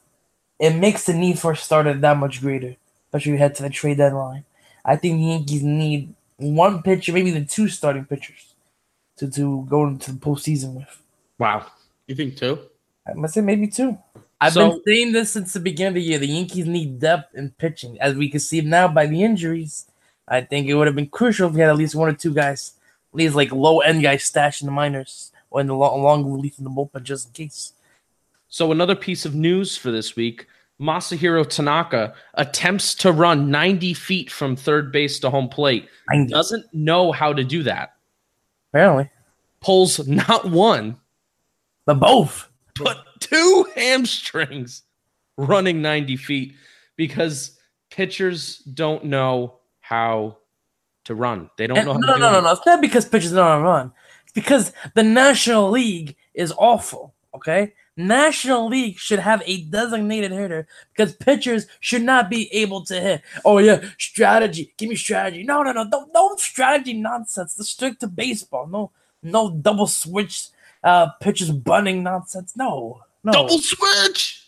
it 0.58 0.74
makes 0.74 1.06
the 1.06 1.14
need 1.14 1.38
for 1.38 1.52
a 1.52 1.56
starter 1.56 1.94
that 1.94 2.16
much 2.16 2.40
greater, 2.40 2.76
especially 3.06 3.32
we 3.32 3.38
head 3.38 3.54
to 3.56 3.62
the 3.62 3.70
trade 3.70 3.98
deadline. 3.98 4.44
I 4.84 4.96
think 4.96 5.18
the 5.18 5.24
Yankees 5.24 5.62
need 5.62 6.14
one 6.36 6.82
pitcher, 6.82 7.12
maybe 7.12 7.30
the 7.30 7.44
two 7.44 7.68
starting 7.68 8.04
pitchers 8.04 8.47
to, 9.18 9.30
to 9.30 9.66
go 9.68 9.86
into 9.86 10.12
the 10.12 10.18
postseason 10.18 10.74
with. 10.74 11.02
Wow. 11.38 11.66
You 12.06 12.14
think 12.14 12.36
two? 12.36 12.58
I 13.06 13.14
must 13.14 13.34
say 13.34 13.40
maybe 13.40 13.68
two. 13.68 13.98
I've 14.40 14.52
so, 14.52 14.70
been 14.70 14.82
saying 14.86 15.12
this 15.12 15.32
since 15.32 15.52
the 15.52 15.60
beginning 15.60 15.88
of 15.88 15.94
the 15.94 16.02
year. 16.02 16.18
The 16.18 16.28
Yankees 16.28 16.66
need 16.66 17.00
depth 17.00 17.34
in 17.34 17.50
pitching. 17.50 18.00
As 18.00 18.14
we 18.14 18.30
can 18.30 18.40
see 18.40 18.60
now 18.60 18.88
by 18.88 19.06
the 19.06 19.22
injuries, 19.22 19.86
I 20.26 20.42
think 20.42 20.68
it 20.68 20.74
would 20.74 20.86
have 20.86 20.96
been 20.96 21.08
crucial 21.08 21.48
if 21.48 21.54
we 21.54 21.60
had 21.60 21.70
at 21.70 21.76
least 21.76 21.94
one 21.94 22.08
or 22.08 22.14
two 22.14 22.32
guys, 22.32 22.74
at 23.12 23.16
least 23.16 23.34
like 23.34 23.50
low 23.50 23.80
end 23.80 24.02
guys 24.02 24.24
stashed 24.24 24.62
in 24.62 24.66
the 24.66 24.72
minors 24.72 25.32
or 25.50 25.60
in 25.60 25.66
the 25.66 25.74
long, 25.74 26.02
long 26.02 26.30
relief 26.30 26.58
in 26.58 26.64
the 26.64 26.70
bullpen 26.70 27.02
just 27.02 27.28
in 27.28 27.32
case. 27.32 27.72
So 28.48 28.70
another 28.70 28.94
piece 28.94 29.24
of 29.24 29.34
news 29.34 29.76
for 29.76 29.90
this 29.90 30.16
week. 30.16 30.46
Masahiro 30.80 31.44
Tanaka 31.48 32.14
attempts 32.34 32.94
to 32.94 33.10
run 33.10 33.50
90 33.50 33.94
feet 33.94 34.30
from 34.30 34.54
third 34.54 34.92
base 34.92 35.18
to 35.18 35.30
home 35.30 35.48
plate. 35.48 35.88
He 36.12 36.26
doesn't 36.26 36.72
know 36.72 37.10
how 37.10 37.32
to 37.32 37.42
do 37.42 37.64
that. 37.64 37.94
Apparently. 38.72 39.10
Pulls 39.60 40.06
not 40.06 40.48
one, 40.50 40.96
But 41.86 41.94
both. 42.00 42.48
but 42.82 43.04
two 43.20 43.66
hamstrings 43.74 44.82
running 45.36 45.82
90 45.82 46.16
feet 46.16 46.54
because 46.96 47.58
pitchers 47.90 48.58
don't 48.58 49.04
know 49.04 49.58
how 49.80 50.36
to 51.04 51.14
run. 51.14 51.50
They 51.56 51.66
don't 51.66 51.78
And- 51.78 51.86
know 51.86 51.92
how 51.94 51.98
no, 51.98 52.06
no, 52.06 52.18
no, 52.18 52.32
no, 52.32 52.38
it. 52.38 52.42
no. 52.42 52.52
It's 52.52 52.66
not 52.66 52.80
because 52.80 53.08
pitchers 53.08 53.32
don't 53.32 53.44
want 53.46 53.60
to 53.60 53.64
run. 53.64 53.92
It's 54.24 54.32
because 54.32 54.72
the 54.94 55.02
National 55.02 55.70
League 55.70 56.16
is 56.34 56.52
awful. 56.58 57.14
Okay, 57.34 57.72
National 57.98 58.68
League 58.68 58.96
should 58.98 59.18
have 59.18 59.42
a 59.44 59.62
designated 59.64 60.30
hitter 60.32 60.66
because 60.94 61.14
pitchers 61.16 61.66
should 61.80 62.02
not 62.02 62.30
be 62.30 62.48
able 62.54 62.84
to 62.84 62.98
hit. 63.00 63.22
Oh 63.44 63.58
yeah, 63.58 63.84
strategy. 63.98 64.72
Give 64.78 64.88
me 64.88 64.94
strategy. 64.96 65.42
No, 65.42 65.62
no, 65.62 65.72
no, 65.72 65.82
no, 65.82 66.08
no 66.14 66.36
strategy 66.36 66.94
nonsense. 66.94 67.56
Let's 67.58 67.70
stick 67.70 67.98
to 67.98 68.06
baseball. 68.06 68.68
No, 68.68 68.92
no 69.22 69.50
double 69.50 69.86
switch 69.88 70.46
uh 70.84 71.08
pitchers 71.20 71.50
bunting 71.50 72.04
nonsense. 72.04 72.56
No, 72.56 73.02
no, 73.24 73.32
Double 73.32 73.58
switch. 73.58 74.44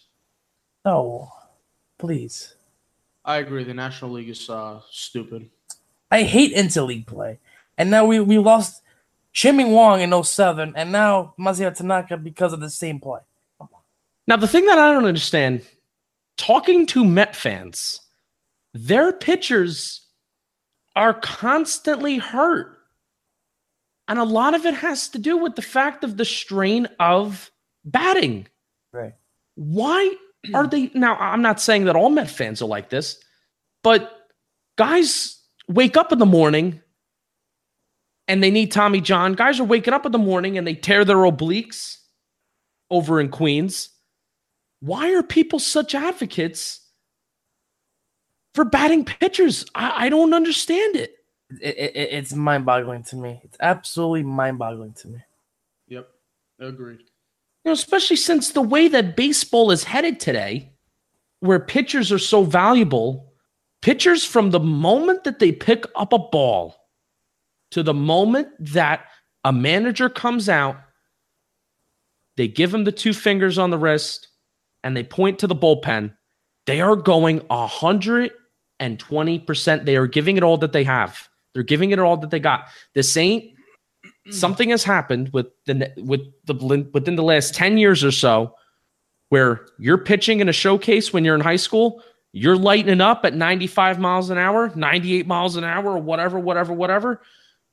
no. 0.84 1.32
Please. 1.98 2.54
I 3.26 3.38
agree. 3.38 3.64
The 3.64 3.74
National 3.74 4.12
League 4.12 4.30
is 4.30 4.48
uh, 4.48 4.80
stupid. 4.90 5.50
I 6.10 6.22
hate 6.22 6.54
interleague 6.56 7.06
play. 7.06 7.38
And 7.76 7.90
now 7.90 8.06
we, 8.06 8.20
we 8.20 8.38
lost 8.38 8.82
Chien-Ming 9.34 9.72
Wang 9.72 10.00
in 10.00 10.22
07 10.24 10.72
and 10.76 10.90
now 10.90 11.34
Masahiro 11.38 11.76
Tanaka 11.76 12.16
because 12.16 12.54
of 12.54 12.60
the 12.60 12.70
same 12.70 12.98
play. 12.98 13.20
Now, 14.30 14.36
the 14.36 14.46
thing 14.46 14.66
that 14.66 14.78
I 14.78 14.92
don't 14.92 15.06
understand, 15.06 15.62
talking 16.38 16.86
to 16.86 17.04
Met 17.04 17.34
fans, 17.34 18.00
their 18.72 19.12
pitchers 19.12 20.06
are 20.94 21.14
constantly 21.14 22.18
hurt. 22.18 22.78
And 24.06 24.20
a 24.20 24.24
lot 24.24 24.54
of 24.54 24.66
it 24.66 24.74
has 24.74 25.08
to 25.08 25.18
do 25.18 25.36
with 25.36 25.56
the 25.56 25.62
fact 25.62 26.04
of 26.04 26.16
the 26.16 26.24
strain 26.24 26.86
of 27.00 27.50
batting. 27.84 28.46
Right. 28.92 29.14
Why 29.56 30.14
are 30.54 30.68
they 30.68 30.92
now? 30.94 31.16
I'm 31.16 31.42
not 31.42 31.60
saying 31.60 31.86
that 31.86 31.96
all 31.96 32.08
Met 32.08 32.30
fans 32.30 32.62
are 32.62 32.68
like 32.68 32.88
this, 32.88 33.20
but 33.82 34.28
guys 34.78 35.42
wake 35.66 35.96
up 35.96 36.12
in 36.12 36.20
the 36.20 36.26
morning 36.26 36.80
and 38.28 38.44
they 38.44 38.52
need 38.52 38.70
Tommy 38.70 39.00
John. 39.00 39.34
Guys 39.34 39.58
are 39.58 39.64
waking 39.64 39.92
up 39.92 40.06
in 40.06 40.12
the 40.12 40.18
morning 40.18 40.56
and 40.56 40.64
they 40.64 40.74
tear 40.74 41.04
their 41.04 41.16
obliques 41.16 41.96
over 42.92 43.20
in 43.20 43.28
Queens. 43.28 43.88
Why 44.80 45.14
are 45.14 45.22
people 45.22 45.58
such 45.58 45.94
advocates 45.94 46.80
for 48.54 48.64
batting 48.64 49.04
pitchers? 49.04 49.66
I, 49.74 50.06
I 50.06 50.08
don't 50.08 50.34
understand 50.34 50.96
it. 50.96 51.14
It, 51.60 51.76
it, 51.76 51.92
it's 51.94 52.32
mind 52.32 52.64
boggling 52.64 53.02
to 53.04 53.16
me. 53.16 53.40
It's 53.44 53.58
absolutely 53.60 54.22
mind 54.22 54.58
boggling 54.58 54.94
to 54.94 55.08
me. 55.08 55.18
Yep. 55.88 56.08
Agreed. 56.60 57.00
You 57.64 57.70
know, 57.70 57.72
especially 57.72 58.16
since 58.16 58.50
the 58.50 58.62
way 58.62 58.88
that 58.88 59.16
baseball 59.16 59.70
is 59.70 59.84
headed 59.84 60.18
today, 60.18 60.72
where 61.40 61.60
pitchers 61.60 62.10
are 62.10 62.18
so 62.18 62.44
valuable, 62.44 63.32
pitchers 63.82 64.24
from 64.24 64.50
the 64.50 64.60
moment 64.60 65.24
that 65.24 65.38
they 65.38 65.52
pick 65.52 65.84
up 65.94 66.12
a 66.12 66.18
ball 66.18 66.76
to 67.70 67.82
the 67.82 67.94
moment 67.94 68.48
that 68.58 69.04
a 69.44 69.52
manager 69.52 70.08
comes 70.08 70.48
out, 70.48 70.76
they 72.36 72.48
give 72.48 72.72
him 72.72 72.84
the 72.84 72.92
two 72.92 73.12
fingers 73.12 73.58
on 73.58 73.70
the 73.70 73.78
wrist 73.78 74.28
and 74.84 74.96
they 74.96 75.02
point 75.02 75.38
to 75.40 75.46
the 75.46 75.56
bullpen. 75.56 76.14
They 76.66 76.80
are 76.80 76.96
going 76.96 77.40
120%. 77.40 79.84
They 79.84 79.96
are 79.96 80.06
giving 80.06 80.36
it 80.36 80.42
all 80.42 80.58
that 80.58 80.72
they 80.72 80.84
have. 80.84 81.28
They're 81.52 81.62
giving 81.62 81.90
it 81.90 81.98
all 81.98 82.16
that 82.18 82.30
they 82.30 82.40
got. 82.40 82.66
This 82.94 83.16
ain't 83.16 83.54
mm. 84.04 84.32
something 84.32 84.70
has 84.70 84.84
happened 84.84 85.30
with 85.32 85.46
the 85.66 85.92
with 85.96 86.20
the 86.44 86.54
within 86.92 87.16
the 87.16 87.22
last 87.22 87.54
10 87.54 87.78
years 87.78 88.04
or 88.04 88.12
so 88.12 88.54
where 89.30 89.66
you're 89.78 89.98
pitching 89.98 90.40
in 90.40 90.48
a 90.48 90.52
showcase 90.52 91.12
when 91.12 91.24
you're 91.24 91.34
in 91.34 91.40
high 91.40 91.56
school 91.56 92.02
you're 92.32 92.56
lightening 92.56 93.00
up 93.00 93.24
at 93.24 93.34
95 93.34 93.98
miles 93.98 94.30
an 94.30 94.38
hour 94.38 94.70
98 94.74 95.26
miles 95.26 95.56
an 95.56 95.64
hour 95.64 95.92
or 95.92 95.98
whatever 95.98 96.38
whatever 96.38 96.72
whatever 96.72 97.20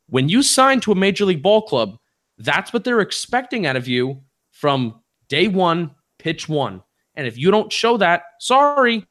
when 0.10 0.30
you 0.30 0.42
sign 0.42 0.80
to 0.80 0.92
a 0.92 0.96
major 0.96 1.26
league 1.26 1.44
ball 1.44 1.62
club 1.62 1.98
that's 2.40 2.74
what 2.74 2.84
they're 2.84 3.02
expecting 3.02 3.66
out 3.66 3.76
of 3.76 3.88
you 3.88 4.22
from 4.52 5.00
day 5.28 5.48
one 5.48 5.92
pitch 6.18 6.50
one 6.50 6.82
and 7.18 7.28
if 7.28 7.38
you 7.38 7.52
don't 7.52 7.72
show 7.74 7.98
that 7.98 8.24
sorry 8.40 9.06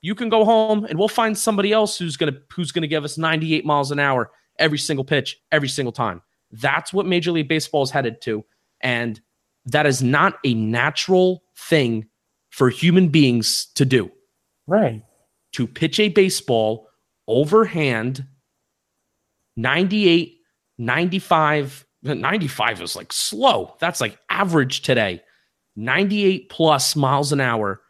you 0.00 0.14
can 0.14 0.30
go 0.30 0.44
home 0.44 0.86
and 0.86 0.98
we'll 0.98 1.08
find 1.08 1.36
somebody 1.36 1.72
else 1.72 1.98
who's 1.98 2.16
gonna 2.16 2.36
who's 2.54 2.72
gonna 2.72 2.86
give 2.86 3.04
us 3.04 3.18
98 3.18 3.66
miles 3.66 3.90
an 3.90 3.98
hour 3.98 4.30
every 4.58 4.78
single 4.78 5.04
pitch 5.04 5.38
every 5.52 5.68
single 5.68 5.92
time 5.92 6.22
that's 6.50 6.92
what 6.92 7.06
Major 7.06 7.32
League 7.32 7.48
Baseball 7.48 7.82
is 7.82 7.90
headed 7.90 8.20
to. 8.22 8.44
And 8.80 9.20
that 9.66 9.86
is 9.86 10.02
not 10.02 10.38
a 10.44 10.54
natural 10.54 11.42
thing 11.56 12.06
for 12.50 12.68
human 12.70 13.08
beings 13.08 13.66
to 13.74 13.84
do. 13.84 14.10
Right. 14.66 15.02
To 15.52 15.66
pitch 15.66 16.00
a 16.00 16.08
baseball 16.08 16.88
overhand 17.26 18.26
98, 19.56 20.36
95, 20.78 21.86
95 22.02 22.82
is 22.82 22.96
like 22.96 23.12
slow. 23.12 23.74
That's 23.80 24.00
like 24.00 24.18
average 24.30 24.82
today. 24.82 25.22
98 25.76 26.48
plus 26.48 26.96
miles 26.96 27.32
an 27.32 27.40
hour. 27.40 27.82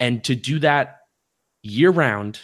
And 0.00 0.22
to 0.24 0.34
do 0.34 0.58
that 0.60 1.00
year 1.62 1.90
round, 1.90 2.40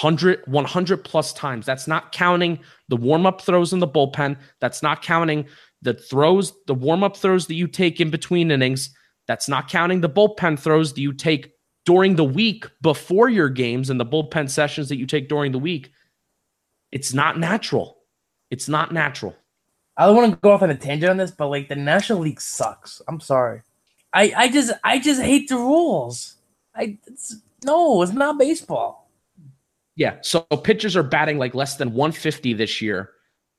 100, 0.00 0.42
100 0.46 1.04
plus 1.04 1.32
times. 1.32 1.64
That's 1.64 1.88
not 1.88 2.12
counting 2.12 2.60
the 2.88 2.96
warm 2.96 3.26
up 3.26 3.40
throws 3.40 3.72
in 3.72 3.78
the 3.78 3.88
bullpen. 3.88 4.36
That's 4.60 4.82
not 4.82 5.02
counting 5.02 5.46
the 5.80 5.94
throws, 5.94 6.52
the 6.66 6.74
warm 6.74 7.02
up 7.02 7.16
throws 7.16 7.46
that 7.46 7.54
you 7.54 7.66
take 7.66 8.00
in 8.00 8.10
between 8.10 8.50
innings. 8.50 8.90
That's 9.26 9.48
not 9.48 9.68
counting 9.68 10.00
the 10.00 10.10
bullpen 10.10 10.58
throws 10.58 10.92
that 10.92 11.00
you 11.00 11.12
take 11.12 11.52
during 11.86 12.16
the 12.16 12.24
week 12.24 12.66
before 12.82 13.30
your 13.30 13.48
games 13.48 13.88
and 13.88 13.98
the 13.98 14.04
bullpen 14.04 14.50
sessions 14.50 14.90
that 14.90 14.98
you 14.98 15.06
take 15.06 15.28
during 15.28 15.52
the 15.52 15.58
week. 15.58 15.90
It's 16.92 17.14
not 17.14 17.38
natural. 17.38 17.98
It's 18.50 18.68
not 18.68 18.92
natural. 18.92 19.34
I 19.96 20.06
don't 20.06 20.16
want 20.16 20.32
to 20.32 20.38
go 20.38 20.52
off 20.52 20.62
on 20.62 20.70
a 20.70 20.76
tangent 20.76 21.10
on 21.10 21.16
this, 21.16 21.30
but 21.30 21.48
like 21.48 21.68
the 21.68 21.76
National 21.76 22.20
League 22.20 22.40
sucks. 22.40 23.00
I'm 23.08 23.20
sorry. 23.20 23.62
I, 24.12 24.32
I 24.36 24.48
just 24.48 24.72
I 24.84 24.98
just 24.98 25.20
hate 25.20 25.48
the 25.48 25.56
rules. 25.56 26.36
I 26.74 26.98
it's, 27.06 27.36
no, 27.64 28.02
it's 28.02 28.12
not 28.12 28.38
baseball. 28.38 29.10
Yeah. 29.96 30.16
So 30.22 30.40
pitchers 30.42 30.96
are 30.96 31.02
batting 31.02 31.38
like 31.38 31.54
less 31.54 31.76
than 31.76 31.92
150 31.92 32.52
this 32.54 32.80
year. 32.80 33.10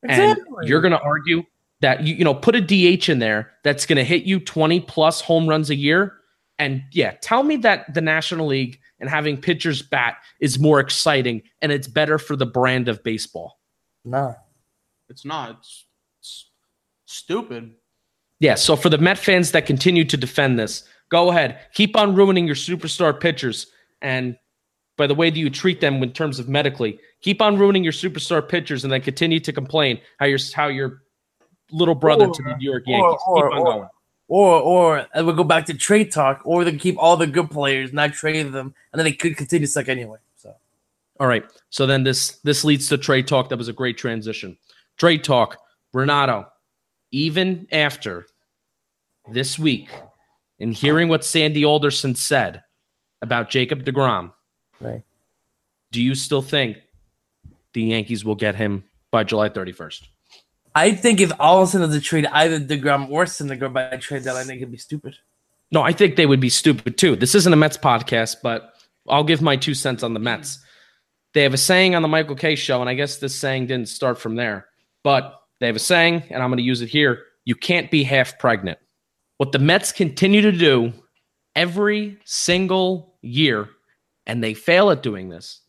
Exactly. 0.04 0.46
And 0.60 0.70
you're 0.70 0.82
going 0.82 0.94
to 0.94 1.02
argue 1.02 1.44
that 1.82 2.04
you 2.04 2.16
you 2.16 2.24
know 2.24 2.34
put 2.34 2.56
a 2.56 2.62
DH 2.62 3.10
in 3.10 3.20
there 3.20 3.52
that's 3.64 3.86
going 3.86 3.98
to 3.98 4.04
hit 4.04 4.24
you 4.24 4.40
20 4.40 4.80
plus 4.82 5.22
home 5.22 5.48
runs 5.48 5.70
a 5.70 5.76
year. 5.76 6.16
And 6.58 6.84
yeah, 6.92 7.12
tell 7.22 7.44
me 7.44 7.58
that 7.58 7.94
the 7.94 8.02
National 8.02 8.48
League 8.48 8.80
and 9.00 9.10
having 9.10 9.40
pitchers 9.40 9.82
bat 9.82 10.18
is 10.40 10.60
more 10.60 10.80
exciting 10.80 11.42
and 11.62 11.72
it's 11.72 11.88
better 11.88 12.18
for 12.18 12.36
the 12.36 12.46
brand 12.46 12.88
of 12.88 13.04
baseball. 13.04 13.60
nah. 14.04 14.34
It's 15.10 15.26
not. 15.26 15.58
It's, 15.58 15.86
it's 16.20 16.52
stupid. 17.06 17.74
Yeah. 18.40 18.56
So 18.56 18.76
for 18.76 18.90
the 18.90 18.98
Met 18.98 19.18
fans 19.18 19.52
that 19.52 19.66
continue 19.66 20.06
to 20.06 20.18
defend 20.18 20.58
this, 20.58 20.84
go 21.10 21.30
ahead, 21.30 21.60
keep 21.74 21.96
on 21.96 22.16
ruining 22.16 22.46
your 22.46 22.56
superstar 22.56 23.20
pitchers. 23.20 23.68
And 24.02 24.38
by 24.98 25.08
the 25.08 25.16
way 25.16 25.30
that 25.30 25.38
you 25.38 25.50
treat 25.50 25.82
them 25.82 26.02
in 26.04 26.12
terms 26.14 26.40
of 26.40 26.48
medically, 26.50 27.00
keep 27.22 27.42
on 27.42 27.58
ruining 27.58 27.84
your 27.84 27.94
superstar 27.94 28.48
pitchers, 28.48 28.84
and 28.84 28.92
then 28.94 29.02
continue 29.02 29.40
to 29.40 29.54
complain 29.54 30.00
how 30.20 30.26
your 30.26 30.40
how 30.54 30.68
your 30.68 31.04
little 31.72 31.96
brother 31.96 32.28
to 32.28 32.44
the 32.44 32.56
New 32.58 32.70
York 32.72 32.84
Yankees. 32.86 33.20
or- 33.28 33.50
keep 33.50 33.58
on 33.58 33.60
or- 33.60 33.66
going. 33.66 33.90
Or 34.32 34.62
or 34.62 35.08
and 35.16 35.26
we'll 35.26 35.36
go 35.36 35.44
back 35.44 35.66
to 35.66 35.74
trade 35.74 36.12
talk, 36.12 36.42
or 36.46 36.64
they 36.64 36.70
can 36.70 36.80
keep 36.80 36.98
all 37.00 37.18
the 37.18 37.26
good 37.26 37.50
players, 37.50 37.92
not 37.92 38.14
trade 38.14 38.52
them, 38.52 38.76
and 38.94 39.00
then 39.00 39.04
they 39.04 39.12
could 39.12 39.36
continue 39.36 39.66
to 39.66 39.72
suck 39.72 39.90
anyway. 39.90 40.20
So 40.38 40.54
All 41.20 41.26
right. 41.26 41.44
So 41.72 41.88
then 41.88 42.04
this 42.04 42.38
this 42.44 42.64
leads 42.64 42.88
to 42.90 42.98
trade 43.00 43.28
talk. 43.28 43.50
That 43.50 43.58
was 43.58 43.70
a 43.70 43.74
great 43.74 43.98
transition. 43.98 44.56
Trade 44.98 45.24
talk. 45.24 45.58
Renato, 45.94 46.46
even 47.12 47.68
after 47.72 48.26
this 49.32 49.58
week, 49.60 49.90
in 50.60 50.72
hearing 50.72 51.08
what 51.08 51.24
Sandy 51.24 51.64
Alderson 51.64 52.16
said 52.16 52.64
about 53.22 53.50
Jacob 53.50 53.86
DeGrom, 53.86 54.34
right. 54.82 55.04
do 55.92 56.02
you 56.02 56.16
still 56.16 56.42
think 56.42 56.78
the 57.74 57.84
Yankees 57.84 58.26
will 58.26 58.36
get 58.36 58.56
him 58.56 58.84
by 59.12 59.24
July 59.24 59.50
31st? 59.50 60.04
I 60.76 60.94
think 60.94 61.20
if 61.20 61.32
Alderson 61.40 61.82
does 61.82 61.96
a 61.96 62.02
trade 62.02 62.26
either 62.28 62.60
Degrom 62.60 63.10
or 63.10 63.26
Syndergaard 63.26 63.74
by 63.74 63.98
trade 63.98 64.24
deadline, 64.24 64.44
I 64.44 64.48
think 64.48 64.62
it'd 64.62 64.72
be 64.72 64.78
stupid. 64.78 65.18
No, 65.72 65.82
I 65.82 65.92
think 65.92 66.16
they 66.16 66.26
would 66.26 66.40
be 66.40 66.50
stupid 66.50 66.98
too. 66.98 67.16
This 67.16 67.36
isn't 67.36 67.52
a 67.52 67.56
Mets 67.56 67.78
podcast, 67.78 68.38
but 68.44 68.74
I'll 69.08 69.24
give 69.24 69.42
my 69.42 69.56
two 69.56 69.74
cents 69.74 70.04
on 70.04 70.14
the 70.14 70.20
Mets. 70.20 70.60
They 71.34 71.44
have 71.44 71.54
a 71.54 71.58
saying 71.58 71.96
on 71.96 72.02
the 72.02 72.08
Michael 72.08 72.36
Kay 72.36 72.56
show, 72.56 72.82
and 72.82 72.90
I 72.90 72.96
guess 72.96 73.18
this 73.18 73.36
saying 73.36 73.68
didn't 73.68 73.90
start 73.90 74.20
from 74.20 74.36
there, 74.36 74.68
but 75.04 75.39
they 75.60 75.68
have 75.68 75.76
a 75.76 75.80
saying, 75.80 76.24
and 76.30 76.42
I'm 76.42 76.50
going 76.50 76.58
to 76.58 76.64
use 76.64 76.82
it 76.82 76.90
here. 76.90 77.24
You 77.46 77.56
can't 77.56 77.92
be 77.92 78.04
half 78.04 78.38
pregnant. 78.40 78.80
What 79.38 79.52
the 79.52 79.60
Mets 79.60 79.92
continue 79.92 80.42
to 80.42 80.52
do 80.52 80.94
every 81.56 82.18
single 82.26 83.16
year 83.22 83.70
and 84.26 84.44
they 84.44 84.54
fail 84.54 84.92
at 84.92 85.04
doing 85.04 85.30
this, 85.30 85.62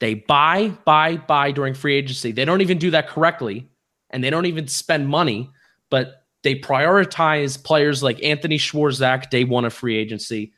they 0.00 0.14
buy, 0.14 0.70
buy, 0.84 1.16
buy 1.16 1.52
during 1.52 1.74
free 1.74 1.94
agency. 1.94 2.32
They 2.32 2.44
don't 2.44 2.60
even 2.60 2.78
do 2.78 2.90
that 2.90 3.08
correctly 3.08 3.68
and 4.10 4.22
they 4.22 4.30
don't 4.30 4.46
even 4.46 4.68
spend 4.68 5.08
money, 5.08 5.50
but 5.90 6.26
they 6.42 6.56
prioritize 6.56 7.62
players 7.62 8.02
like 8.02 8.22
Anthony 8.22 8.58
Swarzak 8.58 9.30
day 9.30 9.44
one 9.44 9.64
of 9.64 9.72
free 9.72 9.96
agency. 9.96 10.52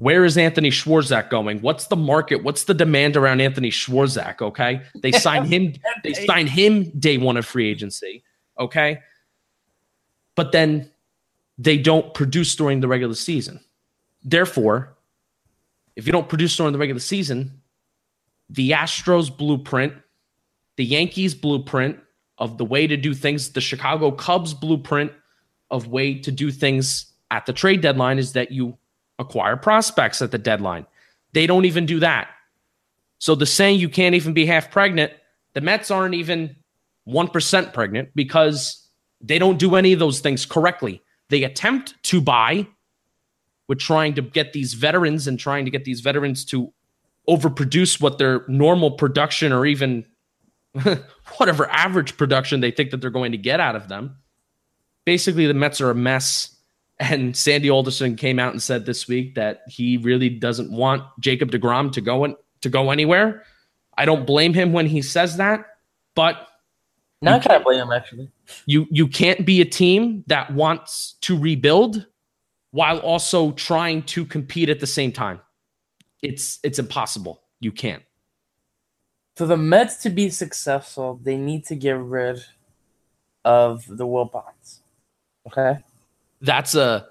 Where 0.00 0.24
is 0.24 0.38
Anthony 0.38 0.70
Swarzak 0.70 1.28
going? 1.28 1.60
What's 1.60 1.88
the 1.88 1.96
market? 1.96 2.42
What's 2.42 2.64
the 2.64 2.72
demand 2.72 3.18
around 3.18 3.42
Anthony 3.42 3.70
Swarzak? 3.70 4.40
Okay. 4.40 4.80
They 4.94 5.12
sign 5.26 5.44
him, 5.44 5.74
they 6.02 6.14
sign 6.14 6.46
him 6.46 6.90
day 6.98 7.18
one 7.18 7.36
of 7.36 7.44
free 7.44 7.68
agency. 7.68 8.24
Okay. 8.58 9.00
But 10.36 10.52
then 10.52 10.90
they 11.58 11.76
don't 11.76 12.14
produce 12.14 12.56
during 12.56 12.80
the 12.80 12.88
regular 12.88 13.14
season. 13.14 13.60
Therefore, 14.24 14.96
if 15.96 16.06
you 16.06 16.12
don't 16.12 16.30
produce 16.30 16.56
during 16.56 16.72
the 16.72 16.78
regular 16.78 17.00
season, 17.00 17.60
the 18.48 18.70
Astros 18.70 19.36
blueprint, 19.36 19.92
the 20.76 20.84
Yankees 20.86 21.34
blueprint 21.34 21.98
of 22.38 22.56
the 22.56 22.64
way 22.64 22.86
to 22.86 22.96
do 22.96 23.12
things, 23.12 23.50
the 23.50 23.60
Chicago 23.60 24.10
Cubs 24.12 24.54
blueprint 24.54 25.12
of 25.70 25.88
way 25.88 26.14
to 26.20 26.32
do 26.32 26.50
things 26.50 27.12
at 27.30 27.44
the 27.44 27.52
trade 27.52 27.82
deadline 27.82 28.18
is 28.18 28.32
that 28.32 28.50
you 28.50 28.78
acquire 29.20 29.56
prospects 29.56 30.20
at 30.20 30.32
the 30.32 30.38
deadline. 30.38 30.86
They 31.32 31.46
don't 31.46 31.66
even 31.66 31.86
do 31.86 32.00
that. 32.00 32.28
So 33.18 33.36
the 33.36 33.46
saying 33.46 33.78
you 33.78 33.88
can't 33.88 34.16
even 34.16 34.32
be 34.32 34.46
half 34.46 34.70
pregnant, 34.70 35.12
the 35.52 35.60
Mets 35.60 35.90
aren't 35.90 36.14
even 36.14 36.56
1% 37.06 37.72
pregnant 37.72 38.08
because 38.14 38.88
they 39.20 39.38
don't 39.38 39.58
do 39.58 39.76
any 39.76 39.92
of 39.92 39.98
those 39.98 40.20
things 40.20 40.46
correctly. 40.46 41.02
They 41.28 41.44
attempt 41.44 42.02
to 42.04 42.20
buy 42.20 42.66
with 43.68 43.78
trying 43.78 44.14
to 44.14 44.22
get 44.22 44.52
these 44.52 44.74
veterans 44.74 45.28
and 45.28 45.38
trying 45.38 45.64
to 45.64 45.70
get 45.70 45.84
these 45.84 46.00
veterans 46.00 46.44
to 46.46 46.72
overproduce 47.28 48.00
what 48.00 48.18
their 48.18 48.44
normal 48.48 48.90
production 48.90 49.52
or 49.52 49.66
even 49.66 50.04
whatever 51.36 51.70
average 51.70 52.16
production 52.16 52.60
they 52.60 52.70
think 52.70 52.90
that 52.90 53.00
they're 53.00 53.10
going 53.10 53.32
to 53.32 53.38
get 53.38 53.60
out 53.60 53.76
of 53.76 53.88
them. 53.88 54.16
Basically, 55.04 55.46
the 55.46 55.54
Mets 55.54 55.80
are 55.80 55.90
a 55.90 55.94
mess. 55.94 56.56
And 57.00 57.34
Sandy 57.34 57.70
Alderson 57.70 58.14
came 58.14 58.38
out 58.38 58.52
and 58.52 58.62
said 58.62 58.84
this 58.84 59.08
week 59.08 59.34
that 59.34 59.62
he 59.66 59.96
really 59.96 60.28
doesn't 60.28 60.70
want 60.70 61.02
Jacob 61.18 61.50
DeGrom 61.50 61.90
to 61.92 62.00
go 62.02 62.24
in, 62.24 62.36
to 62.60 62.68
go 62.68 62.90
anywhere. 62.90 63.42
I 63.96 64.04
don't 64.04 64.26
blame 64.26 64.52
him 64.52 64.72
when 64.72 64.86
he 64.86 65.00
says 65.00 65.38
that, 65.38 65.64
but 66.14 66.46
now 67.22 67.36
I 67.36 67.38
kind 67.38 67.56
of 67.56 67.64
blame 67.64 67.80
him 67.80 67.92
actually. 67.92 68.30
You 68.66 68.86
you 68.90 69.08
can't 69.08 69.44
be 69.44 69.60
a 69.60 69.64
team 69.64 70.24
that 70.26 70.52
wants 70.52 71.16
to 71.22 71.38
rebuild 71.38 72.06
while 72.72 72.98
also 72.98 73.52
trying 73.52 74.02
to 74.04 74.24
compete 74.24 74.68
at 74.68 74.80
the 74.80 74.86
same 74.86 75.12
time. 75.12 75.40
It's 76.22 76.60
it's 76.62 76.78
impossible. 76.78 77.42
You 77.60 77.72
can't. 77.72 78.02
For 79.36 79.46
the 79.46 79.56
Mets 79.56 79.96
to 80.02 80.10
be 80.10 80.28
successful, 80.30 81.18
they 81.22 81.36
need 81.36 81.64
to 81.66 81.74
get 81.74 81.96
rid 81.96 82.44
of 83.44 83.84
the 83.86 84.06
Wilpons. 84.06 84.80
Okay. 85.46 85.78
That's 86.40 86.74
a 86.74 87.08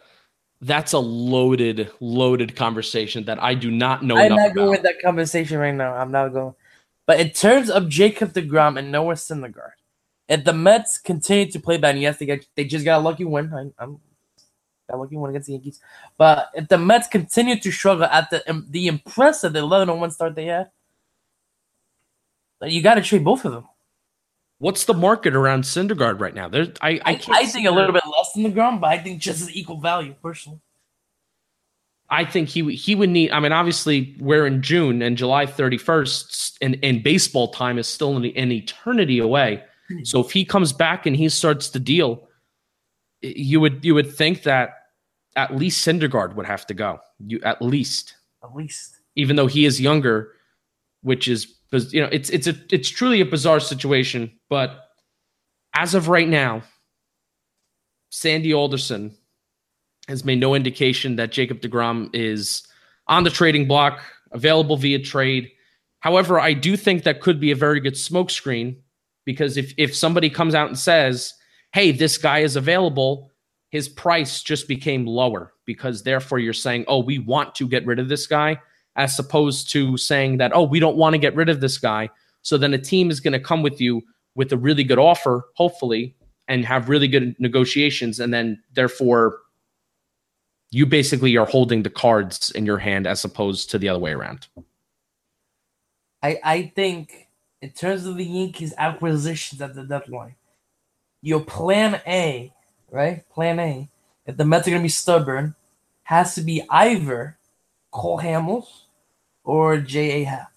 that's 0.61 0.93
a 0.93 0.99
loaded, 0.99 1.89
loaded 2.01 2.55
conversation 2.55 3.23
that 3.25 3.41
I 3.41 3.53
do 3.53 3.71
not 3.71 4.03
know. 4.03 4.17
I'm 4.17 4.35
not 4.35 4.53
going 4.53 4.71
with 4.71 4.83
that 4.83 5.01
conversation 5.01 5.57
right 5.57 5.73
now. 5.73 5.93
I'm 5.93 6.11
not 6.11 6.29
going. 6.29 6.53
But 7.05 7.19
in 7.19 7.29
terms 7.29 7.69
of 7.69 7.89
Jacob 7.89 8.33
DeGrom 8.33 8.77
and 8.77 8.91
Noah 8.91 9.13
Syndergaard, 9.13 9.71
if 10.27 10.43
the 10.43 10.53
Mets 10.53 10.99
continue 10.99 11.49
to 11.51 11.59
play 11.59 11.77
bad, 11.77 11.95
and 11.95 12.01
yes, 12.01 12.17
they 12.17 12.25
get 12.25 12.45
they 12.55 12.65
just 12.65 12.85
got 12.85 12.99
a 12.99 13.01
lucky 13.01 13.25
win. 13.25 13.51
I, 13.53 13.83
am 13.83 13.99
got 14.87 14.97
a 14.97 15.01
lucky 15.01 15.15
win 15.15 15.31
against 15.31 15.47
the 15.47 15.53
Yankees. 15.53 15.79
But 16.17 16.49
if 16.53 16.67
the 16.67 16.77
Mets 16.77 17.07
continue 17.07 17.57
to 17.59 17.71
struggle 17.71 18.05
at 18.05 18.29
the 18.29 18.65
the 18.69 18.87
impressive 18.87 19.55
11 19.55 19.99
1 19.99 20.11
start 20.11 20.35
they 20.35 20.45
had, 20.45 20.69
you 22.61 22.83
got 22.83 22.95
to 22.95 23.01
trade 23.01 23.23
both 23.23 23.45
of 23.45 23.53
them. 23.53 23.68
What's 24.59 24.85
the 24.85 24.93
market 24.93 25.35
around 25.35 25.63
Syndergaard 25.63 26.19
right 26.19 26.35
now? 26.35 26.49
There's, 26.49 26.69
I, 26.81 26.89
I, 26.89 27.01
I, 27.05 27.21
I 27.29 27.45
think 27.45 27.65
a 27.65 27.71
little 27.71 27.93
bit 27.93 28.03
less 28.05 28.33
than 28.33 28.43
DeGrom, 28.43 28.81
but 28.81 28.87
I 28.87 28.97
think 28.97 29.21
just 29.21 29.41
as 29.41 29.55
equal 29.55 29.79
value 29.79 30.13
personally. 30.21 30.59
I 32.09 32.25
think 32.25 32.49
he 32.49 32.75
he 32.75 32.95
would 32.95 33.09
need. 33.09 33.31
I 33.31 33.39
mean, 33.39 33.51
obviously, 33.51 34.15
we're 34.19 34.47
in 34.47 34.61
June 34.61 35.01
and 35.01 35.15
July 35.15 35.45
31st, 35.45 36.57
and, 36.61 36.77
and 36.81 37.03
baseball 37.03 37.49
time 37.49 37.77
is 37.77 37.87
still 37.87 38.17
an, 38.17 38.25
an 38.25 38.51
eternity 38.51 39.19
away. 39.19 39.63
Hmm. 39.87 40.03
So 40.03 40.19
if 40.19 40.31
he 40.31 40.43
comes 40.43 40.73
back 40.73 41.05
and 41.05 41.15
he 41.15 41.29
starts 41.29 41.69
to 41.69 41.79
deal, 41.79 42.27
you 43.21 43.59
would 43.59 43.85
you 43.85 43.93
would 43.93 44.11
think 44.11 44.43
that 44.43 44.71
at 45.35 45.55
least 45.55 45.85
Syndergaard 45.85 46.35
would 46.35 46.47
have 46.47 46.65
to 46.67 46.73
go. 46.73 46.99
You 47.25 47.39
at 47.43 47.61
least, 47.61 48.15
at 48.43 48.55
least, 48.55 48.99
even 49.15 49.35
though 49.35 49.47
he 49.47 49.65
is 49.65 49.79
younger, 49.79 50.33
which 51.01 51.27
is 51.27 51.58
you 51.71 52.01
know 52.01 52.09
it's 52.11 52.29
it's 52.29 52.47
a 52.47 52.55
it's 52.71 52.89
truly 52.89 53.21
a 53.21 53.25
bizarre 53.25 53.59
situation. 53.59 54.31
But 54.49 54.85
as 55.75 55.93
of 55.93 56.07
right 56.07 56.27
now, 56.27 56.63
Sandy 58.09 58.53
Alderson 58.53 59.15
has 60.07 60.25
made 60.25 60.39
no 60.39 60.55
indication 60.55 61.17
that 61.17 61.31
Jacob 61.31 61.61
DeGrom 61.61 62.09
is 62.13 62.63
on 63.07 63.23
the 63.23 63.29
trading 63.29 63.67
block, 63.67 64.01
available 64.31 64.77
via 64.77 64.99
trade. 64.99 65.51
However, 65.99 66.39
I 66.39 66.53
do 66.53 66.75
think 66.75 67.03
that 67.03 67.21
could 67.21 67.39
be 67.39 67.51
a 67.51 67.55
very 67.55 67.79
good 67.79 67.93
smokescreen 67.93 68.77
because 69.25 69.57
if 69.57 69.73
if 69.77 69.95
somebody 69.95 70.29
comes 70.29 70.55
out 70.55 70.67
and 70.67 70.79
says, 70.79 71.33
"Hey, 71.73 71.91
this 71.91 72.17
guy 72.17 72.39
is 72.39 72.55
available," 72.55 73.31
his 73.69 73.87
price 73.87 74.41
just 74.41 74.67
became 74.67 75.05
lower 75.05 75.53
because 75.65 76.01
therefore 76.01 76.39
you're 76.39 76.53
saying, 76.53 76.85
"Oh, 76.87 77.03
we 77.03 77.19
want 77.19 77.53
to 77.55 77.67
get 77.67 77.85
rid 77.85 77.99
of 77.99 78.09
this 78.09 78.25
guy," 78.25 78.59
as 78.99 79.17
opposed 79.17 79.71
to 79.71 79.97
saying 79.97 80.37
that, 80.37 80.51
"Oh, 80.53 80.63
we 80.63 80.79
don't 80.79 80.97
want 80.97 81.13
to 81.13 81.17
get 81.17 81.35
rid 81.35 81.49
of 81.49 81.61
this 81.61 81.77
guy." 81.79 82.09
So 82.41 82.57
then 82.57 82.73
a 82.73 82.77
team 82.77 83.09
is 83.09 83.19
going 83.19 83.33
to 83.33 83.39
come 83.39 83.63
with 83.63 83.81
you 83.81 84.03
with 84.35 84.51
a 84.53 84.57
really 84.57 84.83
good 84.83 84.99
offer, 84.99 85.45
hopefully, 85.55 86.15
and 86.47 86.65
have 86.65 86.89
really 86.89 87.07
good 87.07 87.35
negotiations, 87.39 88.19
and 88.19 88.33
then 88.33 88.61
therefore 88.73 89.39
you 90.71 90.85
basically 90.85 91.35
are 91.37 91.45
holding 91.45 91.83
the 91.83 91.89
cards 91.89 92.51
in 92.51 92.65
your 92.65 92.77
hand 92.77 93.07
as 93.07 93.23
opposed 93.25 93.71
to 93.71 93.79
the 93.79 93.89
other 93.89 93.99
way 93.99 94.11
around. 94.11 94.47
I 96.21 96.39
I 96.43 96.71
think 96.75 97.29
in 97.61 97.71
terms 97.71 98.05
of 98.05 98.17
the 98.17 98.25
Yankees 98.25 98.73
acquisitions 98.77 99.61
at 99.61 99.75
the 99.75 99.83
deadline, 99.83 100.35
your 101.21 101.41
plan 101.41 102.01
A, 102.05 102.53
right? 102.91 103.27
Plan 103.29 103.59
A, 103.59 103.89
if 104.25 104.37
the 104.37 104.45
Mets 104.45 104.67
are 104.67 104.71
gonna 104.71 104.83
be 104.83 104.89
stubborn, 104.89 105.55
has 106.03 106.35
to 106.35 106.41
be 106.41 106.63
either 106.69 107.37
Cole 107.91 108.19
Hamels 108.19 108.88
or 109.43 109.77
J.A. 109.77 110.23
Happ. 110.23 110.51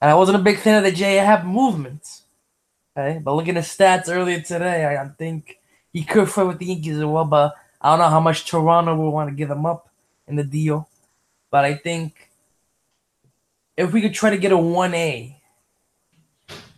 And 0.00 0.10
I 0.10 0.14
wasn't 0.14 0.38
a 0.38 0.42
big 0.42 0.58
fan 0.58 0.76
of 0.76 0.84
the 0.84 0.92
J.A. 0.92 1.24
Happ 1.24 1.44
movement. 1.44 2.06
Okay, 2.96 3.18
but 3.18 3.34
looking 3.34 3.56
at 3.56 3.64
stats 3.64 4.08
earlier 4.08 4.40
today, 4.40 4.96
I, 4.96 5.08
think 5.08 5.58
he 5.92 6.02
could 6.02 6.28
fit 6.28 6.46
with 6.46 6.58
the 6.58 6.66
Yankees 6.66 6.96
as 6.96 7.04
well. 7.04 7.24
But 7.24 7.54
I 7.80 7.90
don't 7.90 8.00
know 8.00 8.08
how 8.08 8.20
much 8.20 8.44
Toronto 8.44 8.96
will 8.96 9.12
want 9.12 9.30
to 9.30 9.36
give 9.36 9.50
him 9.50 9.66
up 9.66 9.88
in 10.26 10.36
the 10.36 10.44
deal. 10.44 10.88
But 11.50 11.64
I 11.64 11.74
think 11.74 12.30
if 13.76 13.92
we 13.92 14.00
could 14.00 14.14
try 14.14 14.30
to 14.30 14.38
get 14.38 14.52
a 14.52 14.58
one 14.58 14.94
A 14.94 15.38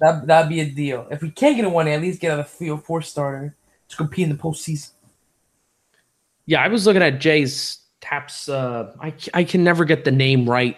that 0.00 0.26
that'd 0.26 0.48
be 0.48 0.60
a 0.60 0.66
deal. 0.66 1.06
If 1.10 1.22
we 1.22 1.30
can't 1.30 1.56
get 1.56 1.64
a 1.64 1.68
one, 1.68 1.86
A, 1.86 1.92
at 1.92 2.00
least 2.00 2.20
get 2.20 2.38
a 2.38 2.44
three 2.44 2.70
or 2.70 2.78
four 2.78 3.02
starter 3.02 3.54
to 3.88 3.96
compete 3.96 4.24
in 4.24 4.30
the 4.30 4.42
postseason. 4.42 4.90
Yeah, 6.46 6.62
I 6.62 6.68
was 6.68 6.86
looking 6.86 7.02
at 7.02 7.20
Jay's 7.20 7.78
taps. 8.00 8.48
Uh, 8.48 8.94
I 9.00 9.14
I 9.34 9.44
can 9.44 9.62
never 9.62 9.84
get 9.84 10.04
the 10.04 10.10
name 10.10 10.48
right. 10.48 10.76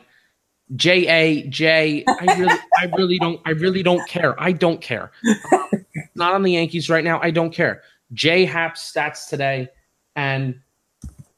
J 0.76 1.06
A 1.08 1.48
J. 1.48 2.04
I 2.06 2.38
really 2.38 2.58
I 2.78 2.84
really 2.96 3.18
don't 3.18 3.40
I 3.44 3.50
really 3.50 3.82
don't 3.82 4.06
care. 4.08 4.40
I 4.40 4.52
don't 4.52 4.80
care. 4.80 5.12
Um, 5.52 5.84
not 6.14 6.34
on 6.34 6.42
the 6.42 6.52
Yankees 6.52 6.88
right 6.88 7.04
now. 7.04 7.20
I 7.22 7.30
don't 7.30 7.52
care. 7.52 7.82
Jay 8.12 8.44
Happ 8.44 8.76
stats 8.76 9.28
today, 9.28 9.68
and 10.16 10.60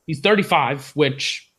he's 0.07 0.21
35, 0.21 0.91
which 0.95 1.51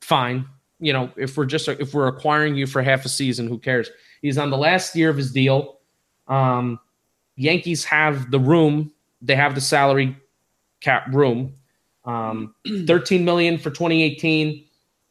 fine. 0.00 0.46
You 0.78 0.92
know, 0.92 1.10
if 1.16 1.36
we're 1.36 1.46
just 1.46 1.68
if 1.68 1.94
we're 1.94 2.08
acquiring 2.08 2.56
you 2.56 2.66
for 2.66 2.82
half 2.82 3.04
a 3.04 3.08
season, 3.08 3.48
who 3.48 3.58
cares? 3.58 3.90
He's 4.22 4.38
on 4.38 4.50
the 4.50 4.56
last 4.58 4.94
year 4.96 5.10
of 5.10 5.16
his 5.16 5.32
deal. 5.32 5.78
Um, 6.28 6.80
Yankees 7.36 7.84
have 7.84 8.30
the 8.30 8.40
room. 8.40 8.92
They 9.22 9.36
have 9.36 9.54
the 9.54 9.60
salary 9.60 10.16
cap 10.80 11.06
room. 11.12 11.54
Um, 12.04 12.54
13 12.86 13.24
million 13.24 13.58
for 13.58 13.70
2018. 13.70 14.65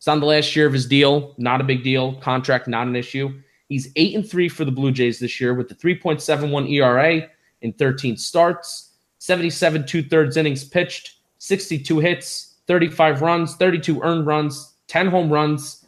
It's 0.05 0.09
on 0.11 0.19
the 0.19 0.27
last 0.27 0.55
year 0.55 0.67
of 0.67 0.73
his 0.73 0.85
deal. 0.85 1.33
Not 1.39 1.61
a 1.61 1.63
big 1.63 1.83
deal. 1.83 2.13
Contract 2.17 2.67
not 2.67 2.85
an 2.85 2.95
issue. 2.95 3.41
He's 3.69 3.91
eight 3.95 4.13
and 4.13 4.23
three 4.23 4.47
for 4.47 4.63
the 4.63 4.71
Blue 4.71 4.91
Jays 4.91 5.17
this 5.17 5.41
year 5.41 5.55
with 5.55 5.67
the 5.67 5.73
3.71 5.73 6.69
ERA 6.69 7.27
in 7.61 7.73
13 7.73 8.15
starts, 8.15 8.91
77 9.17 9.83
two 9.87 10.03
thirds 10.03 10.37
innings 10.37 10.63
pitched, 10.63 11.15
62 11.39 11.97
hits, 11.97 12.57
35 12.67 13.23
runs, 13.23 13.55
32 13.55 13.99
earned 14.03 14.27
runs, 14.27 14.75
10 14.89 15.07
home 15.07 15.31
runs, 15.33 15.83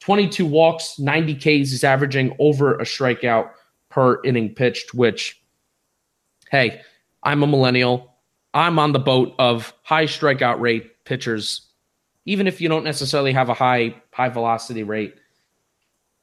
22 0.00 0.44
walks, 0.44 0.98
90 0.98 1.34
Ks. 1.36 1.70
He's 1.70 1.82
averaging 1.82 2.36
over 2.38 2.74
a 2.74 2.84
strikeout 2.84 3.52
per 3.88 4.22
inning 4.22 4.54
pitched, 4.54 4.92
which, 4.92 5.42
hey, 6.50 6.82
I'm 7.22 7.42
a 7.42 7.46
millennial. 7.46 8.18
I'm 8.52 8.78
on 8.78 8.92
the 8.92 8.98
boat 8.98 9.34
of 9.38 9.72
high 9.82 10.04
strikeout 10.04 10.60
rate 10.60 11.06
pitchers. 11.06 11.71
Even 12.24 12.46
if 12.46 12.60
you 12.60 12.68
don't 12.68 12.84
necessarily 12.84 13.32
have 13.32 13.48
a 13.48 13.54
high 13.54 13.94
high 14.12 14.28
velocity 14.28 14.82
rate. 14.82 15.14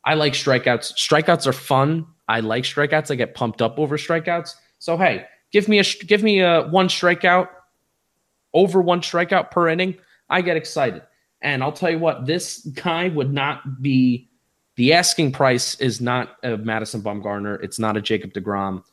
I 0.06 0.14
like 0.14 0.34
strikeouts. 0.34 0.93
Strikeouts 0.93 1.45
are 1.45 1.54
fun. 1.54 2.06
I 2.28 2.39
like 2.39 2.64
strikeouts. 2.64 3.12
I 3.12 3.16
get 3.16 3.36
pumped 3.36 3.62
up 3.62 3.78
over 3.80 3.97
strikeouts. 3.97 4.56
So 4.80 4.97
hey, 4.97 5.26
give 5.52 5.68
me 5.68 5.80
a 5.80 5.84
give 5.84 6.24
me 6.24 6.39
a 6.39 6.68
one 6.68 6.88
strikeout 6.88 7.50
over 8.54 8.82
one 8.82 9.02
strikeout 9.02 9.52
per 9.52 9.68
inning. 9.68 9.97
I 10.30 10.41
get 10.41 10.58
excited. 10.58 11.02
And 11.41 11.64
I'll 11.64 11.72
tell 11.72 11.89
you 11.89 12.00
what, 12.00 12.26
this 12.26 12.60
guy 12.60 13.08
would 13.10 13.34
not 13.34 13.82
be 13.82 14.30
the 14.76 14.93
asking 14.93 15.34
price 15.34 15.80
is 15.80 16.00
not 16.00 16.38
a 16.43 16.58
Madison 16.58 17.02
Bumgarner. 17.02 17.62
It's 17.64 17.80
not 17.80 17.97
a 17.97 18.02
Jacob 18.02 18.34
DeGrom. 18.34 18.84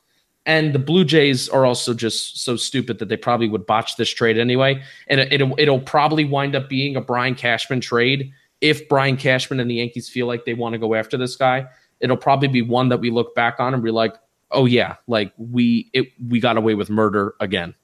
And 0.47 0.73
the 0.73 0.79
Blue 0.79 1.05
Jays 1.05 1.49
are 1.49 1.67
also 1.67 1.93
just 1.93 2.45
so 2.45 2.57
stupid 2.57 3.01
that 3.01 3.09
they 3.09 3.17
probably 3.17 3.49
would 3.49 3.67
botch 3.67 3.97
this 3.97 4.09
trade 4.09 4.39
anyway. 4.39 4.81
And 5.09 5.21
it, 5.21 5.43
will 5.43 5.57
it'll 5.59 5.81
probably 5.81 6.25
wind 6.25 6.55
up 6.55 6.69
being 6.69 6.95
a 6.95 7.01
Brian 7.01 7.35
Cashman 7.35 7.81
trade 7.81 8.33
if 8.61 8.89
Brian 8.89 9.17
Cashman 9.17 9.59
and 9.59 9.69
the 9.69 9.75
Yankees 9.75 10.09
feel 10.09 10.27
like 10.27 10.45
they 10.45 10.55
want 10.55 10.75
to 10.75 10.79
go 10.79 10.95
after 10.95 11.17
this 11.17 11.35
guy. 11.35 11.67
It'll 11.99 12.17
probably 12.17 12.49
be 12.49 12.63
one 12.63 12.89
that 12.91 13.01
we 13.01 13.11
look 13.11 13.35
back 13.35 13.59
on 13.59 13.75
and 13.75 13.83
be 13.83 13.91
like, 13.91 14.15
oh 14.53 14.67
yeah, 14.67 14.97
like 15.09 15.33
we 15.37 15.91
it, 15.93 16.09
we 16.29 16.39
got 16.39 16.57
away 16.57 16.75
with 16.75 16.91
murder 16.91 17.35
again. 17.41 17.75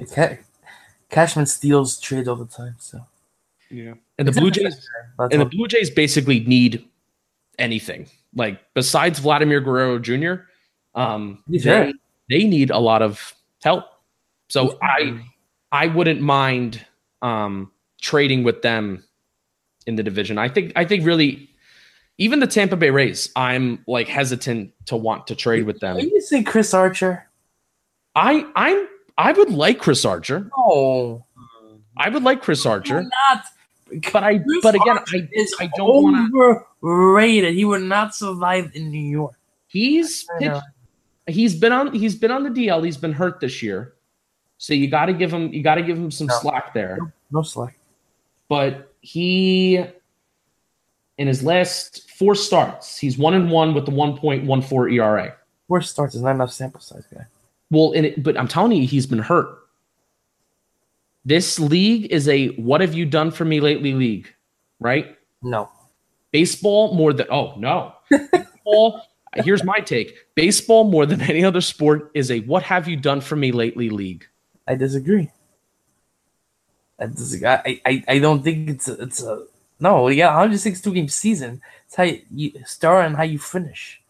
Okay. 0.00 0.38
Cashman 1.10 1.46
steals 1.46 1.98
trades 1.98 2.28
all 2.28 2.36
the 2.36 2.46
time, 2.46 2.76
so 2.78 3.00
Yeah. 3.70 3.94
And 4.18 4.28
the 4.28 4.32
Blue 4.32 4.50
Jays 4.50 4.88
That's 5.18 5.32
and 5.32 5.40
the. 5.40 5.46
Blue 5.46 5.66
Jays 5.66 5.90
basically 5.90 6.40
need 6.40 6.86
anything. 7.58 8.08
Like 8.34 8.60
besides 8.74 9.18
Vladimir 9.18 9.60
Guerrero 9.60 9.98
Jr., 9.98 10.44
um, 10.98 11.42
they, 11.48 11.94
they 12.28 12.44
need 12.44 12.70
a 12.70 12.78
lot 12.78 13.02
of 13.02 13.34
help. 13.62 13.84
So 14.48 14.78
I 14.82 15.22
I 15.70 15.86
wouldn't 15.86 16.20
mind 16.20 16.84
um, 17.22 17.70
trading 18.00 18.42
with 18.44 18.62
them 18.62 19.04
in 19.86 19.96
the 19.96 20.02
division. 20.02 20.38
I 20.38 20.48
think 20.48 20.72
I 20.74 20.84
think 20.84 21.06
really 21.06 21.50
even 22.18 22.40
the 22.40 22.46
Tampa 22.46 22.76
Bay 22.76 22.90
Rays, 22.90 23.30
I'm 23.36 23.84
like 23.86 24.08
hesitant 24.08 24.72
to 24.86 24.96
want 24.96 25.28
to 25.28 25.36
trade 25.36 25.64
with 25.64 25.78
them. 25.80 25.98
You 25.98 26.20
saying 26.20 26.44
Chris 26.44 26.74
Archer? 26.74 27.28
I 28.16 28.44
I'm 28.56 28.88
I 29.16 29.32
would 29.32 29.50
like 29.50 29.78
Chris 29.78 30.04
Archer. 30.04 30.50
No, 30.56 31.26
I 31.96 32.08
would 32.08 32.24
like 32.24 32.42
Chris 32.42 32.66
Archer, 32.66 33.02
not. 33.02 33.44
but 34.12 34.24
I 34.24 34.38
Chris 34.38 34.62
but 34.62 34.74
again 34.74 34.98
Archer 34.98 35.18
I 35.18 35.28
is 35.32 35.54
I 35.60 35.70
don't 35.76 36.02
want 36.02 36.32
to. 36.32 36.64
overrated. 36.82 37.54
He 37.54 37.64
would 37.64 37.82
not 37.82 38.14
survive 38.14 38.72
in 38.74 38.90
New 38.90 39.08
York. 39.08 39.34
He's 39.68 40.26
pitched. 40.38 40.62
He's 41.28 41.54
been 41.54 41.72
on 41.72 41.92
he's 41.92 42.16
been 42.16 42.30
on 42.30 42.42
the 42.42 42.50
DL. 42.50 42.84
He's 42.84 42.96
been 42.96 43.12
hurt 43.12 43.40
this 43.40 43.62
year, 43.62 43.94
so 44.56 44.74
you 44.74 44.88
got 44.88 45.06
to 45.06 45.12
give 45.12 45.32
him 45.32 45.52
you 45.52 45.62
got 45.62 45.76
to 45.76 45.82
give 45.82 45.96
him 45.96 46.10
some 46.10 46.26
No. 46.26 46.34
slack 46.40 46.74
there. 46.74 46.98
No 47.30 47.42
slack. 47.42 47.78
But 48.48 48.92
he, 49.02 49.76
in 51.18 51.26
his 51.26 51.42
last 51.44 52.10
four 52.10 52.34
starts, 52.34 52.96
he's 52.98 53.18
one 53.18 53.34
and 53.34 53.50
one 53.50 53.74
with 53.74 53.84
the 53.84 53.90
one 53.90 54.16
point 54.16 54.44
one 54.44 54.62
four 54.62 54.88
ERA. 54.88 55.34
Worst 55.68 55.90
starts 55.90 56.14
is 56.14 56.22
not 56.22 56.30
enough 56.30 56.50
sample 56.50 56.80
size, 56.80 57.04
guy. 57.12 57.26
Well, 57.70 57.92
in 57.92 58.06
it, 58.06 58.22
but 58.22 58.38
I'm 58.38 58.48
telling 58.48 58.72
you, 58.72 58.86
he's 58.86 59.06
been 59.06 59.18
hurt. 59.18 59.48
This 61.26 61.60
league 61.60 62.06
is 62.10 62.26
a 62.28 62.48
"What 62.56 62.80
have 62.80 62.94
you 62.94 63.04
done 63.04 63.30
for 63.30 63.44
me 63.44 63.60
lately?" 63.60 63.92
league, 63.92 64.32
right? 64.80 65.14
No. 65.42 65.68
Baseball 66.32 66.94
more 66.94 67.12
than 67.12 67.26
oh 67.30 67.54
no, 67.58 67.92
baseball. 68.10 69.02
Here's 69.36 69.64
my 69.64 69.80
take: 69.80 70.16
baseball 70.34 70.84
more 70.84 71.06
than 71.06 71.20
any 71.22 71.44
other 71.44 71.60
sport 71.60 72.10
is 72.14 72.30
a 72.30 72.40
"What 72.40 72.62
have 72.64 72.88
you 72.88 72.96
done 72.96 73.20
for 73.20 73.36
me 73.36 73.52
lately?" 73.52 73.90
league. 73.90 74.26
I 74.66 74.74
disagree. 74.74 75.30
I 76.98 77.06
disagree. 77.06 77.48
I, 77.48 77.80
I, 77.86 78.04
I 78.08 78.18
don't 78.18 78.42
think 78.42 78.68
it's 78.68 78.88
a, 78.88 78.94
it's 79.02 79.22
a 79.22 79.44
no. 79.80 80.08
Yeah, 80.08 80.28
162 80.28 80.92
game 80.92 81.08
season. 81.08 81.60
It's 81.86 81.94
how 81.94 82.02
you, 82.04 82.22
you 82.34 82.52
start 82.66 83.06
and 83.06 83.16
how 83.16 83.22
you 83.22 83.38
finish. 83.38 84.02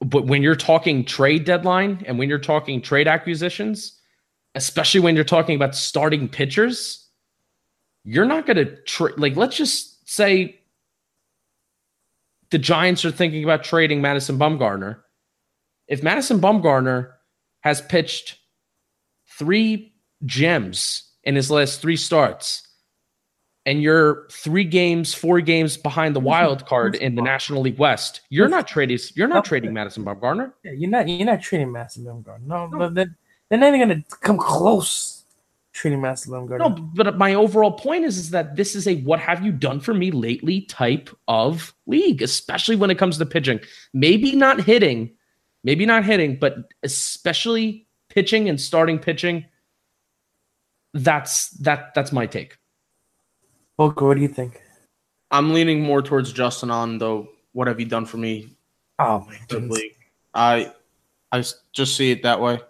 But 0.00 0.26
when 0.26 0.42
you're 0.42 0.56
talking 0.56 1.04
trade 1.04 1.44
deadline 1.44 2.02
and 2.06 2.18
when 2.18 2.28
you're 2.28 2.38
talking 2.38 2.82
trade 2.82 3.06
acquisitions, 3.06 4.00
especially 4.54 5.00
when 5.00 5.14
you're 5.14 5.24
talking 5.24 5.54
about 5.54 5.76
starting 5.76 6.28
pitchers, 6.28 7.06
you're 8.04 8.24
not 8.24 8.46
going 8.46 8.56
to 8.56 8.76
trade. 8.82 9.18
Like, 9.18 9.36
let's 9.36 9.56
just 9.56 10.08
say 10.08 10.58
the 12.52 12.58
Giants 12.58 13.04
are 13.04 13.10
thinking 13.10 13.42
about 13.42 13.64
trading 13.64 14.00
Madison 14.00 14.38
Bumgarner. 14.38 14.98
If 15.88 16.02
Madison 16.02 16.38
Bumgarner 16.38 17.12
has 17.60 17.80
pitched 17.80 18.38
three 19.38 19.94
gems 20.24 21.10
in 21.24 21.34
his 21.34 21.50
last 21.50 21.80
three 21.80 21.96
starts, 21.96 22.68
and 23.64 23.82
you're 23.82 24.28
three 24.30 24.64
games, 24.64 25.14
four 25.14 25.40
games 25.40 25.76
behind 25.76 26.14
the 26.14 26.20
wild 26.20 26.66
card 26.66 26.94
in 26.94 27.14
the 27.14 27.22
National 27.22 27.62
League 27.62 27.78
West, 27.78 28.20
you're 28.28 28.48
not 28.48 28.68
trading. 28.68 28.98
You're 29.14 29.28
not 29.28 29.44
trading 29.44 29.72
Madison 29.72 30.04
Bumgarner. 30.04 30.52
Yeah, 30.62 30.72
you're 30.72 30.90
not 30.90 31.08
you're 31.08 31.26
not 31.26 31.40
trading 31.40 31.72
Madison 31.72 32.04
Bumgarner. 32.04 32.42
No, 32.46 32.68
but 32.70 32.94
they're, 32.94 33.16
they're 33.48 33.58
not 33.58 33.68
even 33.74 33.88
gonna 33.88 34.04
come 34.20 34.36
close 34.36 35.21
trading 35.72 36.00
Massive 36.00 36.32
Bumgarner. 36.32 36.58
No, 36.58 36.68
but 36.70 37.16
my 37.18 37.34
overall 37.34 37.72
point 37.72 38.04
is, 38.04 38.18
is 38.18 38.30
that 38.30 38.56
this 38.56 38.74
is 38.74 38.86
a 38.86 38.96
what 39.02 39.20
have 39.20 39.44
you 39.44 39.52
done 39.52 39.80
for 39.80 39.94
me 39.94 40.10
lately 40.10 40.62
type 40.62 41.10
of 41.28 41.74
league, 41.86 42.22
especially 42.22 42.76
when 42.76 42.90
it 42.90 42.98
comes 42.98 43.18
to 43.18 43.26
pitching. 43.26 43.60
Maybe 43.94 44.36
not 44.36 44.60
hitting, 44.62 45.12
maybe 45.64 45.86
not 45.86 46.04
hitting, 46.04 46.38
but 46.38 46.56
especially 46.82 47.86
pitching 48.08 48.48
and 48.48 48.60
starting 48.60 48.98
pitching. 48.98 49.46
That's 50.94 51.48
that 51.60 51.94
that's 51.94 52.12
my 52.12 52.26
take. 52.26 52.58
Volker, 53.78 54.06
what 54.06 54.14
do 54.16 54.20
you 54.22 54.28
think? 54.28 54.60
I'm 55.30 55.54
leaning 55.54 55.80
more 55.82 56.02
towards 56.02 56.32
Justin 56.32 56.70
on 56.70 56.98
the 56.98 57.26
what 57.52 57.66
have 57.68 57.80
you 57.80 57.86
done 57.86 58.04
for 58.04 58.18
me 58.18 58.48
Oh 58.98 59.20
my 59.26 59.38
the 59.48 59.54
goodness. 59.54 59.78
league. 59.78 59.96
I 60.34 60.72
I 61.30 61.38
s- 61.38 61.54
just 61.72 61.96
see 61.96 62.10
it 62.10 62.22
that 62.24 62.40
way. 62.40 62.60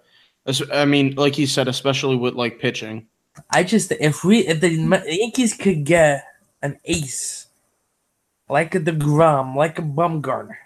I 0.72 0.84
mean, 0.84 1.14
like 1.14 1.38
you 1.38 1.46
said, 1.46 1.68
especially 1.68 2.16
with 2.16 2.34
like 2.34 2.58
pitching. 2.58 3.06
I 3.50 3.62
just 3.62 3.92
if 3.92 4.24
we 4.24 4.40
if 4.40 4.60
the 4.60 4.70
Yankees 5.06 5.54
could 5.54 5.84
get 5.84 6.24
an 6.62 6.78
ace 6.84 7.46
like 8.48 8.74
a 8.74 8.80
Degrom, 8.80 9.56
like 9.56 9.78
a 9.78 9.82
Bumgarner, 9.82 10.56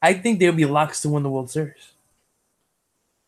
I 0.00 0.14
think 0.14 0.38
they 0.38 0.46
would 0.46 0.56
be 0.56 0.64
locks 0.64 1.02
to 1.02 1.08
win 1.08 1.22
the 1.22 1.30
World 1.30 1.50
Series. 1.50 1.92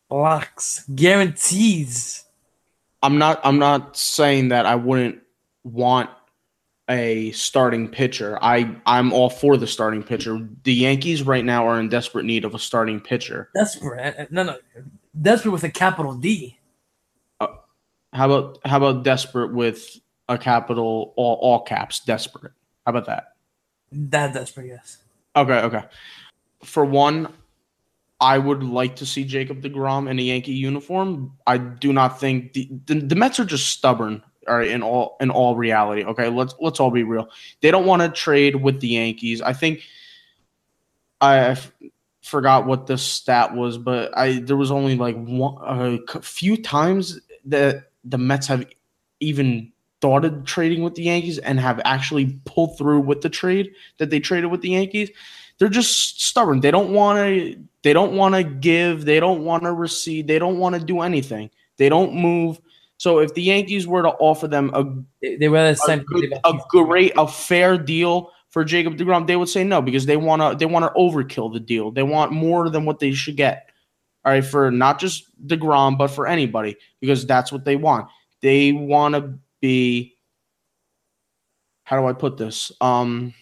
Locks, 0.09 0.85
guarantees. 0.95 2.25
I'm 3.03 3.17
not 3.17 3.39
I'm 3.43 3.59
not 3.59 3.95
saying 3.95 4.49
that 4.49 4.65
I 4.65 4.75
wouldn't 4.75 5.19
want 5.63 6.09
a 6.89 7.31
starting 7.31 7.87
pitcher. 7.87 8.39
I 8.41 8.75
I'm 8.85 9.13
all 9.13 9.29
for 9.29 9.55
the 9.55 9.67
starting 9.67 10.03
pitcher. 10.03 10.49
The 10.63 10.73
Yankees 10.73 11.21
right 11.21 11.45
now 11.45 11.67
are 11.67 11.79
in 11.79 11.89
desperate 11.89 12.25
need 12.25 12.45
of 12.45 12.55
a 12.55 12.59
starting 12.59 12.99
pitcher. 12.99 13.49
Desperate, 13.53 14.31
no, 14.31 14.43
no, 14.43 14.57
desperate 15.21 15.51
with 15.51 15.63
a 15.63 15.69
capital 15.69 16.15
D. 16.15 16.57
Uh, 17.39 17.47
how 18.13 18.31
about 18.31 18.59
how 18.65 18.77
about 18.77 19.03
desperate 19.03 19.53
with 19.53 19.99
a 20.27 20.37
capital 20.37 21.13
all 21.15 21.37
all 21.41 21.61
caps 21.61 21.99
desperate? 21.99 22.53
How 22.85 22.91
about 22.91 23.05
that? 23.07 23.35
That 23.91 24.33
desperate, 24.33 24.67
yes. 24.67 24.99
Okay, 25.35 25.59
okay. 25.59 25.83
For 26.63 26.85
one, 26.85 27.33
I 28.19 28.37
would 28.37 28.63
like 28.63 28.95
to 28.97 29.05
see 29.05 29.23
Jacob 29.23 29.61
DeGrom 29.61 30.09
in 30.09 30.19
a 30.19 30.21
Yankee 30.21 30.53
uniform. 30.53 31.33
I 31.47 31.57
do 31.57 31.93
not 31.93 32.19
think 32.19 32.53
the, 32.53 32.69
the, 32.85 32.95
the 32.95 33.15
Mets 33.15 33.39
are 33.39 33.45
just 33.45 33.69
stubborn. 33.69 34.21
All 34.47 34.57
right, 34.57 34.69
in 34.69 34.81
all 34.81 35.15
in 35.21 35.29
all 35.29 35.55
reality. 35.55 36.03
Okay, 36.03 36.27
let's 36.27 36.55
let's 36.59 36.79
all 36.79 36.91
be 36.91 37.03
real. 37.03 37.29
They 37.61 37.69
don't 37.71 37.85
want 37.85 38.01
to 38.01 38.09
trade 38.09 38.55
with 38.55 38.79
the 38.79 38.87
Yankees. 38.87 39.41
I 39.41 39.53
think 39.53 39.83
I, 41.21 41.57
forgot 42.29 42.65
what 42.65 42.87
the 42.87 42.97
stat 42.97 43.55
was, 43.55 43.77
but 43.77 44.17
I 44.17 44.39
there 44.39 44.57
was 44.57 44.71
only 44.71 44.95
like 44.95 45.15
one 45.15 45.57
a 45.61 46.21
few 46.21 46.61
times 46.61 47.19
that 47.45 47.91
the 48.03 48.17
Mets 48.17 48.47
have 48.47 48.65
even 49.19 49.71
thought 50.01 50.23
of 50.23 50.45
trading 50.45 50.83
with 50.83 50.95
the 50.95 51.03
Yankees 51.03 51.39
and 51.39 51.59
have 51.59 51.81
actually 51.83 52.39
pulled 52.45 52.77
through 52.77 53.01
with 53.01 53.21
the 53.21 53.29
trade 53.29 53.71
that 53.97 54.09
they 54.09 54.19
traded 54.19 54.49
with 54.49 54.61
the 54.61 54.69
Yankees. 54.69 55.09
They're 55.57 55.67
just 55.67 56.21
stubborn. 56.21 56.61
They 56.61 56.71
don't 56.71 56.91
want 56.91 57.19
to. 57.19 57.59
They 57.83 57.93
don't 57.93 58.13
want 58.13 58.35
to 58.35 58.43
give. 58.43 59.05
They 59.05 59.19
don't 59.19 59.43
want 59.43 59.63
to 59.63 59.73
receive. 59.73 60.27
They 60.27 60.39
don't 60.39 60.59
want 60.59 60.75
to 60.75 60.81
do 60.81 61.01
anything. 61.01 61.49
They 61.77 61.89
don't 61.89 62.13
move. 62.13 62.59
So 62.97 63.19
if 63.19 63.33
the 63.33 63.41
Yankees 63.41 63.87
were 63.87 64.03
to 64.03 64.09
offer 64.09 64.47
them 64.47 64.71
a 64.73 64.83
They, 65.21 65.37
they 65.37 65.47
rather 65.47 65.77
a, 65.87 65.97
good, 65.99 66.33
a 66.43 66.53
great, 66.69 67.13
a 67.17 67.27
fair 67.27 67.77
deal 67.77 68.31
for 68.49 68.63
Jacob 68.63 68.97
Degrom, 68.97 69.27
they 69.27 69.35
would 69.35 69.49
say 69.49 69.63
no 69.63 69.81
because 69.81 70.05
they 70.05 70.17
want 70.17 70.41
to. 70.41 70.57
They 70.57 70.65
want 70.65 70.85
to 70.85 70.99
overkill 70.99 71.53
the 71.53 71.59
deal. 71.59 71.91
They 71.91 72.03
want 72.03 72.31
more 72.31 72.69
than 72.69 72.85
what 72.85 72.99
they 72.99 73.11
should 73.11 73.37
get. 73.37 73.69
All 74.25 74.33
right, 74.33 74.43
for 74.43 74.69
not 74.71 74.99
just 74.99 75.25
Degrom, 75.47 75.97
but 75.97 76.07
for 76.09 76.27
anybody 76.27 76.75
because 76.99 77.25
that's 77.25 77.51
what 77.51 77.63
they 77.63 77.75
want. 77.75 78.07
They 78.41 78.71
want 78.71 79.15
to 79.15 79.33
be. 79.61 80.15
How 81.83 81.99
do 81.99 82.07
I 82.07 82.13
put 82.13 82.37
this? 82.37 82.71
Um, 82.81 83.33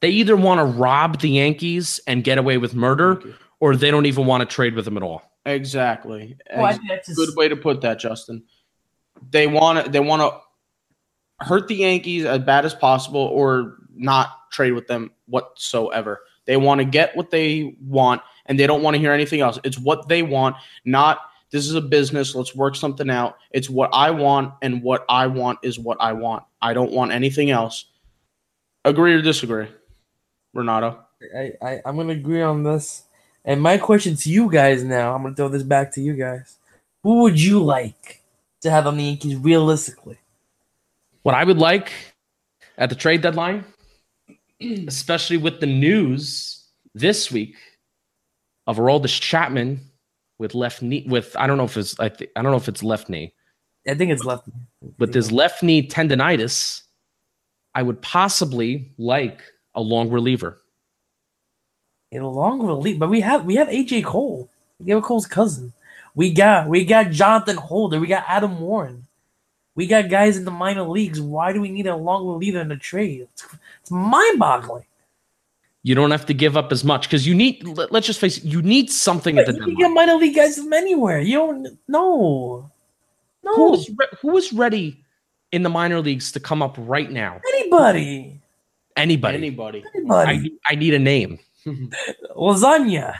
They 0.00 0.10
either 0.10 0.36
want 0.36 0.58
to 0.60 0.64
rob 0.64 1.20
the 1.20 1.30
Yankees 1.30 2.00
and 2.06 2.24
get 2.24 2.38
away 2.38 2.58
with 2.58 2.74
murder, 2.74 3.22
or 3.60 3.76
they 3.76 3.90
don't 3.90 4.06
even 4.06 4.26
want 4.26 4.40
to 4.42 4.46
trade 4.46 4.74
with 4.74 4.84
them 4.84 4.96
at 4.96 5.02
all. 5.02 5.22
exactly. 5.46 6.36
Well, 6.54 6.66
I 6.66 6.72
think 6.72 6.88
that's 6.88 7.06
just, 7.08 7.18
good 7.18 7.36
way 7.36 7.48
to 7.48 7.56
put 7.56 7.80
that, 7.82 7.98
Justin. 7.98 8.44
They 9.30 9.46
want 9.46 9.84
to. 9.84 9.90
They 9.90 10.00
want 10.00 10.22
to 10.22 11.44
hurt 11.44 11.68
the 11.68 11.76
Yankees 11.76 12.24
as 12.24 12.40
bad 12.40 12.64
as 12.66 12.74
possible 12.74 13.20
or 13.20 13.76
not 14.00 14.50
trade 14.50 14.72
with 14.72 14.86
them 14.86 15.12
whatsoever. 15.26 16.22
They 16.46 16.56
want 16.56 16.80
to 16.80 16.84
get 16.84 17.14
what 17.16 17.30
they 17.30 17.76
want 17.80 18.22
and 18.46 18.58
they 18.58 18.66
don't 18.66 18.82
want 18.82 18.94
to 18.94 18.98
hear 18.98 19.12
anything 19.12 19.40
else. 19.40 19.58
It's 19.62 19.78
what 19.78 20.08
they 20.08 20.22
want, 20.22 20.56
not 20.84 21.20
this 21.50 21.66
is 21.66 21.74
a 21.74 21.80
business. 21.80 22.34
Let's 22.34 22.54
work 22.54 22.76
something 22.76 23.10
out. 23.10 23.36
It's 23.50 23.68
what 23.68 23.90
I 23.92 24.10
want, 24.10 24.54
and 24.62 24.82
what 24.82 25.04
I 25.08 25.26
want 25.26 25.58
is 25.62 25.78
what 25.78 25.98
I 26.00 26.12
want. 26.12 26.44
I 26.62 26.72
don't 26.74 26.92
want 26.92 27.12
anything 27.12 27.50
else. 27.50 27.86
Agree 28.84 29.14
or 29.14 29.22
disagree, 29.22 29.66
Renato? 30.54 31.04
I, 31.36 31.52
I 31.60 31.80
I'm 31.84 31.96
gonna 31.96 32.12
agree 32.12 32.42
on 32.42 32.62
this. 32.62 33.04
And 33.44 33.60
my 33.60 33.78
question 33.78 34.16
to 34.16 34.30
you 34.30 34.50
guys 34.50 34.84
now, 34.84 35.14
I'm 35.14 35.22
gonna 35.22 35.34
throw 35.34 35.48
this 35.48 35.64
back 35.64 35.92
to 35.94 36.00
you 36.00 36.14
guys. 36.14 36.56
Who 37.02 37.22
would 37.22 37.40
you 37.40 37.62
like 37.62 38.22
to 38.60 38.70
have 38.70 38.86
on 38.86 38.96
the 38.96 39.04
Yankees 39.04 39.36
realistically? 39.36 40.18
What 41.22 41.34
I 41.34 41.44
would 41.44 41.58
like 41.58 41.90
at 42.78 42.90
the 42.90 42.94
trade 42.94 43.22
deadline, 43.22 43.64
especially 44.60 45.36
with 45.36 45.60
the 45.60 45.66
news 45.66 46.66
this 46.94 47.30
week 47.30 47.56
of 48.66 48.76
Aroldis 48.78 49.20
Chapman 49.20 49.80
with 50.38 50.54
left 50.54 50.82
knee 50.82 51.04
with 51.08 51.34
I 51.38 51.46
don't 51.46 51.58
know 51.58 51.64
if 51.64 51.76
it's 51.76 51.98
I, 52.00 52.08
th- 52.08 52.30
I 52.36 52.42
don't 52.42 52.50
know 52.50 52.58
if 52.58 52.68
it's 52.68 52.82
left 52.82 53.08
knee 53.08 53.32
I 53.88 53.94
think 53.94 54.10
it's 54.10 54.24
left. 54.24 54.48
with 54.98 55.14
his 55.14 55.32
left 55.32 55.62
knee 55.62 55.86
tendonitis. 55.86 56.82
I 57.74 57.82
would 57.82 58.02
possibly 58.02 58.92
like 58.98 59.40
a 59.74 59.80
long 59.80 60.10
reliever. 60.10 60.60
a 62.12 62.18
long 62.18 62.62
relief, 62.66 62.98
but 62.98 63.08
we 63.08 63.20
have 63.20 63.44
we 63.44 63.54
have 63.54 63.68
AJ 63.68 64.04
Cole, 64.04 64.50
Gabriel 64.80 65.02
Cole's 65.02 65.26
cousin. 65.26 65.72
We 66.14 66.32
got 66.32 66.68
we 66.68 66.84
got 66.84 67.10
Jonathan 67.10 67.56
Holder. 67.56 68.00
We 68.00 68.08
got 68.08 68.24
Adam 68.26 68.60
Warren. 68.60 69.06
We 69.80 69.86
got 69.86 70.10
guys 70.10 70.36
in 70.36 70.44
the 70.44 70.50
minor 70.50 70.82
leagues. 70.82 71.22
Why 71.22 71.54
do 71.54 71.60
we 71.62 71.70
need 71.70 71.86
a 71.86 71.96
long 71.96 72.26
reliever 72.26 72.60
in 72.60 72.70
a 72.70 72.76
trade? 72.76 73.22
It's, 73.22 73.46
it's 73.80 73.90
mind-boggling. 73.90 74.84
You 75.82 75.94
don't 75.94 76.10
have 76.10 76.26
to 76.26 76.34
give 76.34 76.54
up 76.54 76.70
as 76.70 76.84
much 76.84 77.04
because 77.08 77.26
you 77.26 77.34
need. 77.34 77.66
Let, 77.66 77.90
us 77.94 78.04
just 78.04 78.20
face 78.20 78.36
it. 78.36 78.44
You 78.44 78.60
need 78.60 78.90
something 78.90 79.38
at 79.38 79.46
the 79.46 79.52
you 79.54 79.58
can 79.58 79.68
deadline. 79.70 79.88
get 79.88 79.94
minor 79.94 80.14
league 80.16 80.36
guys 80.36 80.58
from 80.58 80.70
anywhere. 80.74 81.20
You 81.20 81.38
don't 81.38 81.78
no, 81.88 82.70
no 83.42 83.54
Who 83.54 83.72
is 83.72 83.88
re- 83.96 84.18
who 84.20 84.36
is 84.36 84.52
ready 84.52 85.02
in 85.50 85.62
the 85.62 85.70
minor 85.70 86.02
leagues 86.02 86.30
to 86.32 86.40
come 86.40 86.60
up 86.60 86.76
right 86.78 87.10
now? 87.10 87.40
anybody, 87.54 88.38
Anybody. 88.98 89.36
Anybody? 89.38 89.84
Anybody. 89.96 90.38
need- 90.40 90.58
I 90.66 90.74
need 90.74 90.92
a 90.92 90.98
name. 90.98 91.38
Lasagna. 92.36 93.18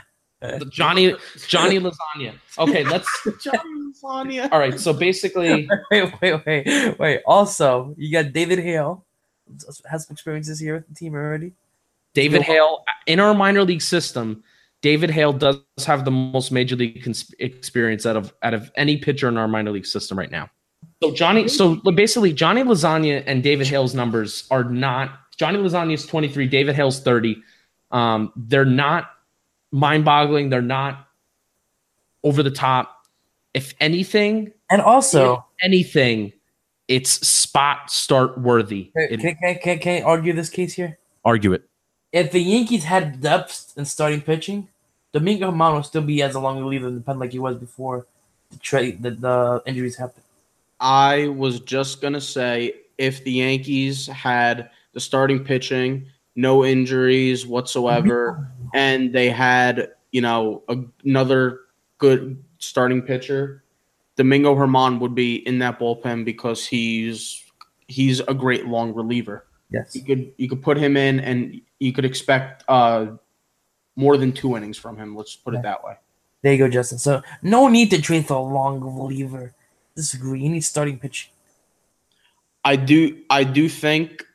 Johnny 0.69 1.15
Johnny 1.47 1.79
Lasagna. 1.79 2.33
Okay, 2.57 2.83
let's. 2.83 3.07
Johnny 3.43 3.91
Lasagna. 4.03 4.51
All 4.51 4.59
right. 4.59 4.79
So 4.79 4.93
basically, 4.93 5.69
Wait, 5.91 6.13
wait, 6.21 6.45
wait, 6.45 6.99
wait. 6.99 7.21
Also, 7.25 7.93
you 7.97 8.11
got 8.11 8.33
David 8.33 8.59
Hale. 8.59 9.05
Has 9.89 10.07
some 10.07 10.13
experiences 10.13 10.59
here 10.59 10.75
with 10.75 10.87
the 10.87 10.95
team 10.95 11.13
already. 11.13 11.53
David 12.13 12.41
Hale 12.41 12.83
in 13.07 13.19
our 13.19 13.33
minor 13.33 13.63
league 13.63 13.81
system. 13.81 14.43
David 14.81 15.11
Hale 15.11 15.33
does 15.33 15.57
have 15.85 16.05
the 16.05 16.11
most 16.11 16.51
major 16.51 16.75
league 16.75 17.03
cons- 17.03 17.33
experience 17.39 18.05
out 18.05 18.15
of 18.15 18.33
out 18.41 18.53
of 18.53 18.71
any 18.75 18.97
pitcher 18.97 19.27
in 19.27 19.37
our 19.37 19.47
minor 19.47 19.71
league 19.71 19.85
system 19.85 20.17
right 20.17 20.31
now. 20.31 20.49
So 21.03 21.13
Johnny, 21.13 21.47
so 21.47 21.75
basically 21.75 22.33
Johnny 22.33 22.63
Lasagna 22.63 23.23
and 23.27 23.43
David 23.43 23.67
Hale's 23.67 23.93
numbers 23.93 24.47
are 24.49 24.63
not. 24.63 25.11
Johnny 25.37 25.59
Lasagna 25.59 25.93
is 25.93 26.05
twenty 26.05 26.27
three. 26.29 26.47
David 26.47 26.75
Hale's 26.75 26.99
thirty. 26.99 27.41
Um, 27.91 28.31
they're 28.35 28.65
not 28.65 29.11
mind 29.71 30.05
boggling. 30.05 30.49
They're 30.49 30.61
not 30.61 31.07
over 32.23 32.43
the 32.43 32.51
top. 32.51 33.05
If 33.53 33.73
anything, 33.79 34.51
And 34.69 34.81
also, 34.81 35.45
anything, 35.61 36.31
it's 36.87 37.11
spot 37.27 37.91
start 37.91 38.37
worthy. 38.39 38.91
can, 38.95 39.07
It- 39.11 39.19
can, 39.19 39.35
can, 39.35 39.55
can, 39.59 39.79
can 39.79 40.01
I 40.01 40.05
argue 40.05 40.33
this 40.33 40.49
case 40.49 40.73
here? 40.73 40.97
argue 41.25 41.53
it. 41.53 41.63
If 42.11 42.31
the 42.31 42.41
Yankees 42.41 42.83
had 42.83 43.21
depth 43.21 43.73
in 43.77 43.85
starting 43.85 44.21
pitching, 44.21 44.67
Domingo 45.13 45.47
German 45.51 45.75
would 45.75 45.85
still 45.85 46.01
be 46.01 46.21
as 46.21 46.35
a 46.35 46.39
long 46.39 46.59
reliever 46.59 46.87
independent 46.87 47.19
like 47.21 47.31
he 47.31 47.39
was 47.39 47.57
before 47.57 48.05
the 48.49 48.57
trade 48.57 49.01
the, 49.03 49.11
the 49.11 49.61
injuries 49.65 49.97
happened. 49.97 50.23
I 50.79 51.27
was 51.27 51.59
just 51.59 52.01
gonna 52.01 52.19
say 52.21 52.73
if 52.97 53.23
the 53.23 53.31
Yankees 53.33 54.07
had 54.07 54.69
the 54.93 54.99
starting 54.99 55.43
pitching, 55.43 56.07
no 56.35 56.65
injuries 56.65 57.45
whatsoever, 57.45 58.49
and 58.73 59.13
they 59.13 59.29
had 59.29 59.89
you 60.11 60.21
know 60.21 60.63
a, 60.67 60.77
another 61.03 61.61
good 61.97 62.43
starting 62.57 63.01
pitcher, 63.01 63.63
Domingo 64.15 64.55
German 64.55 64.99
would 64.99 65.15
be 65.15 65.35
in 65.47 65.59
that 65.59 65.79
bullpen 65.79 66.25
because 66.25 66.65
he's 66.65 67.43
he's 67.87 68.19
a 68.21 68.33
great 68.33 68.67
long 68.67 68.93
reliever. 68.93 69.45
Yes. 69.69 69.95
You 69.95 70.03
could 70.03 70.33
you 70.37 70.49
could 70.49 70.61
put 70.61 70.77
him 70.77 70.97
in, 70.97 71.19
and 71.19 71.61
you 71.79 71.93
could 71.93 72.05
expect 72.05 72.63
uh, 72.67 73.07
more 73.95 74.17
than 74.17 74.31
two 74.31 74.57
innings 74.57 74.77
from 74.77 74.97
him. 74.97 75.15
Let's 75.15 75.35
put 75.35 75.55
it 75.55 75.61
that 75.63 75.83
way. 75.83 75.95
There 76.41 76.51
you 76.53 76.57
go, 76.57 76.69
Justin. 76.69 76.97
So 76.97 77.21
no 77.41 77.67
need 77.67 77.91
to 77.91 78.01
trade 78.01 78.27
for 78.27 78.33
a 78.33 78.41
long 78.41 78.81
reliever. 78.81 79.53
Disagree. 79.95 80.41
You 80.41 80.49
need 80.49 80.61
starting 80.61 80.99
pitching. 80.99 81.31
I 82.63 82.75
do 82.75 83.21
I 83.29 83.43
do 83.43 83.69
think 83.69 84.25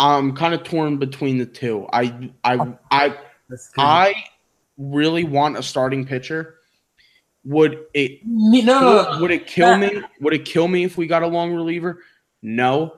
I'm 0.00 0.34
kind 0.34 0.54
of 0.54 0.64
torn 0.64 0.96
between 0.96 1.36
the 1.36 1.46
two. 1.46 1.86
I 1.92 2.30
I 2.42 2.72
I 2.90 3.14
I 3.76 4.14
really 4.78 5.24
want 5.24 5.58
a 5.58 5.62
starting 5.62 6.06
pitcher. 6.06 6.56
Would 7.44 7.84
it 7.92 8.20
no, 8.24 8.60
no, 8.60 8.80
no, 8.80 9.12
no. 9.12 9.20
would 9.20 9.30
it 9.30 9.46
kill 9.46 9.76
me? 9.76 10.02
Would 10.20 10.32
it 10.32 10.44
kill 10.46 10.68
me 10.68 10.84
if 10.84 10.96
we 10.96 11.06
got 11.06 11.22
a 11.22 11.26
long 11.26 11.52
reliever? 11.52 12.02
No. 12.42 12.96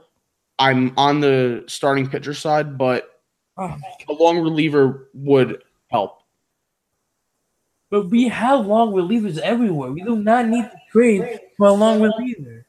I'm 0.59 0.97
on 0.97 1.19
the 1.19 1.65
starting 1.67 2.09
pitcher 2.09 2.35
side, 2.35 2.79
but 2.79 3.09
Oh 3.59 3.77
a 4.09 4.13
long 4.13 4.39
reliever 4.39 5.11
would 5.13 5.63
help. 5.89 6.23
But 7.91 8.09
we 8.11 8.29
have 8.29 8.67
long 8.67 8.93
relievers 8.93 9.39
everywhere. 9.39 9.91
We 9.91 10.03
do 10.03 10.17
not 10.17 10.47
need 10.47 10.63
to 10.63 10.77
trade 10.91 11.41
for 11.57 11.67
a 11.67 11.73
long 11.73 12.01
reliever. 12.01 12.65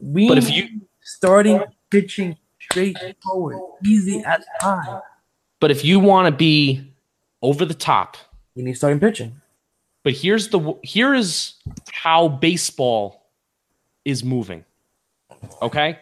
We 0.00 0.28
But 0.28 0.38
if 0.38 0.48
need 0.48 0.70
you 0.70 0.80
starting 1.02 1.62
pitching 1.90 2.36
straight 2.70 2.96
forward, 3.22 3.58
easy 3.84 4.22
as 4.24 4.44
pie. 4.60 5.00
but 5.60 5.70
if 5.70 5.84
you 5.84 5.98
want 6.00 6.26
to 6.26 6.32
be 6.36 6.92
over 7.42 7.64
the 7.64 7.74
top, 7.74 8.16
You 8.54 8.62
need 8.62 8.74
starting 8.74 9.00
pitching. 9.00 9.40
But 10.02 10.14
here's 10.14 10.48
the 10.48 10.78
here 10.82 11.14
is 11.14 11.54
how 11.92 12.28
baseball 12.28 13.26
is 14.04 14.22
moving. 14.22 14.64
Okay? 15.60 15.98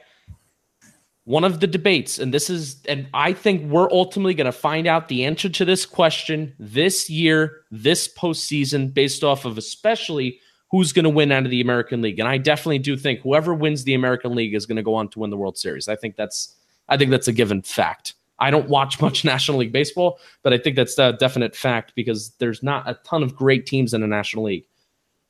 One 1.25 1.43
of 1.43 1.61
the 1.61 1.67
debates, 1.67 2.19
and 2.19 2.35
this 2.35 2.51
is, 2.51 2.83
and 2.87 3.09
I 3.15 3.33
think 3.33 3.71
we're 3.71 3.91
ultimately 3.91 4.35
going 4.35 4.45
to 4.45 4.53
find 4.53 4.87
out 4.87 5.09
the 5.09 5.25
answer 5.25 5.49
to 5.49 5.65
this 5.65 5.87
question 5.87 6.55
this 6.59 7.09
year, 7.09 7.63
this 7.71 8.13
postseason, 8.13 8.93
based 8.93 9.25
off 9.25 9.47
of 9.47 9.57
especially 9.57 10.39
who's 10.75 10.93
going 10.93 11.05
to 11.05 11.11
win 11.11 11.31
out 11.31 11.45
of 11.45 11.51
the 11.53 11.61
American 11.61 12.03
League. 12.03 12.19
And 12.19 12.27
I 12.27 12.37
definitely 12.37 12.81
do 12.81 12.97
think 12.97 13.21
whoever 13.21 13.55
wins 13.55 13.85
the 13.85 13.95
American 13.95 14.35
League 14.35 14.57
is 14.57 14.67
going 14.67 14.75
to 14.75 14.83
go 14.83 14.97
on 14.97 15.07
to 15.11 15.21
win 15.21 15.31
the 15.31 15.37
World 15.37 15.57
Series. 15.57 15.87
I 15.87 15.95
think 15.95 16.17
that's, 16.17 16.57
I 16.89 16.97
think 16.97 17.13
that's 17.13 17.29
a 17.29 17.33
given 17.33 17.63
fact. 17.63 18.15
I 18.41 18.51
don't 18.51 18.69
watch 18.69 19.01
much 19.01 19.25
National 19.25 19.59
League 19.59 19.71
baseball, 19.71 20.19
but 20.43 20.53
I 20.53 20.59
think 20.59 20.75
that's 20.75 20.99
a 20.99 21.13
definite 21.13 21.55
fact 21.55 21.93
because 21.95 22.31
there's 22.41 22.61
not 22.61 22.89
a 22.89 22.99
ton 23.05 23.23
of 23.23 23.37
great 23.37 23.67
teams 23.67 23.95
in 23.95 24.01
the 24.01 24.09
National 24.09 24.47
League. 24.47 24.67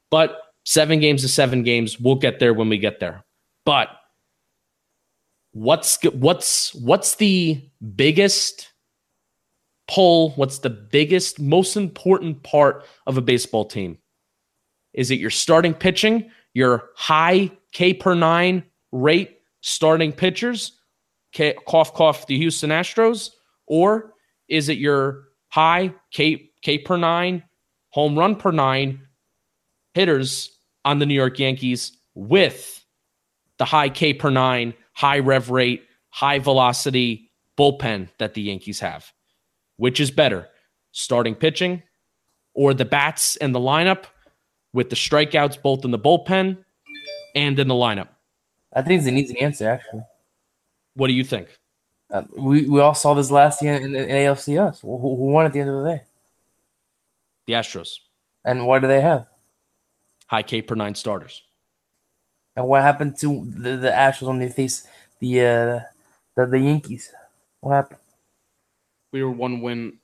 But 0.09 0.41
seven 0.65 0.99
games 0.99 1.21
to 1.21 1.29
seven 1.29 1.63
games, 1.63 2.01
we'll 2.01 2.15
get 2.15 2.39
there 2.39 2.55
when 2.55 2.71
we 2.71 2.79
get 2.79 2.99
there. 2.99 3.23
But 3.67 3.91
what's 5.53 6.03
what's 6.05 6.75
what's 6.75 7.17
the 7.17 7.63
biggest 7.97 8.73
pull? 9.89 10.31
What's 10.37 10.61
the 10.61 10.71
biggest, 10.71 11.39
most 11.39 11.77
important 11.77 12.43
part 12.43 12.87
of 13.07 13.19
a 13.19 13.21
baseball 13.21 13.67
team? 13.67 13.99
Is 14.95 15.11
it 15.11 15.19
your 15.19 15.31
starting 15.31 15.75
pitching, 15.75 16.31
your 16.55 16.91
high 16.97 17.51
K 17.73 17.93
per 17.93 18.15
nine 18.15 18.65
rate 18.93 19.39
starting 19.61 20.13
pitchers? 20.13 20.79
K, 21.33 21.55
cough, 21.67 21.93
cough, 21.93 22.27
the 22.27 22.39
Houston 22.39 22.71
Astros? 22.71 23.31
Or 23.67 24.15
is 24.49 24.69
it 24.69 24.79
your 24.79 25.25
high 25.49 25.93
K, 26.13 26.51
K 26.63 26.79
per 26.79 26.97
nine, 26.97 27.43
home 27.91 28.17
run 28.17 28.37
per 28.37 28.53
nine 28.53 29.01
hitters 29.95 30.57
on 30.85 30.99
the 30.99 31.07
New 31.07 31.15
York 31.15 31.39
Yankees 31.39 31.97
with 32.15 32.85
the 33.59 33.65
high 33.65 33.89
K 33.89 34.15
per 34.15 34.31
nine, 34.31 34.75
high 34.93 35.19
rev 35.19 35.51
rate, 35.51 35.83
high 36.11 36.39
velocity 36.39 37.31
bullpen 37.59 38.09
that 38.19 38.35
the 38.35 38.43
Yankees 38.43 38.79
have? 38.81 39.13
Which 39.77 39.99
is 39.99 40.13
better, 40.13 40.49
starting 40.93 41.35
pitching 41.35 41.83
or 42.55 42.73
the 42.73 42.85
bats 42.85 43.37
and 43.37 43.53
the 43.53 43.61
lineup 43.61 44.05
with 44.75 44.91
the 44.91 44.97
strikeouts 44.97 45.63
both 45.63 45.85
in 45.87 45.91
the 45.91 45.99
bullpen 45.99 46.59
and 47.35 47.59
in 47.59 47.69
the 47.69 47.75
lineup? 47.75 48.09
I 48.75 48.83
think 48.83 48.99
it's 48.99 49.09
an 49.09 49.17
easy 49.17 49.41
answer, 49.41 49.71
actually. 49.71 50.03
What 50.95 51.07
do 51.07 51.15
you 51.15 51.25
think? 51.25 51.49
Uh, 52.11 52.25
we, 52.37 52.69
we 52.69 52.81
all 52.81 52.95
saw 52.95 53.15
this 53.15 53.31
last 53.31 53.63
year 53.63 53.75
in, 53.75 53.93
the 53.93 53.99
ALCS. 54.01 54.83
Who, 54.83 54.99
who 54.99 55.15
won 55.33 55.47
at 55.47 55.53
the 55.53 55.61
end 55.61 55.71
of 55.71 55.83
the 55.83 55.91
day? 55.91 56.03
The 57.47 57.55
Astros, 57.55 57.99
And 58.45 58.67
what 58.67 58.81
do 58.83 58.89
they 58.89 59.01
have? 59.01 59.27
high 60.27 60.43
K 60.43 60.63
per 60.63 60.75
nine 60.75 60.95
starters. 60.95 61.43
And 62.57 62.67
what 62.67 62.83
happened 62.83 63.19
to 63.21 63.45
the, 63.47 63.77
the 63.77 63.91
Astros 63.91 64.29
when 64.29 64.39
they 64.39 64.49
faced 64.49 64.87
the 65.21 65.41
uh 65.41 65.81
the, 66.37 66.47
the 66.47 66.59
Yankees? 66.59 67.13
What 67.61 67.75
happened? 67.75 68.01
We 69.13 69.23
were 69.23 69.31
one 69.31 69.61
win 69.61 69.99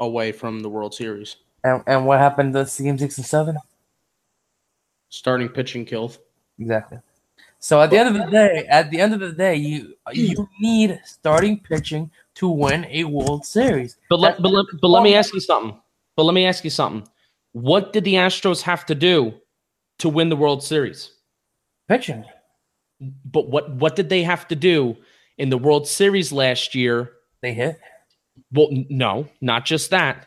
away 0.00 0.32
from 0.32 0.60
the 0.60 0.68
World 0.68 0.94
Series. 0.94 1.36
And, 1.62 1.82
and 1.86 2.06
what 2.06 2.18
happened 2.18 2.54
to 2.54 2.64
the 2.64 2.82
game 2.82 2.98
six 2.98 3.18
and 3.18 3.26
seven? 3.26 3.58
Starting 5.08 5.48
pitching 5.48 5.84
kills. 5.84 6.18
Exactly. 6.58 6.98
So 7.58 7.80
at 7.80 7.90
the 7.90 7.98
end 7.98 8.16
of 8.16 8.24
the 8.24 8.30
day, 8.30 8.66
at 8.68 8.90
the 8.90 9.00
end 9.00 9.14
of 9.14 9.20
the 9.20 9.32
day, 9.32 9.56
you 9.56 9.94
you 10.12 10.48
need 10.60 11.00
starting 11.04 11.58
pitching 11.60 12.10
to 12.34 12.48
win 12.48 12.86
a 12.90 13.04
World 13.04 13.44
Series. 13.44 13.96
But 14.10 14.20
let, 14.20 14.40
but, 14.40 14.50
let, 14.52 14.66
but 14.80 14.88
let 14.88 15.02
me 15.02 15.14
ask 15.14 15.32
you 15.34 15.40
something. 15.40 15.78
But 16.16 16.24
let 16.24 16.34
me 16.34 16.46
ask 16.46 16.64
you 16.64 16.70
something. 16.70 17.08
What 17.52 17.92
did 17.92 18.04
the 18.04 18.14
Astros 18.14 18.60
have 18.62 18.84
to 18.86 18.94
do 18.94 19.34
to 19.98 20.08
win 20.08 20.28
the 20.28 20.36
World 20.36 20.62
Series? 20.62 21.12
Pitching. 21.88 22.24
But 23.00 23.48
what 23.48 23.70
what 23.74 23.96
did 23.96 24.08
they 24.08 24.22
have 24.22 24.46
to 24.48 24.54
do 24.54 24.96
in 25.38 25.50
the 25.50 25.58
World 25.58 25.88
Series 25.88 26.32
last 26.32 26.74
year? 26.74 27.12
They 27.42 27.54
hit. 27.54 27.78
Well, 28.52 28.68
no, 28.90 29.28
not 29.40 29.64
just 29.64 29.90
that. 29.90 30.26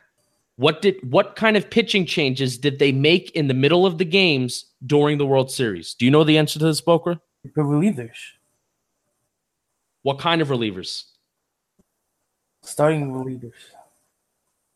What 0.60 0.82
did 0.82 0.98
what 1.10 1.38
kind 1.38 1.56
of 1.56 1.70
pitching 1.70 2.06
changes 2.06 2.58
did 2.58 2.80
they 2.80 2.92
make 2.92 3.32
in 3.32 3.48
the 3.48 3.54
middle 3.54 3.86
of 3.86 3.98
the 3.98 4.04
games 4.04 4.66
during 4.86 5.18
the 5.18 5.26
World 5.26 5.50
Series? 5.50 5.94
Do 5.94 6.04
you 6.04 6.12
know 6.12 6.26
the 6.26 6.38
answer 6.38 6.60
to 6.60 6.66
this, 6.66 6.82
Boker? 6.82 7.18
The 7.46 7.62
relievers. 7.62 8.18
What 10.02 10.20
kind 10.20 10.42
of 10.42 10.50
relievers? 10.50 11.06
Starting 12.62 13.10
relievers. 13.14 13.54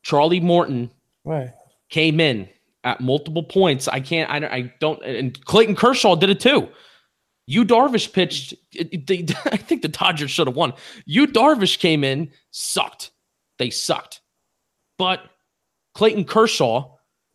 Charlie 0.04 0.40
Morton 0.40 0.90
Right. 1.26 1.52
came 1.90 2.22
in 2.22 2.48
at 2.86 3.02
multiple 3.02 3.44
points. 3.44 3.90
I 3.90 4.00
can't. 4.00 4.32
I 4.32 4.40
don't. 4.40 4.52
I 4.54 4.74
don't. 4.80 5.04
And 5.04 5.44
Clayton 5.44 5.76
Kershaw 5.76 6.16
did 6.16 6.30
it 6.30 6.40
too. 6.40 6.70
Yu 7.46 7.66
Darvish 7.66 8.14
pitched. 8.14 8.54
It, 8.72 9.10
it- 9.10 9.36
I 9.52 9.58
think 9.58 9.82
the 9.82 9.90
Dodgers 9.90 10.32
should 10.32 10.48
have 10.48 10.56
won. 10.56 10.72
Yu 11.06 11.28
Darvish 11.28 11.78
came 11.78 12.06
in, 12.06 12.32
sucked. 12.52 13.12
They 13.60 13.70
sucked. 13.70 14.22
But 14.98 15.20
Clayton 15.94 16.26
Kershaw 16.26 16.90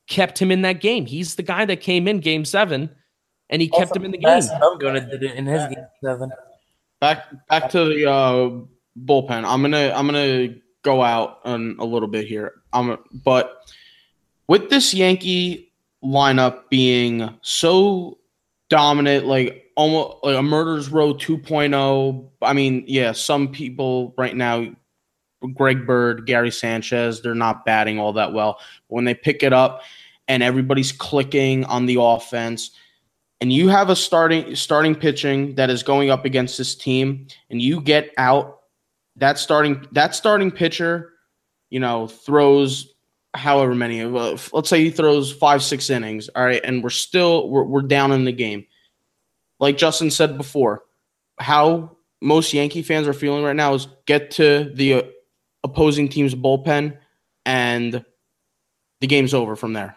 kept 0.08 0.40
him 0.40 0.50
in 0.50 0.62
that 0.62 0.80
game. 0.80 1.06
He's 1.06 1.34
the 1.34 1.42
guy 1.42 1.64
that 1.64 1.80
came 1.80 2.08
in 2.08 2.20
game 2.20 2.44
seven, 2.44 2.90
and 3.50 3.62
he 3.62 3.68
kept 3.68 3.94
him 3.94 4.04
in 4.04 4.10
the 4.10 4.18
game. 4.18 4.42
I'm 4.62 4.78
gonna 4.78 5.00
did 5.00 5.22
it 5.22 5.36
in 5.36 5.46
his 5.46 5.62
game 5.66 5.86
seven. 6.02 6.30
Back 7.00 7.26
back 7.48 7.70
to 7.70 7.84
the 7.84 8.10
uh, 8.10 8.50
bullpen. 9.04 9.44
I'm 9.44 9.62
gonna 9.62 9.92
I'm 9.94 10.06
gonna 10.06 10.54
go 10.82 11.02
out 11.02 11.40
on 11.44 11.76
a 11.78 11.84
little 11.84 12.08
bit 12.08 12.26
here. 12.26 12.54
I'm 12.72 12.98
but 13.12 13.68
with 14.48 14.70
this 14.70 14.92
Yankee 14.94 15.72
lineup 16.02 16.68
being 16.70 17.28
so 17.42 18.18
dominant, 18.68 19.26
like 19.26 19.70
almost 19.76 20.16
like 20.24 20.36
a 20.36 20.42
murders 20.42 20.88
row 20.90 21.14
2.0. 21.14 22.28
I 22.42 22.52
mean, 22.52 22.84
yeah, 22.86 23.12
some 23.12 23.48
people 23.48 24.14
right 24.18 24.36
now, 24.36 24.66
Greg 25.54 25.86
Bird, 25.86 26.26
Gary 26.26 26.50
Sanchez, 26.50 27.20
they're 27.22 27.34
not 27.34 27.64
batting 27.64 27.98
all 27.98 28.12
that 28.14 28.32
well. 28.32 28.58
But 28.88 28.94
When 28.94 29.04
they 29.04 29.14
pick 29.14 29.42
it 29.42 29.52
up 29.52 29.82
and 30.26 30.42
everybody's 30.42 30.92
clicking 30.92 31.64
on 31.64 31.86
the 31.86 32.00
offense, 32.00 32.70
and 33.40 33.52
you 33.52 33.68
have 33.68 33.88
a 33.88 33.96
starting 33.96 34.56
starting 34.56 34.94
pitching 34.94 35.54
that 35.54 35.70
is 35.70 35.82
going 35.82 36.10
up 36.10 36.24
against 36.24 36.58
this 36.58 36.74
team, 36.74 37.28
and 37.50 37.62
you 37.62 37.80
get 37.80 38.10
out 38.18 38.60
that 39.16 39.38
starting 39.38 39.86
that 39.92 40.14
starting 40.14 40.50
pitcher, 40.50 41.12
you 41.70 41.78
know, 41.78 42.08
throws 42.08 42.94
however 43.34 43.74
many. 43.74 44.02
uh, 44.02 44.36
Let's 44.52 44.68
say 44.68 44.82
he 44.82 44.90
throws 44.90 45.32
five 45.32 45.62
six 45.62 45.88
innings. 45.88 46.28
All 46.34 46.44
right, 46.44 46.60
and 46.64 46.82
we're 46.82 46.90
still 46.90 47.48
we're, 47.48 47.62
we're 47.62 47.82
down 47.82 48.10
in 48.10 48.24
the 48.24 48.32
game. 48.32 48.66
Like 49.60 49.76
Justin 49.76 50.10
said 50.10 50.36
before, 50.36 50.84
how 51.38 51.96
most 52.20 52.52
Yankee 52.52 52.82
fans 52.82 53.06
are 53.06 53.12
feeling 53.12 53.44
right 53.44 53.56
now 53.56 53.74
is 53.74 53.86
get 54.06 54.32
to 54.32 54.70
the 54.74 55.12
opposing 55.64 56.08
team's 56.08 56.34
bullpen, 56.34 56.96
and 57.46 58.04
the 59.00 59.06
game's 59.06 59.34
over 59.34 59.56
from 59.56 59.72
there. 59.72 59.96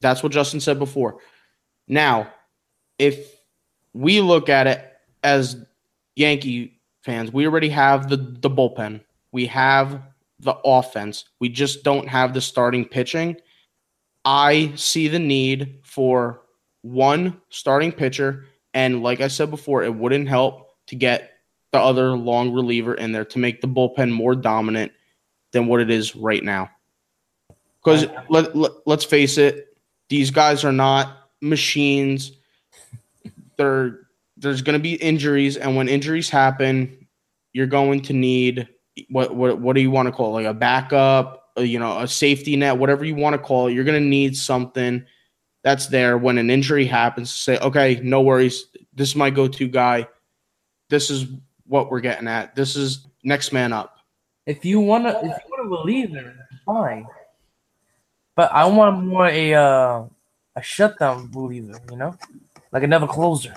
That's 0.00 0.22
what 0.22 0.32
Justin 0.32 0.60
said 0.60 0.78
before. 0.78 1.18
Now, 1.88 2.32
if 2.98 3.34
we 3.92 4.20
look 4.20 4.48
at 4.48 4.66
it 4.66 4.92
as 5.22 5.56
Yankee 6.16 6.80
fans, 7.02 7.32
we 7.32 7.46
already 7.46 7.68
have 7.68 8.08
the 8.08 8.16
the 8.16 8.50
bullpen. 8.50 9.00
We 9.32 9.46
have 9.46 10.02
the 10.40 10.54
offense. 10.64 11.24
We 11.40 11.48
just 11.48 11.84
don't 11.84 12.08
have 12.08 12.34
the 12.34 12.40
starting 12.40 12.84
pitching. 12.84 13.36
I 14.24 14.72
see 14.74 15.08
the 15.08 15.18
need 15.18 15.80
for 15.82 16.42
one 16.82 17.40
starting 17.50 17.92
pitcher 17.92 18.46
and 18.74 19.04
like 19.04 19.20
I 19.20 19.28
said 19.28 19.50
before, 19.50 19.84
it 19.84 19.94
wouldn't 19.94 20.28
help 20.28 20.76
to 20.88 20.96
get 20.96 21.30
the 21.74 21.80
other 21.80 22.12
long 22.12 22.52
reliever 22.52 22.94
in 22.94 23.10
there 23.10 23.24
to 23.24 23.38
make 23.40 23.60
the 23.60 23.66
bullpen 23.66 24.12
more 24.12 24.36
dominant 24.36 24.92
than 25.52 25.66
what 25.66 25.80
it 25.80 25.90
is 25.90 26.14
right 26.14 26.42
now. 26.42 26.70
Because 27.82 28.06
let, 28.30 28.54
let, 28.54 28.70
let's 28.86 29.04
face 29.04 29.36
it, 29.36 29.76
these 30.08 30.30
guys 30.30 30.64
are 30.64 30.72
not 30.72 31.28
machines. 31.42 32.30
They're, 33.56 34.06
there's 34.36 34.62
going 34.62 34.78
to 34.78 34.82
be 34.82 34.94
injuries, 34.94 35.56
and 35.56 35.76
when 35.76 35.88
injuries 35.88 36.30
happen, 36.30 37.06
you're 37.52 37.66
going 37.66 38.02
to 38.02 38.12
need 38.12 38.68
what 39.10 39.34
what 39.34 39.60
what 39.60 39.74
do 39.74 39.82
you 39.82 39.90
want 39.90 40.06
to 40.06 40.12
call 40.12 40.30
it? 40.30 40.42
Like 40.42 40.46
a 40.46 40.54
backup, 40.54 41.50
uh, 41.58 41.62
you 41.62 41.78
know, 41.78 41.98
a 41.98 42.06
safety 42.06 42.54
net, 42.54 42.78
whatever 42.78 43.04
you 43.04 43.16
want 43.16 43.34
to 43.34 43.38
call 43.38 43.66
it. 43.66 43.72
You're 43.72 43.84
going 43.84 44.00
to 44.00 44.08
need 44.08 44.36
something 44.36 45.04
that's 45.62 45.88
there 45.88 46.18
when 46.18 46.38
an 46.38 46.50
injury 46.50 46.86
happens 46.86 47.32
to 47.32 47.38
say, 47.38 47.58
okay, 47.58 48.00
no 48.02 48.20
worries. 48.20 48.66
This 48.92 49.08
is 49.08 49.16
my 49.16 49.30
go-to 49.30 49.66
guy. 49.66 50.06
This 50.90 51.10
is 51.10 51.26
what 51.66 51.90
we're 51.90 52.00
getting 52.00 52.28
at. 52.28 52.54
This 52.54 52.76
is 52.76 53.06
next 53.22 53.52
man 53.52 53.72
up. 53.72 53.98
If 54.46 54.64
you 54.64 54.80
wanna, 54.80 55.10
if 55.22 55.24
you 55.24 55.56
wanna 55.56 55.68
believe 55.68 56.14
it, 56.14 56.26
fine. 56.66 57.06
But 58.36 58.52
I 58.52 58.64
want 58.66 59.04
more 59.06 59.28
a 59.28 59.54
uh, 59.54 60.04
a 60.56 60.62
shutdown 60.62 61.28
believer, 61.28 61.78
you 61.90 61.96
know, 61.96 62.16
like 62.72 62.82
another 62.82 63.06
closer. 63.06 63.54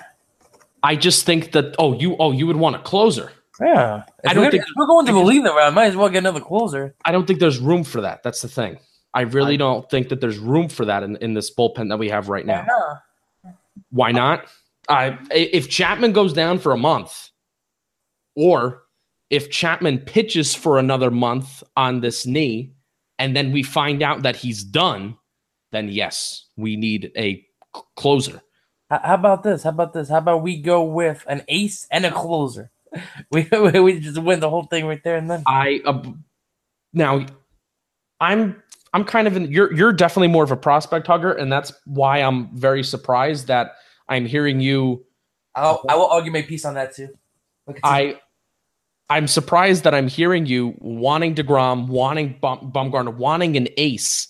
I 0.82 0.94
just 0.94 1.26
think 1.26 1.52
that. 1.52 1.74
Oh, 1.78 1.98
you. 1.98 2.16
Oh, 2.18 2.30
you 2.32 2.46
would 2.46 2.56
want 2.56 2.76
a 2.76 2.78
closer. 2.78 3.32
Yeah, 3.60 4.04
if 4.22 4.30
I 4.30 4.34
don't 4.34 4.44
we're, 4.44 4.50
think- 4.52 4.62
if 4.62 4.68
we're 4.76 4.86
going 4.86 5.06
to 5.06 5.12
believe 5.12 5.44
it. 5.44 5.50
I 5.50 5.70
might 5.70 5.86
as 5.86 5.96
well 5.96 6.08
get 6.08 6.18
another 6.18 6.40
closer. 6.40 6.94
I 7.04 7.10
don't 7.10 7.26
think 7.26 7.40
there's 7.40 7.58
room 7.58 7.82
for 7.82 8.00
that. 8.02 8.22
That's 8.22 8.40
the 8.40 8.48
thing. 8.48 8.78
I 9.14 9.22
really 9.22 9.54
I- 9.54 9.56
don't 9.56 9.90
think 9.90 10.10
that 10.10 10.20
there's 10.20 10.38
room 10.38 10.68
for 10.68 10.84
that 10.84 11.02
in, 11.02 11.16
in 11.16 11.34
this 11.34 11.52
bullpen 11.52 11.88
that 11.88 11.98
we 11.98 12.08
have 12.08 12.28
right 12.28 12.46
now. 12.46 12.64
Yeah. 13.44 13.52
Why 13.90 14.12
not? 14.12 14.46
I 14.88 15.18
if 15.32 15.68
Chapman 15.68 16.12
goes 16.12 16.32
down 16.32 16.60
for 16.60 16.72
a 16.72 16.78
month, 16.78 17.27
or 18.38 18.84
if 19.30 19.50
Chapman 19.50 19.98
pitches 19.98 20.54
for 20.54 20.78
another 20.78 21.10
month 21.10 21.62
on 21.76 22.00
this 22.00 22.24
knee, 22.24 22.72
and 23.18 23.36
then 23.36 23.50
we 23.52 23.62
find 23.62 24.02
out 24.02 24.22
that 24.22 24.36
he's 24.36 24.62
done, 24.62 25.16
then 25.72 25.88
yes, 25.88 26.46
we 26.56 26.76
need 26.76 27.10
a 27.16 27.44
closer. 27.96 28.40
How, 28.88 29.14
about 29.14 29.42
this? 29.42 29.64
How 29.64 29.70
about 29.70 29.92
this? 29.92 30.08
How 30.08 30.18
about 30.18 30.42
we 30.42 30.62
go 30.62 30.84
with 30.84 31.24
an 31.28 31.42
ace 31.48 31.86
and 31.90 32.06
a 32.06 32.10
closer? 32.10 32.70
We 33.30 33.46
we 33.52 34.00
just 34.00 34.16
win 34.16 34.40
the 34.40 34.48
whole 34.48 34.62
thing 34.62 34.86
right 34.86 35.02
there 35.04 35.16
and 35.16 35.30
then. 35.30 35.42
I 35.46 35.82
uh, 35.84 36.02
now 36.94 37.26
I'm 38.18 38.62
I'm 38.94 39.04
kind 39.04 39.28
of 39.28 39.36
in 39.36 39.52
you're 39.52 39.70
you're 39.74 39.92
definitely 39.92 40.28
more 40.28 40.42
of 40.42 40.50
a 40.50 40.56
prospect 40.56 41.06
hugger, 41.06 41.32
and 41.32 41.52
that's 41.52 41.70
why 41.84 42.22
I'm 42.22 42.56
very 42.56 42.82
surprised 42.82 43.48
that 43.48 43.72
I'm 44.08 44.24
hearing 44.24 44.60
you 44.60 45.04
I'll, 45.54 45.84
I 45.88 45.96
will 45.96 46.06
argue 46.06 46.32
my 46.32 46.42
piece 46.42 46.64
on 46.64 46.74
that 46.74 46.94
too. 46.94 47.08
I 47.82 48.20
I'm 49.10 49.26
surprised 49.26 49.84
that 49.84 49.94
I'm 49.94 50.08
hearing 50.08 50.46
you 50.46 50.74
wanting 50.78 51.34
Degrom, 51.34 51.88
wanting 51.88 52.36
Bum, 52.40 52.70
Bumgarner, 52.72 53.14
wanting 53.14 53.56
an 53.56 53.68
ace 53.76 54.28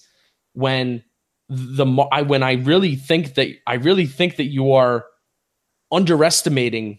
when 0.53 1.03
the 1.49 1.87
I 2.13 2.23
when 2.23 2.43
I 2.43 2.53
really 2.53 2.95
think 2.95 3.35
that 3.35 3.49
I 3.67 3.75
really 3.75 4.07
think 4.07 4.37
that 4.37 4.45
you 4.45 4.73
are 4.73 5.07
underestimating 5.91 6.99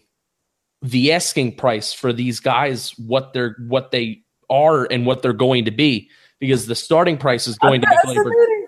the 0.82 1.12
asking 1.12 1.56
price 1.56 1.92
for 1.92 2.12
these 2.12 2.40
guys 2.40 2.92
what 2.98 3.32
they're 3.32 3.56
what 3.68 3.90
they 3.92 4.22
are 4.48 4.86
and 4.90 5.06
what 5.06 5.22
they're 5.22 5.32
going 5.32 5.64
to 5.66 5.70
be 5.70 6.10
because 6.40 6.66
the 6.66 6.74
starting 6.74 7.16
price 7.16 7.46
is 7.46 7.56
going 7.58 7.80
to 7.80 7.86
be 7.86 7.92
Gleyber, 8.04 8.18
Underestimating? 8.18 8.66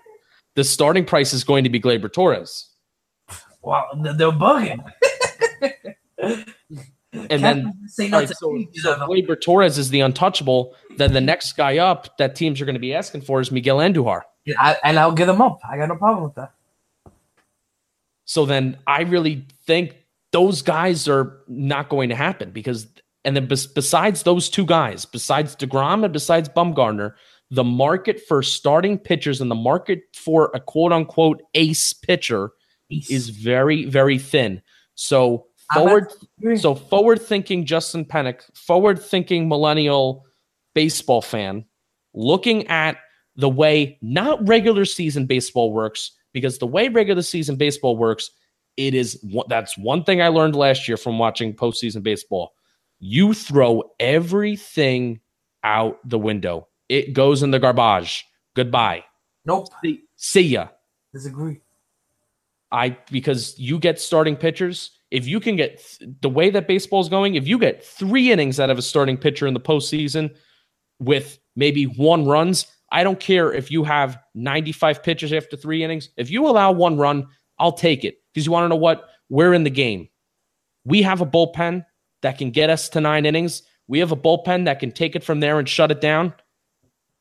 the 0.55 0.65
starting 0.65 1.05
price 1.05 1.33
is 1.33 1.43
going 1.43 1.65
to 1.65 1.71
be 1.71 1.81
Gleyber 1.81 2.13
Torres 2.13 2.69
Wow, 3.63 3.87
they're 4.03 4.15
they're 4.15 4.33
bugging. 4.33 4.85
And 7.13 7.43
then 7.45 7.65
right, 7.99 8.29
so, 8.29 8.59
so. 8.73 8.97
Gleyber 9.07 9.41
Torres 9.41 9.77
is 9.79 9.91
the 9.91 10.01
untouchable. 10.01 10.75
Then 10.97 11.13
the 11.13 11.21
next 11.21 11.55
guy 11.57 11.79
up 11.79 12.17
that 12.19 12.35
teams 12.35 12.61
are 12.61 12.65
going 12.65 12.75
to 12.75 12.81
be 12.81 12.95
asking 12.95 13.23
for 13.23 13.41
is 13.41 13.51
Miguel 13.51 13.79
Andujar. 13.79 14.23
Yeah, 14.45 14.55
I, 14.59 14.77
and 14.83 14.99
I'll 14.99 15.13
get 15.13 15.27
them 15.27 15.43
up. 15.43 15.61
I 15.69 15.77
got 15.77 15.89
no 15.89 15.97
problem 15.97 16.25
with 16.25 16.35
that. 16.37 16.53
So 18.25 18.47
then 18.47 18.79
I 18.87 19.03
really 19.03 19.47
think 19.67 19.97
those 20.33 20.63
guys 20.63 21.07
are 21.07 21.41
not 21.49 21.89
going 21.89 22.09
to 22.09 22.15
happen 22.15 22.51
because, 22.51 22.87
and 23.25 23.37
then 23.37 23.47
bes- 23.47 23.67
besides 23.67 24.23
those 24.23 24.49
two 24.49 24.65
guys, 24.65 25.05
besides 25.05 25.55
DeGrom 25.55 26.05
and 26.05 26.13
besides 26.13 26.49
Bumgarner, 26.49 27.15
the 27.51 27.65
market 27.65 28.21
for 28.27 28.43
starting 28.43 28.97
pitchers 28.99 29.43
and 29.43 29.51
the 29.51 29.55
market 29.55 30.05
for 30.15 30.51
a 30.55 30.61
quote 30.61 30.93
unquote 30.93 31.43
ace 31.55 31.93
pitcher 31.93 32.53
is 33.11 33.29
very, 33.29 33.85
very 33.85 34.19
thin. 34.19 34.63
So 34.95 35.47
forward 35.75 36.13
so 36.57 36.75
forward 36.75 37.21
thinking 37.21 37.65
Justin 37.65 38.05
Pennick, 38.05 38.43
forward 38.57 39.01
thinking 39.01 39.49
millennial 39.49 40.25
baseball 40.75 41.23
fan, 41.23 41.65
looking 42.15 42.67
at 42.69 42.99
the 43.37 43.49
way 43.49 43.99
not 44.03 44.47
regular 44.47 44.85
season 44.85 45.27
baseball 45.27 45.73
works, 45.73 46.13
because 46.33 46.59
the 46.59 46.67
way 46.67 46.89
regular 46.89 47.23
season 47.23 47.57
baseball 47.57 47.97
works, 47.97 48.31
it 48.77 48.95
is 48.95 49.25
that's 49.49 49.77
one 49.79 50.05
thing 50.05 50.23
I 50.23 50.29
learned 50.29 50.57
last 50.57 50.89
year 50.89 50.97
from 50.97 51.19
watching 51.19 51.55
postseason 51.55 52.03
baseball. 52.03 52.55
You 53.01 53.35
throw 53.35 53.83
everything 53.99 55.21
out 55.65 55.99
the 56.09 56.19
window. 56.19 56.69
It 56.89 57.13
goes 57.13 57.43
in 57.43 57.51
the 57.51 57.59
garbage. 57.59 58.27
Goodbye. 58.55 59.05
Nope. 59.45 59.69
See, 59.83 60.03
see 60.17 60.43
ya. 60.43 60.69
Disagree. 61.13 61.61
I 62.71 62.97
because 63.11 63.59
you 63.59 63.79
get 63.79 64.01
starting 64.01 64.37
pitchers. 64.37 64.93
If 65.13 65.29
you 65.29 65.41
can 65.41 65.57
get 65.57 65.79
th- 65.79 66.11
the 66.23 66.31
way 66.31 66.49
that 66.49 66.67
baseball's 66.67 67.11
going, 67.11 67.35
if 67.35 67.47
you 67.47 67.59
get 67.59 67.85
three 67.85 68.33
innings 68.33 68.59
out 68.59 68.71
of 68.71 68.79
a 68.79 68.83
starting 68.83 69.19
pitcher 69.19 69.47
in 69.47 69.53
the 69.53 69.61
postseason 69.61 70.35
with 70.99 71.39
maybe 71.55 71.85
one 71.85 72.25
runs, 72.25 72.67
I 72.91 73.05
don't 73.05 73.21
care 73.21 73.53
if 73.53 73.71
you 73.71 73.85
have 73.85 74.19
95 74.35 75.03
pitches 75.03 75.33
after 75.33 75.55
three 75.55 75.85
innings. 75.85 76.09
If 76.17 76.31
you 76.31 76.49
allow 76.49 76.73
one 76.73 76.97
run, 76.97 77.27
I'll 77.59 77.73
take 77.73 78.05
it. 78.05 78.17
Because 78.33 78.47
you 78.47 78.53
want 78.53 78.65
to 78.65 78.69
know 78.71 78.77
what? 78.77 79.09
We're 79.29 79.53
in 79.53 79.65
the 79.65 79.71
game. 79.71 80.09
We 80.87 81.03
have 81.03 81.21
a 81.21 81.27
bullpen 81.27 81.85
that 82.23 82.39
can 82.39 82.51
get 82.51 82.71
us 82.71 82.89
to 82.91 83.01
nine 83.01 83.27
innings. 83.27 83.63
We 83.89 83.99
have 83.99 84.13
a 84.13 84.17
bullpen 84.17 84.65
that 84.65 84.81
can 84.81 84.93
take 84.93 85.15
it 85.15 85.23
from 85.23 85.41
there 85.41 85.59
and 85.59 85.69
shut 85.69 85.91
it 85.91 86.01
down. 86.01 86.33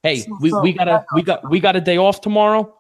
Hey, 0.03 0.25
we, 0.39 0.53
we 0.61 0.73
got 0.73 0.87
a 0.87 1.05
we 1.13 1.21
got 1.21 1.49
we 1.49 1.59
got 1.59 1.75
a 1.75 1.81
day 1.81 1.97
off 1.97 2.21
tomorrow. 2.21 2.73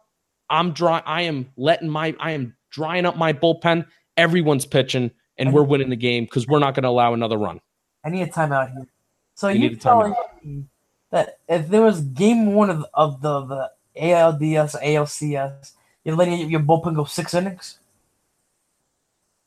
I'm 0.49 0.71
dry. 0.71 1.03
I 1.05 1.23
am 1.23 1.51
letting 1.55 1.89
my 1.89 2.15
I 2.19 2.31
am 2.31 2.55
drying 2.71 3.05
up 3.05 3.17
my 3.17 3.33
bullpen. 3.33 3.85
Everyone's 4.17 4.65
pitching, 4.65 5.11
and 5.37 5.53
we're 5.53 5.63
winning 5.63 5.89
the 5.89 5.95
game 5.95 6.25
because 6.25 6.47
we're 6.47 6.59
not 6.59 6.75
going 6.75 6.83
to 6.83 6.89
allow 6.89 7.13
another 7.13 7.37
run. 7.37 7.61
I 8.05 8.09
need 8.09 8.21
a 8.23 8.27
timeout 8.27 8.73
here. 8.73 8.87
So 9.35 9.47
You 9.47 9.55
you 9.55 9.69
need 9.69 9.77
a 9.77 9.81
telling 9.81 10.13
me 10.43 10.65
that 11.11 11.39
if 11.47 11.67
there 11.69 11.81
was 11.81 12.01
game 12.01 12.53
one 12.53 12.69
of, 12.69 12.85
of 12.93 13.21
the 13.21 13.41
the 13.45 13.71
ALDS 13.97 14.75
ALCS, 14.81 15.71
you're 16.03 16.15
letting 16.15 16.49
your 16.49 16.59
bullpen 16.61 16.95
go 16.95 17.05
six 17.05 17.33
innings? 17.33 17.79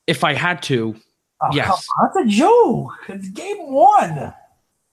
If 0.07 0.25
I 0.25 0.35
had 0.35 0.63
to, 0.65 0.97
Oh, 1.41 1.49
Yes. 1.53 1.89
on, 1.99 2.11
that's 2.15 2.27
a 2.27 2.29
joke. 2.29 2.93
It's 3.09 3.29
game 3.29 3.71
one. 3.73 4.33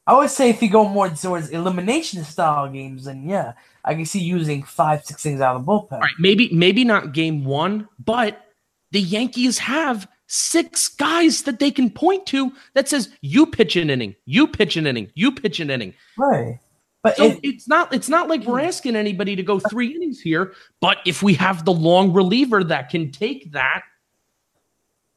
I 0.08 0.18
would 0.18 0.30
say 0.30 0.50
if 0.50 0.62
you 0.62 0.70
go 0.70 0.88
more 0.90 1.08
towards 1.10 1.50
elimination 1.50 2.24
style 2.24 2.68
games, 2.70 3.06
then 3.06 3.30
yeah, 3.30 3.54
I 3.86 3.94
can 3.94 4.06
see 4.06 4.20
using 4.20 4.64
five, 4.64 5.06
six 5.06 5.22
things 5.22 5.40
out 5.40 5.56
of 5.56 5.66
the 5.66 5.72
bullpen. 5.72 5.94
all 5.94 6.00
right, 6.00 6.12
maybe 6.20 6.50
maybe 6.52 6.84
not 6.84 7.14
game 7.14 7.46
one, 7.46 7.88
but 8.04 8.51
the 8.92 9.02
Yankees 9.02 9.58
have 9.60 10.08
six 10.28 10.88
guys 10.88 11.44
that 11.44 11.60
they 11.60 11.72
can 11.72 11.90
point 11.90 12.26
to 12.26 12.52
that 12.74 12.88
says 12.88 13.10
you 13.22 13.46
pitch 13.46 13.76
an 13.76 13.90
inning, 13.90 14.16
you 14.26 14.48
pitch 14.48 14.78
an 14.78 14.88
inning, 14.88 15.12
you 15.14 15.32
pitch 15.32 15.60
an 15.60 15.70
inning. 15.70 15.94
Right. 16.18 16.60
But 17.04 17.18
So 17.18 17.26
if, 17.26 17.40
it's 17.44 17.68
not 17.68 17.94
it's 17.94 18.10
not 18.10 18.30
like 18.30 18.44
we're 18.44 18.60
asking 18.62 18.96
anybody 18.96 19.36
to 19.36 19.44
go 19.44 19.60
three 19.60 19.96
innings 19.96 20.22
here, 20.22 20.54
but 20.80 20.98
if 21.06 21.24
we 21.24 21.34
have 21.34 21.66
the 21.66 21.74
long 21.74 22.14
reliever 22.14 22.64
that 22.66 22.90
can 22.90 23.12
take 23.12 23.52
that, 23.54 23.82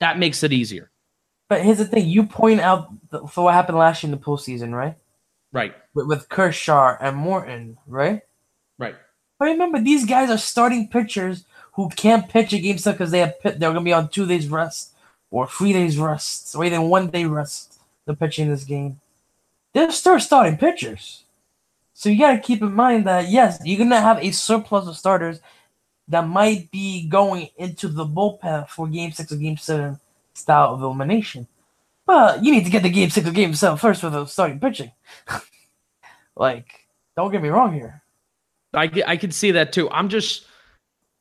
that 0.01 0.18
makes 0.18 0.43
it 0.43 0.53
easier. 0.53 0.91
but 1.49 1.62
here's 1.62 1.79
the 1.79 1.85
thing: 1.85 2.09
you 2.09 2.25
point 2.25 2.61
out 2.61 2.89
the, 3.11 3.27
for 3.27 3.45
what 3.45 3.55
happened 3.55 3.79
last 3.79 4.03
year 4.03 4.12
in 4.12 4.18
the 4.18 4.25
postseason, 4.25 4.72
right? 4.72 4.97
Right. 5.53 5.75
With, 5.95 6.07
with 6.09 6.29
Kershaw 6.29 6.97
and 7.01 7.16
Morton, 7.16 7.77
right? 7.87 8.22
But 9.45 9.51
remember, 9.51 9.78
these 9.78 10.07
guys 10.07 10.30
are 10.30 10.38
starting 10.38 10.88
pitchers 10.88 11.45
who 11.72 11.90
can't 11.90 12.30
pitch 12.30 12.55
a 12.55 12.59
game 12.59 12.76
because 12.82 13.11
they 13.11 13.18
have 13.18 13.38
pit, 13.42 13.61
they're 13.61 13.74
gonna 13.74 13.84
be 13.84 13.92
on 13.92 14.09
two 14.09 14.24
days 14.24 14.49
rest 14.49 14.95
or 15.30 15.47
three 15.47 15.74
days 15.74 15.99
rest 15.99 16.57
or 16.57 16.64
even 16.64 16.88
one 16.88 17.09
day 17.09 17.26
rest. 17.26 17.78
They're 18.07 18.16
pitching 18.16 18.49
this 18.49 18.64
game. 18.64 19.03
They're 19.74 19.90
still 19.90 20.18
starting 20.18 20.57
pitchers, 20.57 21.24
so 21.92 22.09
you 22.09 22.18
gotta 22.18 22.38
keep 22.38 22.62
in 22.62 22.72
mind 22.72 23.07
that 23.07 23.28
yes, 23.28 23.61
you're 23.66 23.76
gonna 23.76 24.01
have 24.01 24.16
a 24.24 24.30
surplus 24.30 24.88
of 24.88 24.97
starters 24.97 25.40
that 26.09 26.26
might 26.26 26.70
be 26.70 27.07
going 27.07 27.51
into 27.59 27.88
the 27.88 28.07
bullpen 28.07 28.66
for 28.70 28.88
Game 28.88 29.12
Six 29.12 29.30
or 29.30 29.36
Game 29.36 29.59
Seven 29.59 30.01
style 30.32 30.72
of 30.72 30.82
elimination. 30.82 31.47
But 32.07 32.42
you 32.42 32.51
need 32.51 32.64
to 32.64 32.70
get 32.70 32.82
the 32.82 32.88
Game 32.88 33.11
Six 33.11 33.28
or 33.28 33.32
Game 33.32 33.53
Seven 33.53 33.76
first 33.76 34.01
for 34.01 34.09
the 34.09 34.24
starting 34.24 34.59
pitching. 34.59 34.92
like, 36.34 36.88
don't 37.14 37.30
get 37.30 37.42
me 37.42 37.51
wrong 37.51 37.74
here. 37.74 38.01
I 38.75 38.91
I 39.07 39.16
could 39.16 39.35
see 39.35 39.53
that 39.53 39.72
too. 39.72 39.91
I'm 39.91 40.09
just 40.09 40.45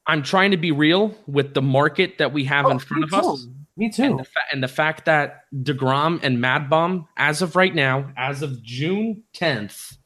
I'm 0.08 0.24
trying 0.24 0.52
to 0.52 0.58
be 0.58 0.72
real 0.72 1.16
with 1.28 1.54
the 1.54 1.62
market 1.62 2.18
that 2.18 2.34
we 2.34 2.44
have 2.46 2.66
in 2.66 2.74
Oh, 2.76 2.80
front 2.80 3.02
me 3.12 3.18
of 3.18 3.26
us. 3.26 3.44
too. 3.44 3.52
Me 3.76 3.86
And 3.86 3.94
too. 3.96 4.18
the, 4.18 4.24
fa- 4.24 4.40
and 4.52 4.62
the 4.62 4.68
fact 4.68 5.06
that 5.06 5.46
DeGrom 5.64 6.20
and 6.22 6.40
Mad 6.40 6.70
Bum, 6.70 7.08
as 7.18 7.42
of 7.42 7.56
right 7.56 7.74
now, 7.74 8.12
as 8.16 8.44
of 8.44 8.62
June 8.62 9.24
10th, 9.34 9.98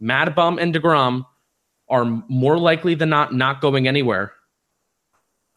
Mad 0.00 0.34
Bum 0.34 0.58
and 0.58 0.74
DeGrom 0.74 1.24
are 1.88 2.04
more 2.28 2.58
likely 2.58 2.94
than 2.94 3.10
not 3.10 3.32
not 3.34 3.60
going 3.60 3.86
anywhere. 3.86 4.32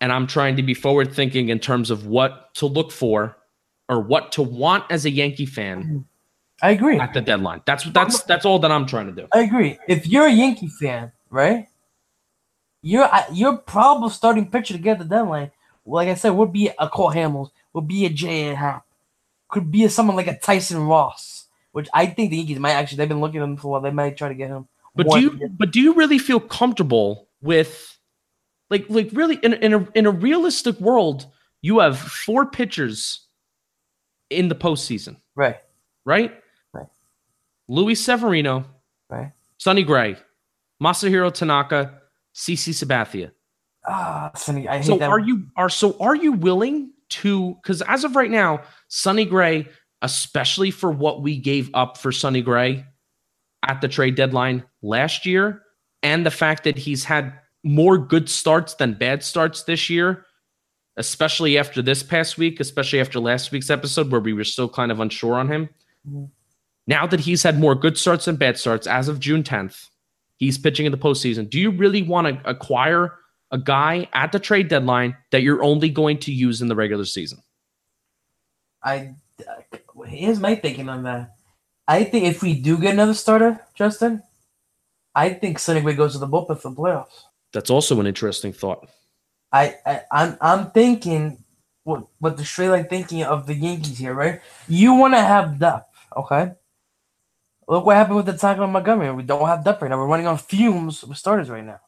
And 0.02 0.12
I'm 0.12 0.28
trying 0.28 0.56
to 0.58 0.64
be 0.64 0.74
forward 0.74 1.14
thinking 1.14 1.50
in 1.50 1.60
terms 1.60 1.90
of 1.90 2.06
what 2.06 2.54
to 2.56 2.66
look 2.68 2.92
for 2.92 3.36
or 3.90 4.00
what 4.00 4.32
to 4.34 4.42
want 4.44 4.86
as 4.92 5.06
a 5.06 5.10
Yankee 5.10 5.46
fan 5.48 5.84
mm. 5.84 6.06
I 6.62 6.72
agree. 6.72 7.00
at 7.00 7.14
the 7.14 7.22
deadline. 7.22 7.62
That's 7.66 7.84
that's 7.86 8.22
that's 8.24 8.46
all 8.46 8.60
that 8.60 8.72
I'm 8.72 8.86
trying 8.86 9.08
to 9.08 9.12
do. 9.14 9.28
I 9.34 9.40
agree. 9.42 9.80
If 9.88 10.06
you're 10.08 10.28
a 10.28 10.32
Yankee 10.32 10.70
fan, 10.80 11.12
right? 11.30 11.68
Your 12.82 13.10
your 13.34 13.58
probable 13.58 14.10
starting 14.10 14.50
pitcher 14.50 14.74
to 14.74 14.80
get 14.80 15.00
the 15.00 15.06
deadline, 15.06 15.52
like 15.86 16.08
I 16.08 16.14
said, 16.16 16.30
would 16.32 16.54
be 16.54 16.70
a 16.80 16.88
Cole 16.88 17.12
Hamels, 17.12 17.52
would 17.74 17.88
be 17.88 18.06
a 18.06 18.10
J.A. 18.10 18.56
Happ, 18.56 18.86
could 19.50 19.72
be 19.72 19.84
a, 19.84 19.90
someone 19.90 20.16
like 20.16 20.28
a 20.28 20.38
Tyson 20.40 20.86
Ross, 20.88 21.48
which 21.74 21.90
I 21.94 22.06
think 22.06 22.30
the 22.32 22.38
Yankees 22.38 22.60
might 22.60 22.72
actually. 22.72 22.98
They've 22.98 23.10
been 23.10 23.20
looking 23.20 23.42
at 23.42 23.44
him 23.44 23.58
for 23.58 23.68
a 23.68 23.72
while. 23.72 23.82
They 23.82 23.92
might 23.92 24.16
try 24.18 24.30
to 24.30 24.34
get 24.34 24.50
him. 24.50 24.68
But 24.96 25.10
do 25.10 25.20
you 25.20 25.34
year. 25.34 25.50
but 25.52 25.72
do 25.72 25.82
you 25.82 25.94
really 25.94 26.20
feel 26.20 26.40
comfortable 26.40 27.28
with 27.42 27.98
like 28.70 28.86
like 28.90 29.10
really 29.14 29.36
in, 29.36 29.54
in 29.54 29.74
a 29.74 29.88
in 29.94 30.06
a 30.06 30.12
realistic 30.12 30.80
world, 30.80 31.26
you 31.62 31.80
have 31.80 32.00
four 32.00 32.46
pitchers 32.46 33.26
in 34.30 34.48
the 34.48 34.56
postseason, 34.56 35.18
Right. 35.36 35.58
right? 36.06 36.34
Right. 36.72 36.88
Luis 37.68 38.00
Severino, 38.00 38.66
Right. 39.10 39.32
Sonny 39.58 39.84
Gray, 39.84 40.18
Masahiro 40.82 41.34
Tanaka, 41.34 42.00
CC 42.34 42.74
Sabathia. 42.74 43.32
Ah, 43.88 44.32
Sonny, 44.36 44.68
I 44.68 44.78
hate 44.78 44.86
So 44.86 44.98
that. 44.98 45.10
are 45.10 45.20
you 45.20 45.48
are 45.56 45.70
so 45.70 45.98
are 46.00 46.16
you 46.16 46.34
willing 46.34 46.92
to 47.10 47.56
because 47.56 47.82
as 47.84 48.04
of 48.04 48.16
right 48.16 48.30
now, 48.30 48.62
Sonny 48.88 49.26
Gray, 49.26 49.68
especially 50.02 50.72
for 50.72 50.92
what 50.92 51.22
we 51.22 51.38
gave 51.38 51.70
up 51.74 51.98
for 51.98 52.12
Sonny 52.12 52.42
Gray 52.42 52.86
at 53.68 53.82
the 53.82 53.88
trade 53.88 54.16
deadline 54.16 54.64
last 54.82 55.26
year, 55.26 55.64
and 56.04 56.26
the 56.26 56.32
fact 56.32 56.64
that 56.66 56.78
he's 56.78 57.04
had 57.04 57.34
more 57.64 57.98
good 57.98 58.30
starts 58.30 58.76
than 58.76 58.94
bad 58.94 59.24
starts 59.24 59.64
this 59.64 59.90
year, 59.90 60.26
especially 60.98 61.58
after 61.58 61.82
this 61.82 62.04
past 62.04 62.38
week, 62.38 62.60
especially 62.60 63.00
after 63.02 63.20
last 63.20 63.52
week's 63.52 63.70
episode 63.70 64.12
where 64.12 64.22
we 64.22 64.34
were 64.34 64.46
still 64.46 64.70
kind 64.70 64.92
of 64.92 65.00
unsure 65.00 65.36
on 65.36 65.48
him. 65.52 65.70
Mhm. 66.08 66.30
Now 66.88 67.06
that 67.08 67.22
he's 67.22 67.44
had 67.44 67.60
more 67.60 67.76
good 67.76 67.98
starts 67.98 68.26
than 68.26 68.36
bad 68.38 68.58
starts 68.58 68.88
as 68.88 69.08
of 69.10 69.20
June 69.20 69.44
10th, 69.44 69.90
he's 70.40 70.58
pitching 70.58 70.86
in 70.88 70.92
the 70.92 70.98
postseason. 70.98 71.48
Do 71.48 71.60
you 71.60 71.70
really 71.70 72.02
want 72.02 72.28
to 72.28 72.50
acquire 72.50 73.14
a 73.52 73.58
guy 73.58 74.08
at 74.14 74.32
the 74.32 74.40
trade 74.40 74.70
deadline 74.70 75.16
that 75.32 75.44
you're 75.44 75.62
only 75.62 75.90
going 75.90 76.18
to 76.20 76.32
use 76.32 76.62
in 76.62 76.68
the 76.68 76.76
regular 76.76 77.06
season? 77.06 77.44
I 78.82 79.16
uh, 79.48 79.78
here's 80.08 80.40
my 80.40 80.56
thinking 80.56 80.90
on 80.90 81.04
that. 81.04 81.36
I 81.88 82.04
think 82.04 82.26
if 82.26 82.42
we 82.42 82.60
do 82.60 82.78
get 82.78 82.94
another 82.94 83.14
starter, 83.14 83.60
Justin, 83.76 84.24
I 85.14 85.30
think 85.34 85.60
Sonny 85.60 85.82
Gray 85.82 85.94
goes 85.94 86.14
to 86.14 86.20
the 86.20 86.28
bullpen 86.28 86.60
for 86.60 86.70
the 86.70 86.76
playoffs. 86.76 87.24
That's 87.52 87.70
also 87.70 88.00
an 88.00 88.08
interesting 88.08 88.54
thought. 88.54 88.90
I, 89.52 89.76
I 89.86 90.02
I'm 90.12 90.38
I'm 90.40 90.72
thinking 90.72 91.44
what 91.84 92.06
what 92.20 92.38
the 92.38 92.46
straight 92.46 92.70
line 92.70 92.86
thinking 92.86 93.24
of 93.24 93.48
the 93.48 93.56
Yankees 93.56 93.98
here, 93.98 94.14
right? 94.14 94.40
You 94.68 94.94
want 94.94 95.16
to 95.16 95.22
have 95.22 95.60
depth, 95.60 95.90
okay? 96.16 96.52
Look 97.70 97.86
what 97.86 97.96
happened 97.96 98.18
with 98.18 98.26
the 98.26 98.34
Tanaka 98.34 98.64
and 98.64 98.74
Montgomery. 98.74 99.14
We 99.14 99.22
don't 99.22 99.48
have 99.48 99.64
depth 99.64 99.84
right 99.84 99.90
now. 99.90 99.98
We're 100.00 100.08
running 100.08 100.26
on 100.26 100.40
fumes 100.40 101.04
with 101.04 101.20
starters 101.20 101.52
right 101.52 101.64
now. 101.64 101.80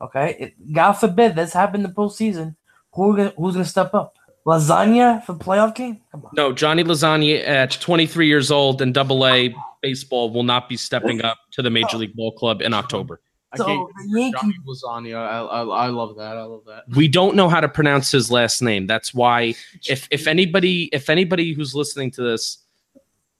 Okay, 0.00 0.36
it, 0.38 0.72
God 0.72 0.92
forbid 0.92 1.34
this 1.34 1.52
happened 1.52 1.84
in 1.84 1.90
the 1.90 1.96
postseason. 1.96 2.54
Who 2.92 3.16
gonna, 3.16 3.32
who's 3.36 3.54
gonna 3.54 3.64
step 3.64 3.92
up? 3.92 4.14
Lasagna 4.46 5.24
for 5.24 5.34
playoff 5.34 5.74
game? 5.74 6.00
Come 6.12 6.26
on. 6.26 6.30
No, 6.34 6.52
Johnny 6.52 6.84
Lasagna 6.84 7.44
at 7.44 7.72
23 7.72 8.28
years 8.28 8.52
old 8.52 8.80
in 8.80 8.92
Double 8.92 9.26
A 9.26 9.52
baseball 9.82 10.30
will 10.30 10.44
not 10.44 10.68
be 10.68 10.76
stepping 10.76 11.22
up 11.22 11.38
to 11.52 11.62
the 11.62 11.70
Major 11.70 11.96
League 11.96 12.14
Ball 12.14 12.30
Club 12.32 12.62
in 12.62 12.72
October. 12.72 13.20
I 13.52 13.56
So 13.56 13.64
can't 13.64 13.88
the 14.12 14.32
Johnny 14.32 14.54
lasagna. 14.68 15.16
I, 15.16 15.38
I 15.40 15.62
I 15.62 15.86
love 15.88 16.16
that. 16.16 16.36
I 16.36 16.42
love 16.44 16.62
that. 16.66 16.84
We 16.94 17.08
don't 17.08 17.34
know 17.34 17.48
how 17.48 17.60
to 17.60 17.68
pronounce 17.68 18.12
his 18.12 18.30
last 18.30 18.62
name. 18.62 18.86
That's 18.86 19.12
why 19.12 19.54
if 19.88 20.06
if 20.12 20.28
anybody 20.28 20.84
if 20.92 21.10
anybody 21.10 21.52
who's 21.52 21.74
listening 21.74 22.12
to 22.12 22.22
this, 22.22 22.58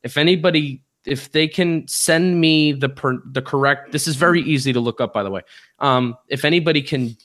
if 0.02 0.16
anybody 0.16 0.82
if 1.06 1.32
they 1.32 1.48
can 1.48 1.86
send 1.88 2.40
me 2.40 2.72
the 2.72 2.88
per, 2.88 3.20
the 3.32 3.42
correct 3.42 3.92
this 3.92 4.06
is 4.06 4.16
very 4.16 4.42
easy 4.42 4.72
to 4.72 4.80
look 4.80 5.00
up 5.00 5.12
by 5.12 5.22
the 5.22 5.30
way. 5.30 5.42
Um 5.78 6.16
if 6.28 6.44
anybody 6.44 6.82
can 6.82 7.16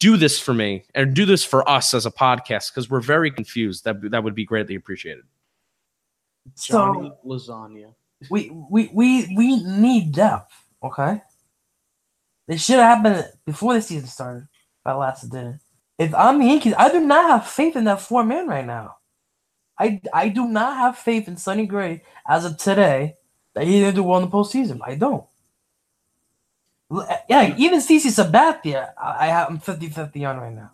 do 0.00 0.16
this 0.16 0.40
for 0.40 0.52
me 0.54 0.84
and 0.94 1.14
do 1.14 1.24
this 1.24 1.44
for 1.44 1.68
us 1.68 1.94
as 1.94 2.06
a 2.06 2.10
podcast 2.10 2.72
because 2.72 2.90
we're 2.90 3.00
very 3.00 3.30
confused. 3.30 3.84
That 3.84 4.10
that 4.10 4.24
would 4.24 4.34
be 4.34 4.44
greatly 4.44 4.74
appreciated. 4.74 5.24
Johnny 6.58 7.12
So 7.12 7.18
Lasagna. 7.24 7.94
we 8.30 8.50
we 8.70 8.90
we 8.92 9.34
we 9.36 9.62
need 9.62 10.12
depth. 10.12 10.52
Okay. 10.82 11.20
This 12.48 12.64
should 12.64 12.78
have 12.80 12.98
happened 12.98 13.26
before 13.46 13.74
the 13.74 13.82
season 13.82 14.08
started. 14.08 14.48
But 14.84 14.96
alas, 14.96 15.22
it 15.22 15.30
didn't. 15.30 15.60
If 15.98 16.14
I'm 16.14 16.38
the 16.38 16.46
Yankees, 16.46 16.74
I 16.76 16.90
do 16.90 17.00
not 17.00 17.28
have 17.30 17.46
faith 17.46 17.76
in 17.76 17.84
that 17.84 18.00
four 18.00 18.24
man 18.24 18.48
right 18.48 18.66
now. 18.66 18.96
I 19.78 20.00
I 20.12 20.30
do 20.30 20.48
not 20.48 20.76
have 20.78 20.98
faith 20.98 21.28
in 21.28 21.36
Sonny 21.36 21.66
Gray 21.66 22.02
as 22.26 22.44
of 22.46 22.56
today 22.56 23.16
that 23.54 23.64
he's 23.66 23.80
gonna 23.82 23.92
do 23.92 24.02
well 24.02 24.18
in 24.20 24.24
the 24.28 24.30
postseason. 24.30 24.80
I 24.82 24.94
don't. 24.94 25.24
L- 26.92 27.06
eh, 27.08 27.18
Yeah, 27.28 27.54
even 27.56 27.80
CC 27.80 28.06
Sabathia, 28.10 28.90
I, 29.00 29.26
I 29.26 29.26
have 29.26 29.48
I'm 29.48 29.58
50-50 29.58 30.28
on 30.28 30.38
right 30.38 30.52
now. 30.52 30.70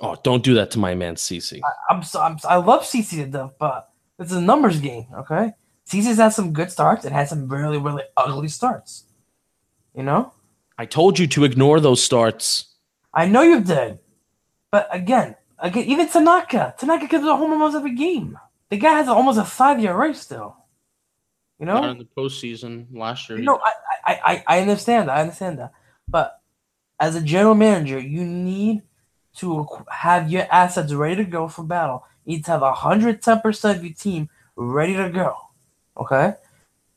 Oh, 0.00 0.16
don't 0.22 0.42
do 0.42 0.54
that 0.54 0.70
to 0.72 0.78
my 0.78 0.94
man 0.94 1.14
CC. 1.16 1.60
I'm 1.90 2.02
so 2.02 2.20
I'm, 2.22 2.38
I 2.48 2.56
love 2.56 2.82
CC 2.82 3.16
to 3.22 3.26
death, 3.26 3.52
but 3.58 3.90
it's 4.18 4.32
a 4.32 4.40
numbers 4.40 4.80
game. 4.80 5.06
Okay, 5.14 5.52
CC's 5.86 6.16
had 6.16 6.30
some 6.30 6.52
good 6.52 6.70
starts 6.70 7.04
and 7.04 7.14
had 7.14 7.28
some 7.28 7.48
really 7.48 7.78
really 7.78 8.04
ugly 8.16 8.48
starts. 8.48 9.04
You 9.94 10.02
know. 10.04 10.32
I 10.78 10.86
told 10.86 11.18
you 11.18 11.26
to 11.26 11.44
ignore 11.44 11.78
those 11.80 12.02
starts. 12.02 12.64
I 13.12 13.26
know 13.26 13.42
you 13.42 13.60
did, 13.60 13.98
but 14.70 14.88
again, 14.90 15.36
again, 15.58 15.84
even 15.84 16.08
Tanaka, 16.08 16.74
Tanaka 16.78 17.06
gives 17.06 17.26
a 17.26 17.36
home 17.36 17.52
almost 17.52 17.76
every 17.76 17.94
game. 17.94 18.38
The 18.70 18.78
guy 18.78 18.94
has 18.94 19.08
almost 19.08 19.38
a 19.38 19.44
five 19.44 19.78
ERA 19.84 20.14
still. 20.14 20.56
You 21.60 21.66
know, 21.66 21.74
Not 21.74 21.90
in 21.90 21.98
the 21.98 22.08
postseason 22.16 22.86
last 22.90 23.28
year. 23.28 23.38
no, 23.38 23.60
I, 23.62 23.72
I, 24.06 24.20
I, 24.24 24.44
I 24.56 24.60
understand. 24.62 25.10
I 25.10 25.20
understand 25.20 25.58
that. 25.58 25.72
But 26.08 26.40
as 26.98 27.14
a 27.14 27.20
general 27.20 27.54
manager, 27.54 27.98
you 27.98 28.24
need 28.24 28.82
to 29.36 29.66
have 29.90 30.30
your 30.32 30.46
assets 30.50 30.94
ready 30.94 31.16
to 31.16 31.24
go 31.24 31.48
for 31.48 31.62
battle. 31.62 32.04
You 32.24 32.36
need 32.36 32.46
to 32.46 32.52
have 32.52 32.62
hundred 32.62 33.20
ten 33.22 33.40
percent 33.40 33.78
of 33.78 33.84
your 33.84 33.92
team 33.92 34.30
ready 34.56 34.96
to 34.96 35.10
go. 35.10 35.36
Okay, 35.98 36.32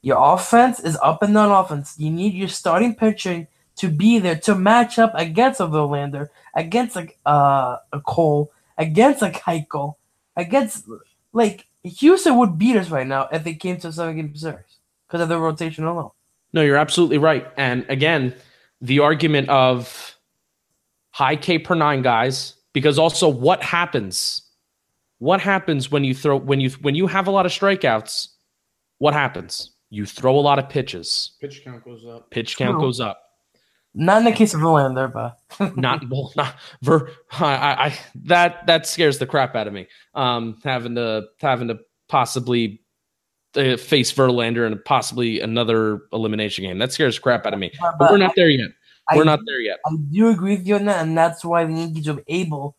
your 0.01 0.33
offense 0.33 0.79
is 0.79 0.97
up 1.03 1.21
and 1.23 1.33
down 1.33 1.51
offense. 1.51 1.95
You 1.99 2.09
need 2.09 2.33
your 2.33 2.47
starting 2.47 2.95
pitching 2.95 3.47
to 3.75 3.89
be 3.89 4.17
there 4.19 4.37
to 4.37 4.55
match 4.55 4.97
up 4.97 5.11
against 5.15 5.59
a 5.59 5.65
Verlander, 5.65 6.29
against 6.55 6.95
a 6.95 7.09
uh, 7.25 7.79
a 7.91 7.99
Cole, 7.99 8.49
against 8.77 9.21
a 9.21 9.29
Keuchel, 9.29 9.95
against 10.37 10.85
like 11.33 11.67
Houston 11.83 12.37
would 12.37 12.57
beat 12.57 12.77
us 12.77 12.89
right 12.89 13.05
now 13.05 13.27
if 13.31 13.43
they 13.43 13.53
came 13.55 13.77
to 13.77 13.89
a 13.89 13.91
seven 13.91 14.15
game 14.15 14.35
series 14.35 14.79
because 15.07 15.21
of 15.21 15.29
the 15.29 15.37
rotation 15.37 15.83
alone. 15.83 16.11
No, 16.53 16.61
you're 16.61 16.77
absolutely 16.77 17.17
right. 17.17 17.47
And 17.57 17.85
again, 17.89 18.33
the 18.81 18.99
argument 18.99 19.49
of 19.49 20.17
high 21.11 21.35
K 21.35 21.59
per 21.59 21.75
nine 21.75 22.01
guys, 22.01 22.55
because 22.73 22.97
also 22.97 23.27
what 23.27 23.61
happens? 23.63 24.41
What 25.19 25.41
happens 25.41 25.91
when 25.91 26.03
you 26.03 26.13
throw 26.13 26.37
when 26.37 26.59
you 26.59 26.69
when 26.81 26.95
you 26.95 27.07
have 27.07 27.27
a 27.27 27.31
lot 27.31 27.45
of 27.45 27.51
strikeouts? 27.51 28.29
What 28.99 29.13
happens? 29.13 29.71
You 29.89 30.05
throw 30.05 30.37
a 30.37 30.41
lot 30.41 30.59
of 30.59 30.69
pitches. 30.69 31.33
pitch 31.39 31.63
count 31.63 31.83
goes 31.83 32.05
up. 32.05 32.29
Pitch 32.31 32.57
count 32.57 32.73
True. 32.73 32.81
goes 32.81 32.99
up. 32.99 33.21
Not 33.95 34.19
in 34.19 34.23
the 34.25 34.31
case 34.31 34.53
of 34.53 34.61
Verlander, 34.61 35.11
but 35.11 35.37
Not 35.77 36.09
well, 36.09 36.31
not 36.35 36.55
ver. 36.81 37.11
I, 37.31 37.45
I, 37.45 37.99
that 38.25 38.65
that 38.65 38.87
scares 38.87 39.19
the 39.19 39.27
crap 39.27 39.55
out 39.55 39.67
of 39.67 39.73
me. 39.73 39.87
Um, 40.15 40.57
having 40.63 40.95
to 40.95 41.27
having 41.39 41.67
to 41.67 41.79
possibly 42.07 42.81
uh, 43.55 43.77
face 43.77 44.11
Verlander 44.11 44.65
and 44.65 44.83
possibly 44.83 45.41
another 45.41 46.01
elimination 46.11 46.63
game 46.63 46.79
that 46.79 46.91
scares 46.91 47.15
the 47.15 47.21
crap 47.21 47.45
out 47.45 47.53
of 47.53 47.59
me. 47.59 47.71
but, 47.79 47.97
But 47.99 48.11
we're 48.11 48.17
not 48.17 48.33
there 48.35 48.49
yet. 48.49 48.71
I, 49.09 49.17
We're 49.17 49.25
not 49.25 49.41
there 49.45 49.59
yet. 49.59 49.79
I 49.85 49.95
do 50.11 50.29
agree 50.29 50.55
with 50.55 50.65
you 50.65 50.75
on 50.75 50.85
that, 50.85 51.01
and 51.05 51.17
that's 51.17 51.43
why 51.43 51.65
the 51.65 51.73
Yankees 51.73 52.07
were 52.07 52.23
able 52.27 52.77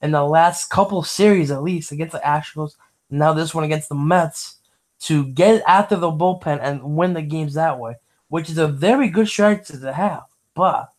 in 0.00 0.12
the 0.12 0.24
last 0.24 0.70
couple 0.70 1.02
series, 1.02 1.50
at 1.50 1.62
least 1.62 1.92
against 1.92 2.12
the 2.12 2.20
Astros, 2.20 2.76
now 3.10 3.32
this 3.32 3.54
one 3.54 3.64
against 3.64 3.88
the 3.88 3.94
Mets, 3.94 4.56
to 5.00 5.26
get 5.26 5.62
after 5.66 5.96
the 5.96 6.10
bullpen 6.10 6.60
and 6.62 6.82
win 6.96 7.12
the 7.12 7.22
games 7.22 7.54
that 7.54 7.78
way, 7.78 7.96
which 8.28 8.48
is 8.48 8.58
a 8.58 8.66
very 8.66 9.08
good 9.08 9.28
strategy 9.28 9.78
to 9.78 9.92
have. 9.92 10.22
But 10.56 10.92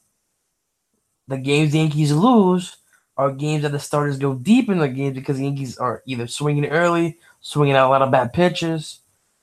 the 1.28 1.38
games 1.38 1.74
the 1.74 1.80
Yankees 1.80 2.14
lose 2.14 2.78
are 3.18 3.32
games 3.32 3.64
that 3.64 3.72
the 3.72 3.80
starters 3.80 4.20
go 4.20 4.36
deep 4.36 4.70
in 4.70 4.78
the 4.78 4.88
game 4.88 5.14
because 5.14 5.38
the 5.38 5.44
Yankees 5.44 5.78
are 5.78 6.04
either 6.06 6.28
swinging 6.28 6.68
early, 6.68 7.18
swinging 7.42 7.76
out 7.76 7.88
a 7.88 7.90
lot 7.90 8.04
of 8.04 8.12
bad 8.12 8.32
pitches. 8.32 9.00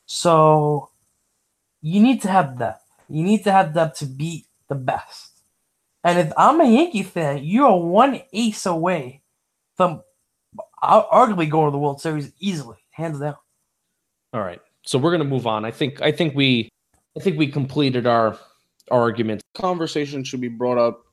So 0.06 0.90
you 1.82 2.00
need 2.00 2.22
to 2.22 2.28
have 2.28 2.58
depth. 2.58 2.84
You 3.08 3.24
need 3.24 3.44
to 3.44 3.52
have 3.52 3.74
depth 3.74 3.98
to 3.98 4.06
beat 4.06 4.46
the 4.68 4.76
best. 4.76 5.32
And 6.04 6.18
if 6.18 6.32
I'm 6.38 6.60
a 6.60 6.64
Yankee 6.64 7.02
fan, 7.02 7.42
you 7.42 7.66
are 7.66 7.78
one 7.78 8.22
ace 8.32 8.66
away 8.66 9.22
from 9.76 10.02
arguably 10.82 11.50
going 11.50 11.66
to 11.66 11.72
the 11.72 11.78
World 11.78 12.00
Series 12.00 12.32
easily, 12.38 12.76
hands 12.90 13.18
down. 13.18 13.36
All 14.32 14.40
right. 14.40 14.60
So 14.82 14.98
we're 14.98 15.10
gonna 15.10 15.24
move 15.24 15.46
on. 15.46 15.64
I 15.64 15.70
think 15.70 16.00
I 16.02 16.12
think 16.12 16.34
we 16.34 16.68
I 17.16 17.20
think 17.20 17.38
we 17.38 17.46
completed 17.46 18.06
our, 18.06 18.38
our 18.90 19.00
argument. 19.00 19.42
Conversation 19.54 20.24
should 20.24 20.40
be 20.40 20.48
brought 20.48 20.78
up 20.78 21.04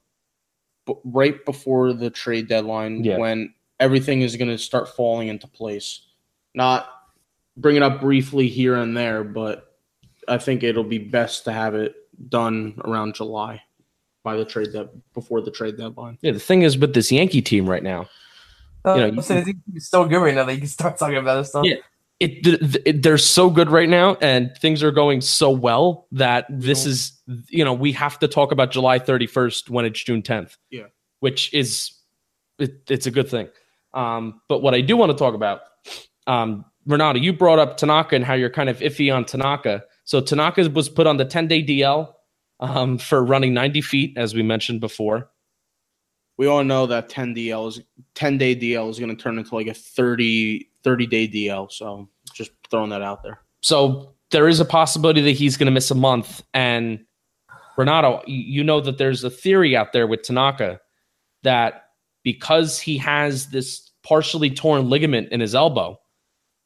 b- 0.85 0.95
right 1.03 1.43
before 1.45 1.93
the 1.93 2.09
trade 2.09 2.47
deadline 2.47 3.03
Yeah. 3.03 3.17
when 3.17 3.53
everything 3.79 4.21
is 4.21 4.35
going 4.35 4.49
to 4.49 4.57
start 4.57 4.89
falling 4.89 5.27
into 5.27 5.47
place. 5.47 6.01
Not 6.53 6.87
bring 7.57 7.75
it 7.75 7.83
up 7.83 8.01
briefly 8.01 8.47
here 8.47 8.75
and 8.75 8.95
there, 8.95 9.23
but 9.23 9.75
I 10.27 10.37
think 10.37 10.63
it'll 10.63 10.83
be 10.83 10.97
best 10.99 11.45
to 11.45 11.51
have 11.51 11.75
it 11.75 11.95
done 12.29 12.79
around 12.85 13.15
July 13.15 13.61
by 14.23 14.35
the 14.35 14.45
trade 14.45 14.71
that 14.73 14.89
before 15.13 15.41
the 15.41 15.51
trade 15.51 15.77
deadline. 15.77 16.17
Yeah, 16.21 16.31
the 16.31 16.39
thing 16.39 16.61
is 16.61 16.77
with 16.77 16.93
this 16.93 17.11
Yankee 17.11 17.41
team 17.41 17.69
right 17.69 17.83
now, 17.83 18.07
Uh, 18.85 18.95
You 18.95 18.99
know, 19.01 19.05
you 19.13 19.21
so 19.21 19.37
I 19.37 19.43
think 19.43 19.57
it's 19.75 19.89
so 19.89 20.05
good 20.05 20.17
right 20.17 20.33
now 20.33 20.43
that 20.45 20.53
you 20.53 20.59
can 20.59 20.67
start 20.67 20.97
talking 20.97 21.17
about 21.17 21.35
this 21.37 21.49
stuff. 21.49 21.65
Yeah. 21.65 21.75
It, 22.21 22.81
it 22.85 23.01
they're 23.03 23.17
so 23.17 23.49
good 23.49 23.69
right 23.69 23.89
now 23.89 24.15
and 24.21 24.55
things 24.57 24.83
are 24.83 24.91
going 24.91 25.21
so 25.21 25.49
well 25.49 26.07
that 26.11 26.45
this 26.49 26.85
Yeah. 26.85 26.91
is 26.91 27.19
you 27.49 27.65
know 27.65 27.73
we 27.73 27.91
have 27.93 28.19
to 28.19 28.27
talk 28.27 28.51
about 28.51 28.71
July 28.71 28.99
31st 28.99 29.69
when 29.69 29.85
it's 29.85 30.03
June 30.03 30.21
10th. 30.21 30.57
Yeah. 30.69 30.85
Which 31.19 31.53
is 31.53 31.91
it, 32.59 32.83
it's 32.89 33.07
a 33.07 33.11
good 33.11 33.29
thing. 33.29 33.49
Um, 33.93 34.41
but 34.47 34.61
what 34.61 34.73
I 34.73 34.81
do 34.81 34.95
want 34.95 35.11
to 35.11 35.17
talk 35.17 35.33
about, 35.33 35.61
um, 36.27 36.63
Renato, 36.85 37.19
you 37.19 37.33
brought 37.33 37.59
up 37.59 37.77
Tanaka 37.77 38.15
and 38.15 38.23
how 38.23 38.33
you're 38.35 38.49
kind 38.49 38.69
of 38.69 38.79
iffy 38.79 39.13
on 39.13 39.25
Tanaka. 39.25 39.83
So 40.05 40.21
Tanaka 40.21 40.69
was 40.69 40.89
put 40.89 41.07
on 41.07 41.17
the 41.17 41.25
10 41.25 41.47
day 41.47 41.63
DL 41.63 42.13
um, 42.59 42.97
for 42.97 43.23
running 43.23 43.53
90 43.53 43.81
feet, 43.81 44.17
as 44.17 44.33
we 44.33 44.43
mentioned 44.43 44.79
before. 44.79 45.29
We 46.37 46.47
all 46.47 46.63
know 46.63 46.85
that 46.87 47.09
10 47.09 47.35
DL 47.35 47.67
is 47.67 47.81
10 48.15 48.37
day 48.37 48.55
DL 48.55 48.89
is 48.89 48.97
going 48.99 49.15
to 49.15 49.21
turn 49.21 49.37
into 49.37 49.53
like 49.53 49.67
a 49.67 49.73
30 49.73 50.67
30 50.83 51.07
day 51.07 51.27
DL. 51.27 51.71
So 51.71 52.09
just 52.33 52.51
throwing 52.69 52.89
that 52.89 53.01
out 53.01 53.23
there. 53.23 53.41
So 53.61 54.13
there 54.31 54.47
is 54.47 54.59
a 54.59 54.65
possibility 54.65 55.21
that 55.21 55.31
he's 55.31 55.57
going 55.57 55.65
to 55.65 55.71
miss 55.71 55.91
a 55.91 55.95
month. 55.95 56.41
And 56.53 57.05
Renato, 57.77 58.21
you 58.25 58.63
know 58.63 58.81
that 58.81 58.97
there's 58.97 59.23
a 59.23 59.29
theory 59.29 59.75
out 59.75 59.93
there 59.93 60.07
with 60.07 60.23
Tanaka 60.23 60.79
that 61.43 61.85
because 62.23 62.79
he 62.79 62.97
has 62.97 63.47
this 63.47 63.91
partially 64.03 64.49
torn 64.49 64.89
ligament 64.89 65.29
in 65.31 65.39
his 65.39 65.55
elbow, 65.55 65.99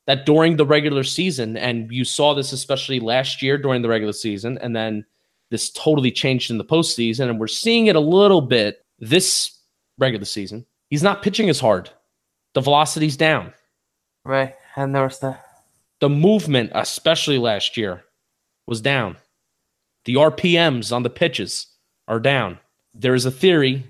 that 0.07 0.25
during 0.25 0.57
the 0.57 0.65
regular 0.65 1.03
season, 1.03 1.57
and 1.57 1.91
you 1.91 2.05
saw 2.05 2.33
this 2.33 2.51
especially 2.51 2.99
last 2.99 3.41
year 3.41 3.57
during 3.57 3.81
the 3.81 3.89
regular 3.89 4.13
season, 4.13 4.57
and 4.59 4.75
then 4.75 5.05
this 5.51 5.71
totally 5.71 6.11
changed 6.11 6.51
in 6.51 6.57
the 6.57 6.65
postseason, 6.65 7.29
and 7.29 7.39
we're 7.39 7.47
seeing 7.47 7.87
it 7.87 7.95
a 7.95 7.99
little 7.99 8.41
bit 8.41 8.85
this 8.99 9.59
regular 9.97 10.25
season. 10.25 10.65
He's 10.89 11.03
not 11.03 11.23
pitching 11.23 11.49
as 11.49 11.59
hard. 11.59 11.89
The 12.53 12.61
velocity's 12.61 13.17
down. 13.17 13.53
Right. 14.25 14.55
I 14.75 14.85
noticed 14.87 15.21
that. 15.21 15.45
the 16.01 16.09
movement, 16.09 16.71
especially 16.75 17.37
last 17.37 17.77
year, 17.77 18.03
was 18.67 18.81
down. 18.81 19.17
The 20.05 20.15
RPMs 20.15 20.91
on 20.91 21.03
the 21.03 21.09
pitches 21.09 21.67
are 22.07 22.19
down. 22.19 22.59
There 22.93 23.13
is 23.15 23.25
a 23.25 23.31
theory 23.31 23.85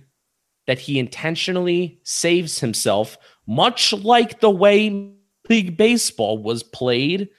that 0.68 0.80
he 0.80 1.00
intentionally 1.00 2.00
saves 2.04 2.60
himself, 2.60 3.18
much 3.48 3.94
like 3.94 4.40
the 4.40 4.50
way 4.50 5.12
League 5.50 5.78
Baseball 5.78 6.42
was 6.42 6.64
played 6.64 7.30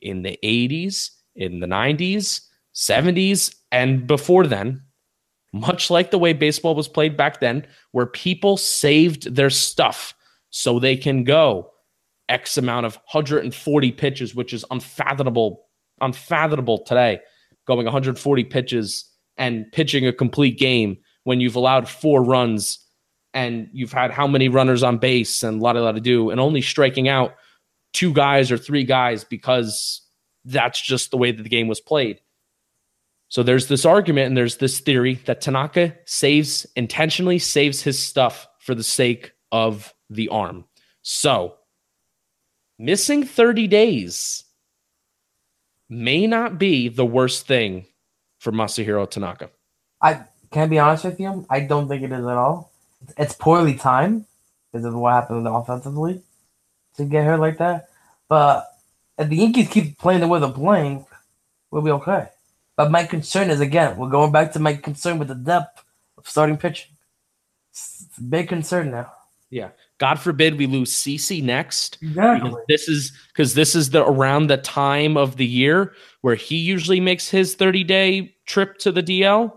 in 0.00 0.22
the 0.22 0.38
80s, 0.42 1.10
in 1.34 1.60
the 1.60 1.66
90s, 1.66 2.40
70s, 2.74 3.54
and 3.72 4.06
before 4.06 4.46
then. 4.46 4.82
Much 5.52 5.90
like 5.90 6.10
the 6.10 6.18
way 6.18 6.32
baseball 6.32 6.74
was 6.74 6.88
played 6.88 7.16
back 7.16 7.40
then, 7.40 7.66
where 7.92 8.06
people 8.06 8.56
saved 8.56 9.34
their 9.34 9.50
stuff 9.50 10.14
so 10.50 10.78
they 10.78 10.96
can 10.96 11.24
go 11.24 11.70
X 12.28 12.56
amount 12.56 12.86
of 12.86 12.96
140 13.12 13.92
pitches, 13.92 14.34
which 14.34 14.52
is 14.52 14.64
unfathomable, 14.70 15.66
unfathomable 16.00 16.78
today. 16.78 17.20
Going 17.66 17.84
140 17.84 18.44
pitches 18.44 19.10
and 19.36 19.70
pitching 19.72 20.06
a 20.06 20.12
complete 20.12 20.58
game 20.58 20.98
when 21.24 21.40
you've 21.40 21.56
allowed 21.56 21.88
four 21.88 22.22
runs 22.22 22.78
and 23.32 23.68
you've 23.72 23.92
had 23.92 24.10
how 24.10 24.26
many 24.26 24.48
runners 24.48 24.82
on 24.82 24.98
base 24.98 25.42
and 25.42 25.60
a 25.60 25.62
lot, 25.62 25.76
a 25.76 25.82
lot 25.82 25.92
to 25.92 26.00
do, 26.00 26.30
and 26.30 26.40
only 26.40 26.60
striking 26.60 27.08
out 27.08 27.34
two 27.92 28.12
guys 28.12 28.52
or 28.52 28.58
three 28.58 28.84
guys 28.84 29.24
because 29.24 30.02
that's 30.44 30.80
just 30.80 31.10
the 31.10 31.16
way 31.16 31.32
that 31.32 31.42
the 31.42 31.48
game 31.48 31.68
was 31.68 31.80
played. 31.80 32.20
So 33.28 33.42
there's 33.42 33.66
this 33.66 33.84
argument 33.84 34.28
and 34.28 34.36
there's 34.36 34.58
this 34.58 34.78
theory 34.78 35.14
that 35.24 35.40
Tanaka 35.40 35.96
saves 36.04 36.66
intentionally 36.76 37.38
saves 37.38 37.82
his 37.82 37.98
stuff 38.00 38.46
for 38.60 38.74
the 38.74 38.84
sake 38.84 39.32
of 39.50 39.92
the 40.10 40.28
arm. 40.28 40.66
So 41.02 41.56
missing 42.78 43.24
30 43.24 43.66
days 43.66 44.44
may 45.88 46.26
not 46.26 46.58
be 46.58 46.88
the 46.88 47.04
worst 47.04 47.46
thing 47.46 47.86
for 48.38 48.52
Masahiro 48.52 49.08
Tanaka. 49.08 49.50
I 50.00 50.24
can 50.50 50.62
I 50.62 50.66
be 50.66 50.78
honest 50.78 51.04
with 51.04 51.20
you. 51.20 51.46
I 51.50 51.60
don't 51.60 51.88
think 51.88 52.02
it 52.02 52.12
is 52.12 52.24
at 52.24 52.36
all. 52.36 52.72
It's 53.16 53.34
poorly 53.34 53.74
timed 53.74 54.24
because 54.72 54.84
of 54.84 54.94
what 54.94 55.12
happened 55.12 55.46
offensively 55.46 56.22
to 56.96 57.04
get 57.04 57.24
her 57.24 57.36
like 57.36 57.58
that. 57.58 57.88
But 58.28 58.66
if 59.18 59.28
the 59.28 59.36
Yankees 59.36 59.68
keep 59.68 59.98
playing 59.98 60.20
the 60.20 60.28
way 60.28 60.40
they're 60.40 60.50
playing, 60.50 61.06
we'll 61.70 61.82
be 61.82 61.90
okay. 61.90 62.28
But 62.76 62.90
my 62.90 63.04
concern 63.04 63.50
is 63.50 63.60
again, 63.60 63.96
we're 63.96 64.10
going 64.10 64.32
back 64.32 64.52
to 64.52 64.58
my 64.58 64.74
concern 64.74 65.18
with 65.18 65.28
the 65.28 65.34
depth 65.34 65.84
of 66.18 66.28
starting 66.28 66.56
pitching. 66.56 66.90
It's 67.70 68.06
a 68.18 68.22
big 68.22 68.48
concern 68.48 68.90
now. 68.90 69.12
Yeah. 69.50 69.70
God 70.00 70.18
forbid 70.18 70.58
we 70.58 70.66
lose 70.66 70.92
CC 70.92 71.42
next. 71.42 71.98
Exactly. 72.02 72.50
Because 72.50 72.64
this 72.68 72.88
is 72.88 73.12
because 73.32 73.54
this 73.54 73.74
is 73.74 73.90
the 73.90 74.04
around 74.04 74.48
the 74.48 74.56
time 74.56 75.16
of 75.16 75.36
the 75.36 75.46
year 75.46 75.94
where 76.22 76.34
he 76.34 76.56
usually 76.56 77.00
makes 77.00 77.28
his 77.28 77.54
30 77.54 77.84
day 77.84 78.34
trip 78.46 78.78
to 78.78 78.90
the 78.92 79.02
DL. 79.02 79.52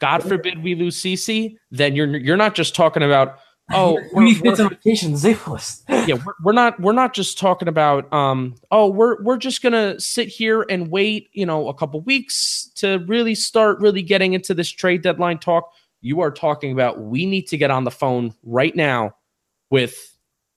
God 0.00 0.22
forbid 0.22 0.62
we 0.62 0.74
lose 0.74 1.00
CC, 1.00 1.56
then 1.70 1.94
you're 1.94 2.16
you're 2.16 2.36
not 2.36 2.54
just 2.54 2.74
talking 2.74 3.02
about 3.02 3.38
oh 3.72 3.98
we 4.14 4.24
need 4.24 4.40
we're- 4.42 4.56
to 4.56 4.68
vacation 4.68 5.14
Zayfless. 5.14 5.82
yeah 5.88 6.16
we're, 6.24 6.34
we're 6.42 6.52
not 6.52 6.78
we're 6.80 6.92
not 6.92 7.14
just 7.14 7.38
talking 7.38 7.68
about 7.68 8.12
um 8.12 8.54
oh 8.70 8.88
we're 8.88 9.22
we're 9.22 9.38
just 9.38 9.62
gonna 9.62 9.98
sit 9.98 10.28
here 10.28 10.66
and 10.68 10.90
wait 10.90 11.28
you 11.32 11.46
know 11.46 11.68
a 11.68 11.74
couple 11.74 12.00
weeks 12.02 12.70
to 12.74 12.98
really 13.06 13.34
start 13.34 13.78
really 13.80 14.02
getting 14.02 14.34
into 14.34 14.52
this 14.52 14.68
trade 14.68 15.00
deadline 15.00 15.38
talk 15.38 15.70
you 16.02 16.20
are 16.20 16.30
talking 16.30 16.72
about 16.72 17.00
we 17.00 17.24
need 17.24 17.46
to 17.46 17.56
get 17.56 17.70
on 17.70 17.84
the 17.84 17.90
phone 17.90 18.34
right 18.42 18.76
now 18.76 19.14
with 19.74 20.16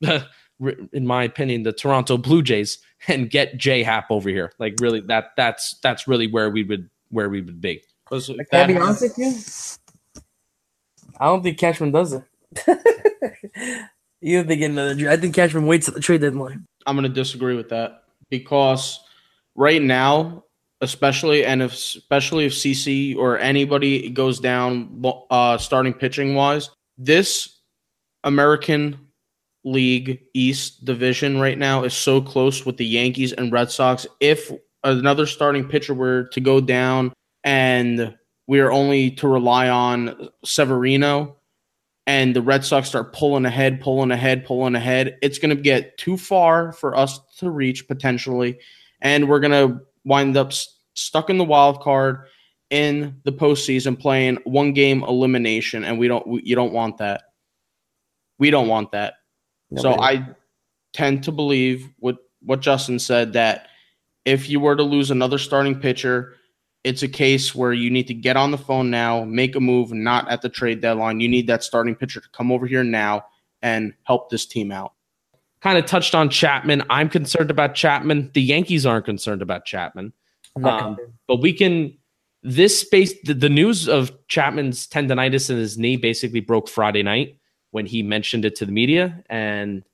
in 0.92 1.06
my 1.06 1.22
opinion 1.24 1.62
the 1.64 1.72
toronto 1.72 2.16
blue 2.16 2.42
jays 2.42 2.78
and 3.08 3.30
get 3.30 3.56
J 3.56 3.82
Happ 3.82 4.06
over 4.10 4.28
here 4.28 4.52
like 4.58 4.74
really 4.80 5.00
that 5.02 5.32
that's 5.36 5.78
that's 5.82 6.06
really 6.08 6.28
where 6.30 6.50
we 6.50 6.62
would 6.64 6.88
where 7.10 7.28
we 7.28 7.40
would 7.40 7.60
be 7.60 7.82
'Cause 8.06 8.26
Can 8.28 8.46
I 8.52 8.66
be 8.66 8.72
has- 8.74 8.82
honest 8.82 9.02
with 9.02 9.18
you? 9.18 10.22
I 11.20 11.26
don't 11.26 11.42
think 11.42 11.58
Cashman 11.58 11.90
does 11.90 12.12
it. 12.14 12.22
you 14.20 14.38
don't 14.38 14.46
think 14.48 14.62
another 14.62 14.94
trade. 14.94 15.08
I 15.08 15.16
think 15.16 15.34
Cashman 15.34 15.66
waits 15.66 15.88
at 15.88 15.94
the 15.94 16.00
trade 16.00 16.20
deadline. 16.22 16.64
I'm 16.86 16.96
going 16.96 17.02
to 17.02 17.14
disagree 17.14 17.54
with 17.56 17.68
that 17.70 18.04
because 18.30 19.00
right 19.54 19.82
now, 19.82 20.44
especially 20.80 21.44
and 21.44 21.60
if, 21.60 21.72
especially 21.72 22.46
if 22.46 22.52
CC 22.52 23.16
or 23.16 23.38
anybody 23.38 24.08
goes 24.10 24.40
down, 24.40 25.02
uh, 25.30 25.58
starting 25.58 25.92
pitching 25.92 26.34
wise, 26.34 26.70
this 26.96 27.58
American 28.24 28.98
League 29.64 30.20
East 30.34 30.84
division 30.84 31.40
right 31.40 31.58
now 31.58 31.84
is 31.84 31.94
so 31.94 32.20
close 32.20 32.64
with 32.64 32.76
the 32.76 32.86
Yankees 32.86 33.32
and 33.32 33.52
Red 33.52 33.70
Sox. 33.70 34.06
If 34.20 34.50
another 34.84 35.26
starting 35.26 35.68
pitcher 35.68 35.94
were 35.94 36.24
to 36.32 36.40
go 36.40 36.60
down 36.60 37.12
and 37.44 38.16
we 38.46 38.60
are 38.60 38.72
only 38.72 39.10
to 39.12 39.28
rely 39.28 39.68
on 39.68 40.28
Severino 40.44 41.36
and 42.06 42.34
the 42.34 42.40
Red 42.40 42.64
Sox 42.64 42.88
start 42.88 43.12
pulling 43.12 43.44
ahead, 43.44 43.82
pulling 43.82 44.10
ahead, 44.10 44.46
pulling 44.46 44.74
ahead, 44.74 45.18
it's 45.20 45.38
going 45.38 45.54
to 45.54 45.62
get 45.62 45.98
too 45.98 46.16
far 46.16 46.72
for 46.72 46.96
us 46.96 47.20
to 47.36 47.50
reach 47.50 47.86
potentially, 47.86 48.58
and 49.02 49.28
we're 49.28 49.40
going 49.40 49.52
to 49.52 49.82
wind 50.04 50.34
up 50.38 50.48
s- 50.48 50.78
stuck 50.94 51.28
in 51.28 51.36
the 51.36 51.44
wild 51.44 51.82
card 51.82 52.24
in 52.70 53.20
the 53.24 53.32
postseason 53.32 53.98
playing 53.98 54.38
one 54.44 54.72
game 54.72 55.02
elimination, 55.02 55.84
and 55.84 55.98
we 55.98 56.08
don't. 56.08 56.26
We, 56.26 56.42
you 56.42 56.54
don't 56.54 56.72
want 56.72 56.96
that. 56.96 57.24
We 58.38 58.50
don't 58.50 58.68
want 58.68 58.92
that. 58.92 59.14
So 59.76 60.00
I 60.00 60.26
tend 60.92 61.24
to 61.24 61.32
believe 61.32 61.88
what 61.98 62.16
what 62.40 62.60
Justin 62.60 62.98
said 62.98 63.34
that 63.34 63.68
if 64.24 64.48
you 64.48 64.60
were 64.60 64.76
to 64.76 64.82
lose 64.82 65.10
another 65.10 65.38
starting 65.38 65.78
pitcher, 65.78 66.34
it's 66.84 67.02
a 67.02 67.08
case 67.08 67.54
where 67.54 67.72
you 67.72 67.90
need 67.90 68.06
to 68.06 68.14
get 68.14 68.36
on 68.36 68.50
the 68.50 68.58
phone 68.58 68.90
now, 68.90 69.24
make 69.24 69.56
a 69.56 69.60
move, 69.60 69.92
not 69.92 70.30
at 70.30 70.42
the 70.42 70.48
trade 70.48 70.80
deadline. 70.80 71.20
You 71.20 71.28
need 71.28 71.46
that 71.48 71.64
starting 71.64 71.94
pitcher 71.94 72.20
to 72.20 72.28
come 72.30 72.52
over 72.52 72.66
here 72.66 72.84
now 72.84 73.24
and 73.62 73.92
help 74.04 74.30
this 74.30 74.46
team 74.46 74.70
out. 74.70 74.92
kind 75.60 75.76
of 75.76 75.86
touched 75.86 76.14
on 76.14 76.30
chapman. 76.30 76.82
I'm 76.88 77.08
concerned 77.08 77.50
about 77.50 77.74
chapman. 77.74 78.30
The 78.32 78.42
yankees 78.42 78.86
aren't 78.86 79.04
concerned 79.04 79.42
about 79.42 79.64
chapman. 79.64 80.12
Um, 80.62 80.96
but 81.26 81.40
we 81.40 81.52
can 81.52 81.96
this 82.42 82.80
space 82.80 83.14
the, 83.24 83.34
the 83.34 83.48
news 83.48 83.88
of 83.88 84.12
chapman's 84.28 84.86
tendonitis 84.86 85.50
in 85.50 85.56
his 85.56 85.76
knee 85.78 85.96
basically 85.96 86.40
broke 86.40 86.68
friday 86.68 87.02
night 87.02 87.37
when 87.70 87.86
he 87.86 88.02
mentioned 88.02 88.44
it 88.44 88.56
to 88.56 88.66
the 88.66 88.72
media 88.72 89.22
and 89.28 89.84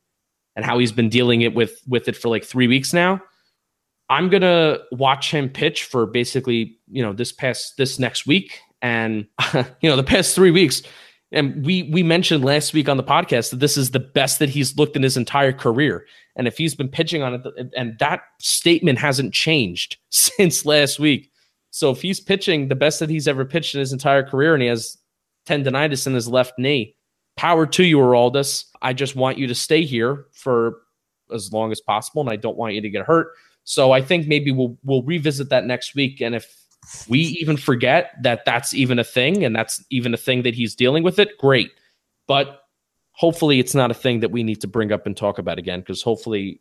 and 0.57 0.65
how 0.65 0.79
he's 0.79 0.93
been 0.93 1.09
dealing 1.09 1.41
it 1.41 1.55
with 1.55 1.81
with 1.87 2.09
it 2.09 2.17
for 2.17 2.29
like 2.29 2.45
three 2.45 2.69
weeks 2.69 2.93
now. 2.93 3.21
I'm 4.11 4.29
gonna 4.29 4.79
watch 4.93 5.31
him 5.31 5.49
pitch 5.49 5.85
for 5.85 6.07
basically 6.07 6.79
you 6.91 7.03
know 7.03 7.13
this 7.13 7.33
past 7.33 7.77
this 7.77 7.99
next 7.99 8.27
week 8.27 8.61
and 8.83 9.27
you 9.81 9.89
know 9.89 9.97
the 9.97 10.05
past 10.05 10.35
three 10.35 10.51
weeks. 10.51 10.83
And 11.33 11.67
we 11.67 11.85
we 11.85 12.03
mentioned 12.03 12.45
last 12.45 12.75
week 12.75 12.89
on 12.89 12.97
the 12.97 13.03
podcast 13.03 13.51
that 13.51 13.61
this 13.61 13.77
is 13.77 13.91
the 13.91 13.99
best 13.99 14.39
that 14.39 14.51
he's 14.51 14.77
looked 14.77 14.95
in 14.95 15.03
his 15.03 15.17
entire 15.17 15.53
career. 15.53 16.07
And 16.37 16.47
if 16.47 16.57
he's 16.57 16.75
been 16.75 16.89
pitching 16.89 17.23
on 17.23 17.35
it 17.35 17.73
and 17.77 17.99
that 17.99 18.21
statement 18.41 18.99
hasn't 18.99 19.35
changed 19.35 19.97
since 20.11 20.65
last 20.65 20.99
week. 20.99 21.31
So 21.71 21.91
if 21.91 22.01
he's 22.03 22.21
pitching 22.21 22.69
the 22.69 22.77
best 22.77 23.01
that 23.01 23.11
he's 23.11 23.27
ever 23.27 23.45
pitched 23.45 23.75
in 23.75 23.81
his 23.81 23.93
entire 23.93 24.23
career 24.23 24.55
and 24.55 24.63
he 24.63 24.69
has 24.69 24.97
tendonitis 25.45 26.07
in 26.07 26.15
his 26.15 26.29
left 26.29 26.53
knee, 26.57 26.94
power 27.37 27.67
to 27.67 27.85
you, 27.85 27.99
Aroldis. 27.99 28.65
I 28.83 28.93
just 28.93 29.17
want 29.17 29.39
you 29.39 29.47
to 29.47 29.55
stay 29.55 29.85
here 29.85 30.27
for 30.33 30.79
as 31.33 31.53
long 31.53 31.73
as 31.73 31.81
possible, 31.81 32.23
and 32.23 32.31
I 32.31 32.37
don't 32.37 32.57
want 32.57 32.75
you 32.75 32.81
to 32.81 32.91
get 32.91 33.07
hurt. 33.07 33.29
So 33.65 33.93
I 33.93 34.03
think 34.03 34.27
maybe 34.27 34.51
we'll 34.51 34.77
we'll 34.85 35.03
revisit 35.03 35.49
that 35.49 35.65
next 35.65 35.95
week, 35.95 36.21
and 36.21 36.35
if 36.35 36.55
we 37.09 37.19
even 37.19 37.57
forget 37.57 38.11
that 38.23 38.45
that's 38.45 38.75
even 38.75 38.99
a 38.99 39.05
thing, 39.05 39.45
and 39.45 39.57
that's 39.57 39.83
even 39.91 40.13
a 40.13 40.19
thing 40.19 40.43
that 40.43 40.55
he's 40.55 40.75
dealing 40.75 41.03
with 41.03 41.19
it, 41.19 41.39
great. 41.39 41.71
But 42.27 42.61
hopefully, 43.13 43.59
it's 43.59 43.75
not 43.75 43.91
a 43.91 43.95
thing 43.95 44.21
that 44.21 44.31
we 44.31 44.43
need 44.43 44.61
to 44.61 44.67
bring 44.67 44.93
up 44.93 45.07
and 45.07 45.17
talk 45.17 45.39
about 45.39 45.59
again, 45.59 45.81
because 45.81 46.03
hopefully, 46.03 46.61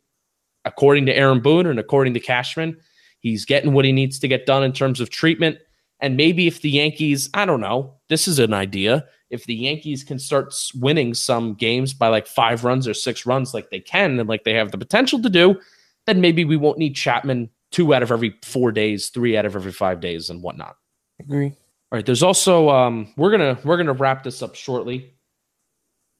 according 0.64 1.06
to 1.06 1.16
Aaron 1.16 1.40
Boone 1.40 1.66
and 1.66 1.78
according 1.78 2.14
to 2.14 2.20
Cashman, 2.20 2.78
he's 3.20 3.44
getting 3.44 3.74
what 3.74 3.84
he 3.84 3.92
needs 3.92 4.18
to 4.20 4.28
get 4.28 4.46
done 4.46 4.64
in 4.64 4.72
terms 4.72 5.00
of 5.00 5.10
treatment. 5.10 5.58
And 6.00 6.16
maybe 6.16 6.46
if 6.46 6.60
the 6.60 6.70
Yankees, 6.70 7.30
I 7.34 7.44
don't 7.44 7.60
know, 7.60 7.94
this 8.08 8.28
is 8.28 8.38
an 8.38 8.52
idea. 8.52 9.06
If 9.30 9.46
the 9.46 9.54
Yankees 9.54 10.04
can 10.04 10.18
start 10.18 10.54
winning 10.74 11.14
some 11.14 11.54
games 11.54 11.94
by 11.94 12.08
like 12.08 12.26
five 12.26 12.64
runs 12.64 12.86
or 12.86 12.94
six 12.94 13.24
runs, 13.26 13.54
like 13.54 13.70
they 13.70 13.80
can 13.80 14.18
and 14.20 14.28
like 14.28 14.44
they 14.44 14.54
have 14.54 14.70
the 14.70 14.78
potential 14.78 15.22
to 15.22 15.30
do, 15.30 15.58
then 16.06 16.20
maybe 16.20 16.44
we 16.44 16.56
won't 16.56 16.78
need 16.78 16.94
Chapman 16.94 17.48
two 17.70 17.94
out 17.94 18.02
of 18.02 18.12
every 18.12 18.36
four 18.44 18.70
days, 18.70 19.08
three 19.08 19.36
out 19.36 19.46
of 19.46 19.56
every 19.56 19.72
five 19.72 20.00
days, 20.00 20.30
and 20.30 20.42
whatnot. 20.42 20.76
Agree. 21.20 21.46
All 21.46 21.98
right. 21.98 22.06
There's 22.06 22.22
also 22.22 22.68
um, 22.70 23.12
we're 23.16 23.30
gonna 23.30 23.58
we're 23.64 23.76
gonna 23.76 23.92
wrap 23.92 24.22
this 24.24 24.42
up 24.42 24.54
shortly. 24.54 25.14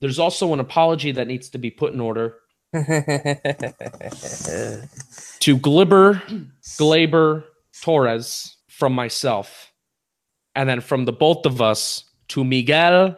There's 0.01 0.19
also 0.19 0.53
an 0.53 0.61
apology 0.61 1.13
that 1.13 1.27
needs 1.27 1.49
to 1.51 1.59
be 1.59 1.71
put 1.71 1.93
in 1.93 2.01
order 2.01 2.37
to 2.73 2.79
Glibber, 5.59 6.23
Glaber, 6.79 7.45
Torres 7.81 8.54
from 8.77 8.93
myself, 8.93 9.73
and 10.55 10.69
then 10.69 10.81
from 10.81 11.05
the 11.05 11.13
both 11.13 11.47
of 11.47 11.63
us 11.63 12.05
to 12.29 12.45
Miguel 12.45 13.17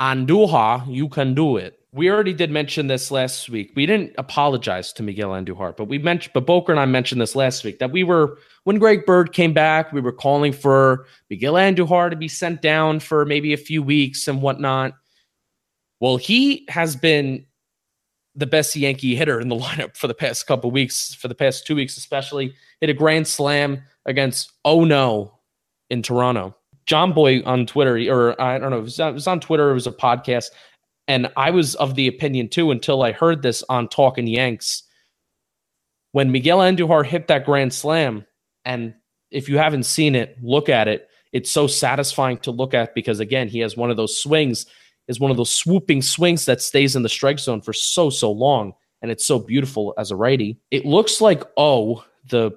Andujar. 0.00 0.84
You 0.86 1.08
can 1.08 1.34
do 1.34 1.56
it. 1.56 1.78
We 1.92 2.10
already 2.10 2.34
did 2.34 2.50
mention 2.50 2.86
this 2.86 3.10
last 3.10 3.48
week. 3.48 3.72
We 3.74 3.86
didn't 3.86 4.12
apologize 4.18 4.92
to 4.92 5.02
Miguel 5.02 5.30
Andujar, 5.30 5.74
but 5.76 5.86
we 5.86 5.98
mentioned, 5.98 6.32
but 6.34 6.44
Boker 6.44 6.70
and 6.70 6.78
I 6.78 6.84
mentioned 6.84 7.20
this 7.20 7.34
last 7.34 7.64
week 7.64 7.78
that 7.78 7.90
we 7.90 8.04
were 8.04 8.38
when 8.64 8.78
Greg 8.78 9.06
Bird 9.06 9.32
came 9.32 9.54
back, 9.54 9.92
we 9.92 10.02
were 10.02 10.12
calling 10.12 10.52
for 10.52 11.06
Miguel 11.30 11.54
Andujar 11.54 12.10
to 12.10 12.16
be 12.16 12.28
sent 12.28 12.60
down 12.60 13.00
for 13.00 13.24
maybe 13.24 13.54
a 13.54 13.58
few 13.58 13.82
weeks 13.82 14.28
and 14.28 14.42
whatnot. 14.42 14.92
Well, 16.00 16.18
he 16.18 16.66
has 16.68 16.94
been 16.94 17.46
the 18.34 18.46
best 18.46 18.76
Yankee 18.76 19.16
hitter 19.16 19.40
in 19.40 19.48
the 19.48 19.56
lineup 19.58 19.96
for 19.96 20.06
the 20.06 20.14
past 20.14 20.46
couple 20.46 20.70
weeks, 20.70 21.14
for 21.14 21.28
the 21.28 21.34
past 21.34 21.66
two 21.66 21.74
weeks 21.74 21.96
especially. 21.96 22.54
Hit 22.82 22.90
a 22.90 22.94
grand 22.94 23.26
slam 23.26 23.82
against 24.08 24.52
Oh 24.64 24.82
No 24.84 25.38
in 25.90 26.02
Toronto. 26.02 26.56
John 26.86 27.12
Boy 27.12 27.42
on 27.44 27.66
Twitter, 27.66 27.96
or 28.10 28.40
I 28.40 28.58
don't 28.58 28.70
know, 28.70 28.78
it 28.78 28.82
was, 28.82 28.98
it 28.98 29.12
was 29.12 29.26
on 29.26 29.40
Twitter, 29.40 29.70
it 29.70 29.74
was 29.74 29.86
a 29.86 29.92
podcast. 29.92 30.46
And 31.06 31.30
I 31.36 31.50
was 31.50 31.74
of 31.76 31.94
the 31.94 32.08
opinion 32.08 32.48
too 32.48 32.70
until 32.70 33.02
I 33.02 33.12
heard 33.12 33.42
this 33.42 33.62
on 33.68 33.88
Talking 33.88 34.26
Yanks. 34.26 34.82
When 36.12 36.32
Miguel 36.32 36.58
Andujar 36.58 37.04
hit 37.04 37.28
that 37.28 37.44
grand 37.44 37.72
slam, 37.72 38.26
and 38.64 38.94
if 39.30 39.48
you 39.48 39.58
haven't 39.58 39.84
seen 39.84 40.14
it, 40.14 40.36
look 40.42 40.70
at 40.70 40.88
it. 40.88 41.08
It's 41.32 41.50
so 41.50 41.66
satisfying 41.66 42.38
to 42.38 42.50
look 42.50 42.72
at 42.72 42.94
because 42.94 43.20
again, 43.20 43.48
he 43.48 43.58
has 43.60 43.76
one 43.76 43.90
of 43.90 43.98
those 43.98 44.20
swings, 44.20 44.64
is 45.08 45.20
one 45.20 45.30
of 45.30 45.36
those 45.36 45.52
swooping 45.52 46.00
swings 46.00 46.46
that 46.46 46.62
stays 46.62 46.96
in 46.96 47.02
the 47.02 47.08
strike 47.08 47.38
zone 47.38 47.60
for 47.60 47.74
so 47.74 48.08
so 48.08 48.32
long, 48.32 48.72
and 49.02 49.10
it's 49.10 49.26
so 49.26 49.38
beautiful 49.38 49.92
as 49.98 50.10
a 50.10 50.16
righty. 50.16 50.58
It 50.70 50.86
looks 50.86 51.20
like 51.20 51.42
oh, 51.58 52.04
the 52.30 52.52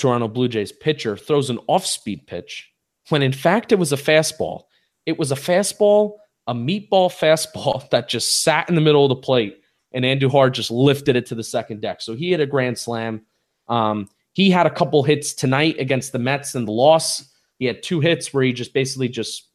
Toronto 0.00 0.28
Blue 0.28 0.48
Jays 0.48 0.72
pitcher 0.72 1.16
throws 1.16 1.50
an 1.50 1.58
off-speed 1.68 2.26
pitch 2.26 2.70
when 3.10 3.22
in 3.22 3.32
fact 3.32 3.72
it 3.72 3.78
was 3.78 3.92
a 3.92 3.96
fastball. 3.96 4.64
It 5.06 5.18
was 5.18 5.30
a 5.30 5.36
fastball, 5.36 6.16
a 6.46 6.54
meatball 6.54 7.10
fastball 7.10 7.88
that 7.90 8.08
just 8.08 8.42
sat 8.42 8.68
in 8.68 8.74
the 8.74 8.80
middle 8.80 9.04
of 9.04 9.10
the 9.10 9.16
plate, 9.16 9.60
and 9.92 10.04
Andujar 10.04 10.52
just 10.52 10.70
lifted 10.70 11.16
it 11.16 11.26
to 11.26 11.34
the 11.34 11.44
second 11.44 11.82
deck. 11.82 12.00
So 12.00 12.14
he 12.14 12.30
hit 12.30 12.40
a 12.40 12.46
grand 12.46 12.78
slam. 12.78 13.22
Um, 13.68 14.08
he 14.32 14.50
had 14.50 14.66
a 14.66 14.70
couple 14.70 15.02
hits 15.02 15.34
tonight 15.34 15.76
against 15.78 16.12
the 16.12 16.18
Mets 16.18 16.54
in 16.54 16.64
the 16.64 16.72
loss. 16.72 17.28
He 17.58 17.66
had 17.66 17.82
two 17.82 18.00
hits 18.00 18.32
where 18.32 18.42
he 18.42 18.52
just 18.52 18.72
basically 18.72 19.08
just 19.08 19.48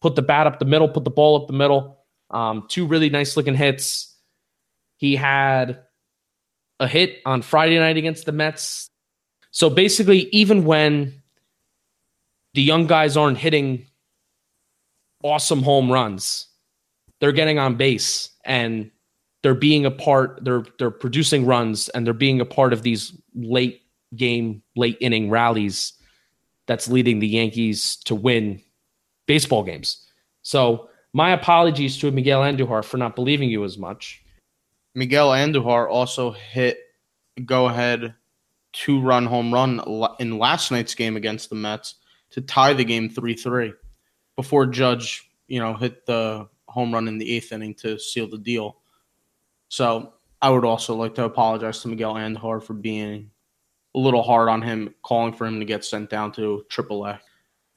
put 0.00 0.16
the 0.16 0.22
bat 0.22 0.46
up 0.46 0.58
the 0.58 0.64
middle, 0.64 0.88
put 0.88 1.04
the 1.04 1.10
ball 1.10 1.40
up 1.40 1.46
the 1.46 1.52
middle. 1.52 1.98
Um, 2.30 2.66
two 2.68 2.86
really 2.86 3.10
nice 3.10 3.36
looking 3.36 3.54
hits. 3.54 4.16
He 4.96 5.14
had 5.14 5.82
a 6.80 6.88
hit 6.88 7.18
on 7.24 7.42
Friday 7.42 7.78
night 7.78 7.96
against 7.96 8.26
the 8.26 8.32
Mets. 8.32 8.88
So 9.54 9.70
basically, 9.70 10.28
even 10.32 10.64
when 10.64 11.22
the 12.54 12.62
young 12.62 12.88
guys 12.88 13.16
aren't 13.16 13.38
hitting 13.38 13.86
awesome 15.22 15.62
home 15.62 15.92
runs, 15.92 16.48
they're 17.20 17.30
getting 17.30 17.60
on 17.60 17.76
base 17.76 18.30
and 18.44 18.90
they're 19.44 19.54
being 19.54 19.86
a 19.86 19.92
part, 19.92 20.40
they're 20.42 20.64
they're 20.80 20.90
producing 20.90 21.46
runs 21.46 21.88
and 21.90 22.04
they're 22.04 22.12
being 22.12 22.40
a 22.40 22.44
part 22.44 22.72
of 22.72 22.82
these 22.82 23.16
late 23.36 23.82
game, 24.16 24.60
late 24.74 24.98
inning 25.00 25.30
rallies 25.30 25.92
that's 26.66 26.88
leading 26.88 27.20
the 27.20 27.28
Yankees 27.28 27.94
to 28.06 28.16
win 28.16 28.60
baseball 29.26 29.62
games. 29.62 30.04
So 30.42 30.88
my 31.12 31.30
apologies 31.30 31.96
to 31.98 32.10
Miguel 32.10 32.40
Andujar 32.40 32.84
for 32.84 32.96
not 32.96 33.14
believing 33.14 33.50
you 33.50 33.62
as 33.62 33.78
much. 33.78 34.20
Miguel 34.96 35.30
Andujar 35.30 35.88
also 35.88 36.32
hit 36.32 36.80
go 37.46 37.66
ahead 37.66 38.14
two 38.74 39.00
run 39.00 39.24
home 39.24 39.54
run 39.54 39.80
in 40.18 40.38
last 40.38 40.70
night's 40.70 40.94
game 40.94 41.16
against 41.16 41.48
the 41.48 41.56
Mets 41.56 41.94
to 42.30 42.42
tie 42.42 42.74
the 42.74 42.84
game 42.84 43.08
3 43.08 43.34
3 43.34 43.72
before 44.36 44.66
Judge, 44.66 45.30
you 45.46 45.60
know, 45.60 45.74
hit 45.74 46.04
the 46.04 46.48
home 46.68 46.92
run 46.92 47.08
in 47.08 47.18
the 47.18 47.34
eighth 47.34 47.52
inning 47.52 47.74
to 47.74 47.98
seal 47.98 48.28
the 48.28 48.38
deal. 48.38 48.78
So 49.68 50.12
I 50.42 50.50
would 50.50 50.64
also 50.64 50.94
like 50.94 51.14
to 51.14 51.24
apologize 51.24 51.80
to 51.80 51.88
Miguel 51.88 52.14
Andujar 52.14 52.62
for 52.62 52.74
being 52.74 53.30
a 53.94 53.98
little 53.98 54.22
hard 54.22 54.48
on 54.48 54.60
him, 54.60 54.94
calling 55.02 55.32
for 55.32 55.46
him 55.46 55.60
to 55.60 55.64
get 55.64 55.84
sent 55.84 56.10
down 56.10 56.32
to 56.32 56.64
AAA. 56.68 57.20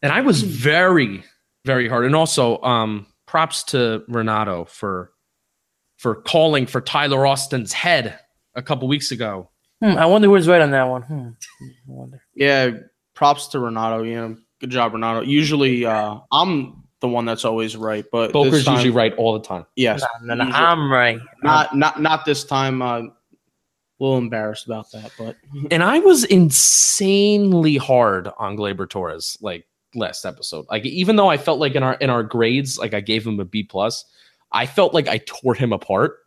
And 0.01 0.11
I 0.11 0.21
was 0.21 0.41
very, 0.41 1.23
very 1.63 1.87
hard. 1.87 2.05
And 2.05 2.15
also, 2.15 2.59
um, 2.63 3.05
props 3.27 3.61
to 3.61 4.03
Renato 4.07 4.65
for 4.65 5.11
for 5.97 6.15
calling 6.15 6.65
for 6.65 6.81
Tyler 6.81 7.25
Austin's 7.25 7.73
head 7.73 8.19
a 8.55 8.61
couple 8.61 8.87
weeks 8.87 9.11
ago. 9.11 9.49
Hmm, 9.81 9.97
I 9.97 10.05
wonder 10.05 10.27
who's 10.27 10.47
right 10.47 10.61
on 10.61 10.71
that 10.71 10.83
one. 10.83 11.03
Hmm. 11.03 11.29
I 11.61 11.71
wonder. 11.85 12.23
Yeah, 12.35 12.71
props 13.13 13.47
to 13.49 13.59
Renato. 13.59 14.03
You 14.03 14.15
know, 14.15 14.37
good 14.59 14.71
job, 14.71 14.93
Renato. 14.93 15.21
Usually, 15.21 15.85
uh, 15.85 16.19
I'm 16.31 16.83
the 16.99 17.07
one 17.07 17.25
that's 17.25 17.45
always 17.45 17.75
right, 17.75 18.05
but 18.11 18.31
Boker's 18.33 18.65
time, 18.65 18.75
usually 18.75 18.91
right 18.91 19.13
all 19.15 19.33
the 19.33 19.45
time. 19.45 19.65
Yes, 19.75 20.03
no, 20.23 20.33
no, 20.33 20.45
no, 20.45 20.55
I'm 20.55 20.91
right. 20.91 21.19
Not 21.43 21.75
not 21.75 22.01
not 22.01 22.25
this 22.25 22.43
time. 22.43 22.81
Uh, 22.81 23.03
a 23.99 24.03
little 24.03 24.17
embarrassed 24.17 24.65
about 24.65 24.91
that, 24.91 25.11
but 25.17 25.35
and 25.71 25.83
I 25.83 25.99
was 25.99 26.23
insanely 26.25 27.77
hard 27.77 28.29
on 28.37 28.55
Gleyber 28.55 28.89
Torres 28.89 29.37
like 29.41 29.65
last 29.95 30.25
episode. 30.25 30.65
Like 30.69 30.85
even 30.85 31.15
though 31.15 31.29
I 31.29 31.37
felt 31.37 31.59
like 31.59 31.75
in 31.75 31.83
our 31.83 31.95
in 31.95 32.09
our 32.09 32.23
grades, 32.23 32.77
like 32.77 32.93
I 32.93 32.99
gave 32.99 33.25
him 33.25 33.39
a 33.39 33.45
B 33.45 33.63
plus, 33.63 34.05
I 34.51 34.65
felt 34.65 34.93
like 34.93 35.07
I 35.07 35.19
tore 35.19 35.55
him 35.55 35.73
apart. 35.73 36.17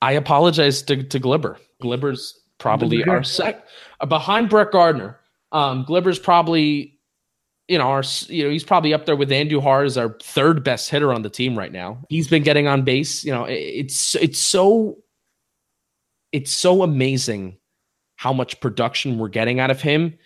I 0.00 0.12
apologize 0.12 0.82
to 0.82 1.02
to 1.02 1.20
Gleyber. 1.20 1.58
Gleyber's 1.82 2.38
probably 2.58 3.04
our 3.04 3.22
sec 3.22 3.64
behind 4.08 4.48
Brett 4.50 4.70
Gardner. 4.70 5.18
Um, 5.52 5.84
Gleyber's 5.84 6.18
probably 6.18 6.98
you 7.68 7.78
know 7.78 7.88
our 7.88 8.02
you 8.28 8.44
know 8.44 8.50
he's 8.50 8.64
probably 8.64 8.92
up 8.94 9.06
there 9.06 9.16
with 9.16 9.30
Andrew 9.32 9.60
Andujar 9.60 9.86
as 9.86 9.96
our 9.96 10.16
third 10.22 10.64
best 10.64 10.90
hitter 10.90 11.12
on 11.12 11.22
the 11.22 11.30
team 11.30 11.56
right 11.56 11.72
now. 11.72 12.04
He's 12.08 12.28
been 12.28 12.42
getting 12.42 12.66
on 12.66 12.82
base. 12.82 13.24
You 13.24 13.32
know, 13.32 13.44
it's 13.44 14.14
it's 14.16 14.38
so 14.38 14.98
it's 16.32 16.52
so 16.52 16.82
amazing 16.82 17.58
how 18.16 18.32
much 18.32 18.60
production 18.60 19.18
we're 19.18 19.28
getting 19.28 19.60
out 19.60 19.70
of 19.70 19.80
him 19.80 20.18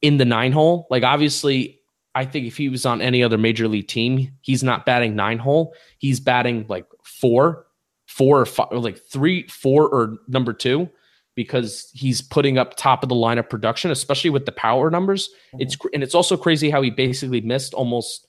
in 0.00 0.16
the 0.16 0.24
nine 0.24 0.52
hole. 0.52 0.86
Like 0.90 1.02
obviously, 1.02 1.80
I 2.14 2.24
think 2.24 2.46
if 2.46 2.56
he 2.56 2.68
was 2.68 2.86
on 2.86 3.02
any 3.02 3.22
other 3.22 3.38
major 3.38 3.68
league 3.68 3.88
team, 3.88 4.32
he's 4.40 4.62
not 4.62 4.86
batting 4.86 5.14
nine 5.14 5.38
hole. 5.38 5.74
He's 5.98 6.20
batting 6.20 6.66
like 6.68 6.86
four, 7.04 7.66
four 8.06 8.40
or 8.40 8.46
five, 8.46 8.68
or 8.70 8.78
like 8.78 8.98
three, 8.98 9.46
four 9.48 9.88
or 9.88 10.16
number 10.28 10.52
two, 10.52 10.88
because 11.34 11.90
he's 11.94 12.20
putting 12.20 12.58
up 12.58 12.76
top 12.76 13.02
of 13.02 13.08
the 13.08 13.14
line 13.14 13.38
of 13.38 13.48
production, 13.48 13.90
especially 13.90 14.30
with 14.30 14.46
the 14.46 14.52
power 14.52 14.90
numbers. 14.90 15.28
Mm-hmm. 15.28 15.62
It's 15.62 15.76
and 15.92 16.02
it's 16.02 16.14
also 16.14 16.36
crazy 16.36 16.70
how 16.70 16.82
he 16.82 16.90
basically 16.90 17.40
missed 17.40 17.74
almost 17.74 18.26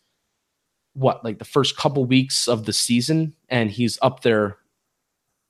what 0.93 1.24
like 1.24 1.39
the 1.39 1.45
first 1.45 1.78
couple 1.78 2.06
weeks 2.06 2.47
of 2.47 2.66
the 2.66 2.74
season, 2.74 3.34
and 3.49 3.70
he's 3.70 3.99
up 4.01 4.22
there 4.22 4.58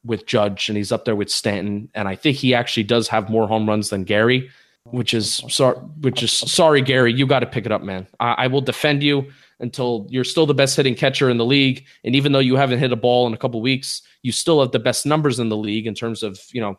with 0.05 0.25
Judge 0.25 0.69
and 0.69 0.77
he's 0.77 0.91
up 0.91 1.05
there 1.05 1.15
with 1.15 1.29
Stanton. 1.29 1.89
And 1.93 2.07
I 2.07 2.15
think 2.15 2.37
he 2.37 2.53
actually 2.53 2.83
does 2.83 3.07
have 3.07 3.29
more 3.29 3.47
home 3.47 3.67
runs 3.67 3.89
than 3.89 4.03
Gary, 4.03 4.49
which 4.85 5.13
is 5.13 5.43
sorry, 5.49 5.77
which 6.01 6.21
is 6.21 6.31
sorry, 6.31 6.81
Gary. 6.81 7.11
You 7.11 7.25
got 7.25 7.39
to 7.39 7.47
pick 7.47 7.65
it 7.65 7.71
up, 7.71 7.81
man. 7.81 8.07
I, 8.19 8.33
I, 8.33 8.47
will 8.47 8.61
defend 8.61 9.01
you 9.01 9.31
until 9.59 10.05
you're 10.09 10.23
still 10.23 10.45
the 10.45 10.53
best 10.53 10.75
hitting 10.75 10.95
catcher 10.95 11.29
in 11.29 11.37
the 11.37 11.45
league. 11.45 11.85
And 12.03 12.15
even 12.15 12.31
though 12.31 12.39
you 12.39 12.55
haven't 12.55 12.79
hit 12.79 12.91
a 12.91 12.95
ball 12.95 13.25
in 13.25 13.33
a 13.33 13.37
couple 13.37 13.61
weeks, 13.61 14.03
you 14.21 14.31
still 14.31 14.61
have 14.61 14.71
the 14.71 14.79
best 14.79 15.05
numbers 15.05 15.39
in 15.39 15.49
the 15.49 15.57
league 15.57 15.87
in 15.87 15.95
terms 15.95 16.21
of 16.21 16.39
you 16.51 16.61
know, 16.61 16.77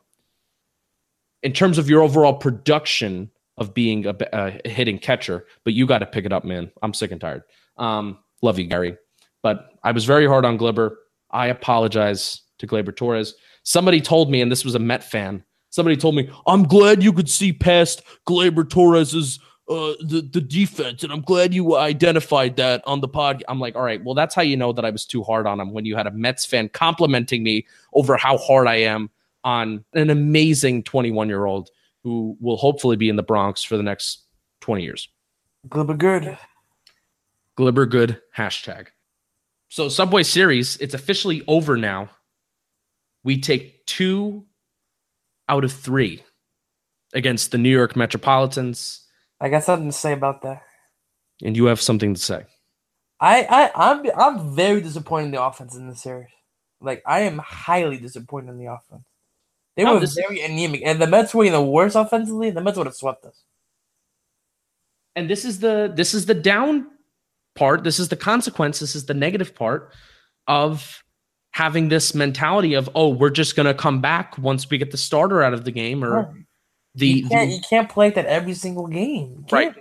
in 1.43 1.53
terms 1.53 1.79
of 1.79 1.89
your 1.89 2.03
overall 2.03 2.35
production 2.35 3.31
of 3.59 3.75
being 3.75 4.07
a, 4.07 4.15
a 4.33 4.69
hitting 4.69 4.99
catcher. 4.99 5.47
But 5.65 5.75
you 5.75 5.87
got 5.87 5.99
to 5.99 6.07
pick 6.07 6.25
it 6.25 6.33
up, 6.33 6.45
man. 6.45 6.71
I'm 6.83 6.95
sick 6.95 7.11
and 7.11 7.21
tired. 7.21 7.43
Um, 7.79 8.19
love 8.43 8.59
you, 8.59 8.67
Gary. 8.67 8.97
But 9.43 9.71
I 9.83 9.93
was 9.93 10.05
very 10.05 10.27
hard 10.27 10.45
on 10.45 10.59
Gleyber. 10.59 10.95
I 11.31 11.49
apologize 11.49 12.43
to 12.59 12.67
Gleyber 12.67 12.95
Torres. 12.95 13.35
Somebody 13.63 14.01
told 14.01 14.31
me, 14.31 14.41
and 14.41 14.51
this 14.51 14.65
was 14.65 14.75
a 14.75 14.79
Met 14.79 15.05
fan, 15.05 15.43
somebody 15.71 15.97
told 15.97 16.15
me, 16.15 16.31
I'm 16.47 16.65
glad 16.65 17.03
you 17.03 17.13
could 17.13 17.29
see 17.29 17.53
past 17.53 18.03
Gleyber 18.27 18.69
Torres's 18.69 19.39
uh, 19.69 19.95
the, 20.01 20.29
the 20.33 20.41
defense, 20.41 21.03
and 21.03 21.13
I'm 21.13 21.23
glad 21.23 21.53
you 21.53 21.77
identified 21.77 22.57
that 22.57 22.83
on 22.87 23.01
the 23.01 23.09
pod. 23.09 23.43
I'm 23.49 23.59
like, 23.59 23.75
all 23.75 23.83
right, 23.83 24.03
well, 24.05 24.15
that's 24.15 24.33
how 24.33 24.43
you 24.43 24.57
know 24.57 24.73
that 24.73 24.85
I 24.85 24.91
was 24.91 25.05
too 25.05 25.25
hard 25.25 25.45
on 25.47 25.59
him 25.59 25.73
when 25.73 25.85
you 25.85 25.97
had 25.97 26.07
a 26.07 26.13
Mets 26.13 26.47
fan 26.47 26.69
complimenting 26.69 27.43
me 27.43 27.67
over 27.93 28.17
how 28.17 28.39
hard 28.39 28.69
I 28.69 28.77
am 28.77 29.11
on 29.47 29.85
an 29.95 30.11
amazing 30.11 30.83
21 30.83 31.29
year 31.29 31.47
old 31.47 31.71
who 32.03 32.37
will 32.41 32.59
hopefully 32.59 32.97
be 32.97 33.09
in 33.09 33.17
the 33.17 33.23
Bronx 33.23 33.63
for 33.63 33.79
the 33.79 33.83
next 33.83 34.25
20 34.61 34.83
years. 34.83 35.09
Glibber 35.69 35.97
good. 35.97 36.37
Glibber 37.59 37.89
good 37.89 38.21
hashtag. 38.37 38.89
So 39.69 39.89
Subway 39.89 40.25
Series, 40.25 40.77
it's 40.77 40.95
officially 40.95 41.43
over 41.49 41.77
now 41.77 42.11
we 43.27 43.41
take 43.41 43.85
two 43.87 44.45
out 45.49 45.65
of 45.65 45.73
three 45.73 46.23
against 47.13 47.51
the 47.51 47.59
New 47.59 47.71
York 47.71 47.97
Metropolitans. 47.97 49.05
I 49.41 49.49
got 49.49 49.65
something 49.65 49.91
to 49.91 49.97
say 49.97 50.13
about 50.13 50.43
that. 50.43 50.63
And 51.43 51.57
you 51.57 51.67
have 51.67 51.81
something 51.81 52.15
to 52.15 52.21
say. 52.21 52.45
I, 53.19 53.43
I 53.75 53.91
I'm 53.93 54.07
I'm 54.17 54.55
very 54.55 54.81
disappointed 54.81 55.27
in 55.27 55.31
the 55.33 55.43
offense 55.43 55.75
in 55.75 55.89
this 55.89 56.03
series. 56.03 56.29
Like 56.81 57.03
I 57.05 57.21
am 57.21 57.39
highly 57.39 57.99
disappointed 57.99 58.51
in 58.51 58.59
the 58.59 58.67
offense. 58.67 59.03
They 59.77 59.85
were 59.85 60.01
very 60.01 60.41
anemic, 60.41 60.83
and 60.85 61.01
the 61.01 61.07
Mets 61.07 61.35
were 61.35 61.45
in 61.45 61.53
the 61.53 61.63
worst 61.63 61.97
offensively. 61.97 62.51
The 62.51 62.63
Mets 62.63 62.79
would 62.79 62.87
have 62.87 62.97
swept 62.97 63.27
us. 63.27 63.43
And 65.15 65.29
this 65.29 65.45
is 65.45 65.61
the 65.61 65.93
this 65.95 66.15
is 66.15 66.27
the 66.27 66.35
down 66.35 66.87
part. 67.55 67.85
This 67.85 67.99
is 67.99 68.09
the 68.09 68.17
consequence. 68.17 68.81
This 68.81 68.97
is 68.97 69.05
the 69.05 69.15
negative 69.15 69.55
part 69.55 69.93
of 70.47 71.03
having 71.57 71.89
this 71.89 72.15
mentality 72.15 72.75
of 72.75 72.89
oh 72.95 73.09
we're 73.09 73.31
just 73.31 73.57
going 73.57 73.65
to 73.65 73.73
come 73.73 73.99
back 73.99 74.37
once 74.37 74.69
we 74.69 74.77
get 74.77 74.91
the 74.91 74.99
starter 74.99 75.43
out 75.43 75.55
of 75.55 75.65
the 75.65 75.71
game 75.71 76.05
or 76.05 76.35
the 76.95 77.07
you 77.07 77.29
can't, 77.29 77.49
the, 77.49 77.57
you 77.57 77.63
can't 77.69 77.89
play 77.89 78.11
that 78.11 78.27
every 78.27 78.53
single 78.53 78.87
game 78.87 79.43
right 79.51 79.75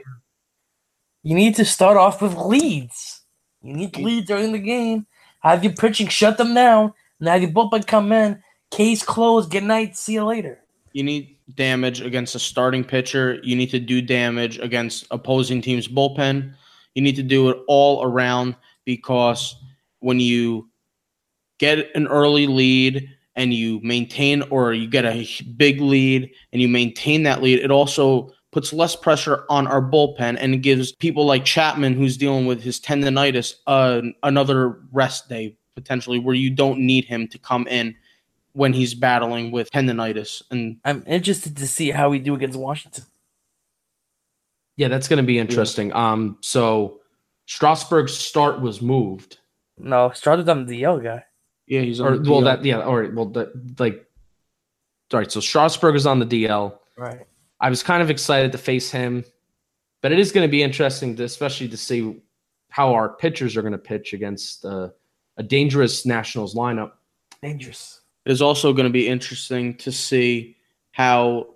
you 1.21 1.35
need 1.35 1.53
to 1.53 1.65
start 1.65 1.97
off 1.97 2.21
with 2.21 2.33
leads 2.33 3.23
you 3.61 3.73
need 3.73 3.97
leads 3.97 4.25
during 4.25 4.53
the 4.53 4.57
game 4.57 5.05
have 5.41 5.65
your 5.65 5.73
pitching 5.73 6.07
shut 6.07 6.37
them 6.37 6.53
down 6.53 6.93
now 7.19 7.35
your 7.35 7.49
bullpen 7.49 7.85
come 7.85 8.09
in 8.13 8.41
case 8.75 9.03
closed. 9.03 9.51
Good 9.51 9.63
night. 9.63 9.95
See 9.95 10.13
you 10.13 10.25
later. 10.25 10.59
You 10.91 11.03
need 11.03 11.37
damage 11.55 12.01
against 12.01 12.35
a 12.35 12.39
starting 12.39 12.83
pitcher. 12.83 13.39
You 13.43 13.55
need 13.55 13.69
to 13.71 13.79
do 13.79 14.01
damage 14.01 14.59
against 14.59 15.05
opposing 15.11 15.61
teams 15.61 15.87
bullpen. 15.87 16.53
You 16.93 17.01
need 17.01 17.15
to 17.15 17.23
do 17.23 17.49
it 17.49 17.57
all 17.67 18.03
around 18.03 18.55
because 18.85 19.55
when 19.99 20.19
you 20.19 20.69
get 21.57 21.89
an 21.95 22.07
early 22.07 22.47
lead 22.47 23.09
and 23.35 23.53
you 23.53 23.79
maintain 23.81 24.41
or 24.43 24.73
you 24.73 24.87
get 24.87 25.05
a 25.05 25.27
big 25.57 25.79
lead 25.79 26.29
and 26.51 26.61
you 26.61 26.67
maintain 26.67 27.23
that 27.23 27.41
lead, 27.41 27.59
it 27.59 27.71
also 27.71 28.31
puts 28.51 28.71
less 28.71 28.95
pressure 28.95 29.45
on 29.49 29.67
our 29.67 29.81
bullpen 29.81 30.37
and 30.39 30.63
gives 30.63 30.93
people 30.93 31.25
like 31.25 31.43
Chapman, 31.43 31.93
who's 31.93 32.17
dealing 32.17 32.45
with 32.45 32.61
his 32.61 32.79
tendonitis, 32.79 33.55
uh, 33.67 34.01
another 34.23 34.79
rest 34.91 35.27
day 35.27 35.57
potentially 35.75 36.19
where 36.19 36.35
you 36.35 36.49
don't 36.49 36.79
need 36.79 37.03
him 37.03 37.27
to 37.27 37.37
come 37.37 37.67
in 37.67 37.93
when 38.55 38.71
he's 38.71 38.93
battling 38.93 39.51
with 39.51 39.69
tendonitis. 39.69 40.41
And 40.49 40.77
I'm 40.85 41.03
interested 41.05 41.57
to 41.57 41.67
see 41.67 41.91
how 41.91 42.09
we 42.09 42.19
do 42.19 42.35
against 42.35 42.57
Washington. 42.57 43.03
Yeah, 44.77 44.87
that's 44.87 45.09
going 45.09 45.17
to 45.17 45.27
be 45.27 45.37
interesting. 45.37 45.91
Um, 45.93 46.37
so 46.39 47.01
Strasburg's 47.47 48.13
start 48.13 48.61
was 48.61 48.81
moved, 48.81 49.39
No, 49.77 50.09
started 50.11 50.47
on 50.47 50.65
the 50.65 50.81
DL 50.81 51.03
guy. 51.03 51.25
Yeah, 51.67 51.81
he's 51.81 51.99
or 51.99 52.13
on 52.13 52.23
the 52.23 52.31
well, 52.31 52.41
DL. 52.41 52.45
that 52.45 52.65
yeah, 52.65 52.81
all 52.81 52.97
right, 52.97 53.13
well, 53.13 53.25
that 53.27 53.79
like, 53.79 54.05
all 55.11 55.19
right. 55.19 55.31
So 55.31 55.41
Strasburg 55.41 55.95
is 55.95 56.05
on 56.05 56.19
the 56.19 56.25
DL. 56.25 56.77
Right. 56.97 57.27
I 57.59 57.69
was 57.69 57.83
kind 57.83 58.01
of 58.01 58.09
excited 58.09 58.53
to 58.53 58.57
face 58.57 58.89
him, 58.89 59.25
but 60.01 60.13
it 60.13 60.19
is 60.19 60.31
going 60.31 60.47
to 60.47 60.51
be 60.51 60.63
interesting, 60.63 61.15
to, 61.17 61.23
especially 61.23 61.67
to 61.69 61.77
see 61.77 62.21
how 62.69 62.93
our 62.93 63.15
pitchers 63.15 63.57
are 63.57 63.61
going 63.61 63.73
to 63.73 63.77
pitch 63.77 64.13
against 64.13 64.63
uh, 64.63 64.89
a 65.35 65.43
dangerous 65.43 66.05
Nationals 66.05 66.55
lineup. 66.55 66.91
Dangerous. 67.41 68.01
It 68.25 68.31
is 68.31 68.41
also 68.41 68.73
going 68.73 68.85
to 68.85 68.93
be 68.93 69.07
interesting 69.07 69.75
to 69.77 69.91
see 69.91 70.57
how 70.91 71.47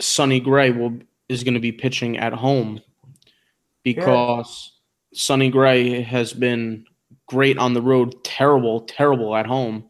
Sonny 0.00 0.40
Gray 0.40 0.70
will 0.70 0.98
is 1.28 1.44
going 1.44 1.54
to 1.54 1.60
be 1.60 1.72
pitching 1.72 2.18
at 2.18 2.32
home 2.32 2.80
because 3.82 4.72
Sonny 5.14 5.50
Gray 5.50 6.00
has 6.02 6.32
been 6.32 6.84
great 7.26 7.58
on 7.58 7.74
the 7.74 7.82
road, 7.82 8.24
terrible, 8.24 8.80
terrible 8.80 9.34
at 9.34 9.46
home. 9.46 9.84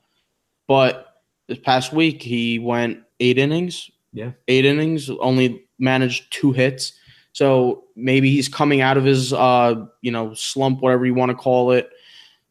But 0.66 1.23
this 1.49 1.59
past 1.59 1.93
week 1.93 2.23
he 2.23 2.59
went 2.59 3.01
eight 3.20 3.39
innings. 3.39 3.91
Yeah. 4.12 4.33
Eight 4.49 4.65
innings, 4.65 5.11
only 5.11 5.65
managed 5.79 6.33
two 6.33 6.53
hits. 6.53 6.93
So 7.33 7.85
maybe 7.97 8.31
he's 8.31 8.49
coming 8.49 8.81
out 8.81 8.97
of 8.97 9.05
his 9.05 9.33
uh, 9.33 9.87
you 10.03 10.11
know, 10.11 10.35
slump, 10.35 10.81
whatever 10.81 11.07
you 11.07 11.15
want 11.15 11.31
to 11.31 11.37
call 11.37 11.73
it. 11.73 11.91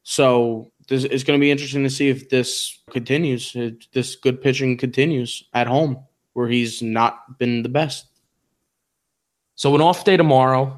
So 0.04 0.71
this 0.92 1.06
it's 1.06 1.24
going 1.24 1.40
to 1.40 1.42
be 1.42 1.50
interesting 1.50 1.84
to 1.84 1.90
see 1.90 2.10
if 2.10 2.30
this 2.30 2.80
continues. 2.92 3.54
If 3.56 3.90
this 3.92 4.16
good 4.16 4.42
pitching 4.42 4.78
continues 4.78 5.44
at 5.54 5.66
home, 5.66 5.98
where 6.34 6.48
he's 6.48 6.82
not 6.82 7.40
been 7.40 7.64
the 7.64 7.70
best. 7.70 8.06
So 9.56 9.74
an 9.74 9.82
off 9.82 10.04
day 10.04 10.18
tomorrow. 10.18 10.78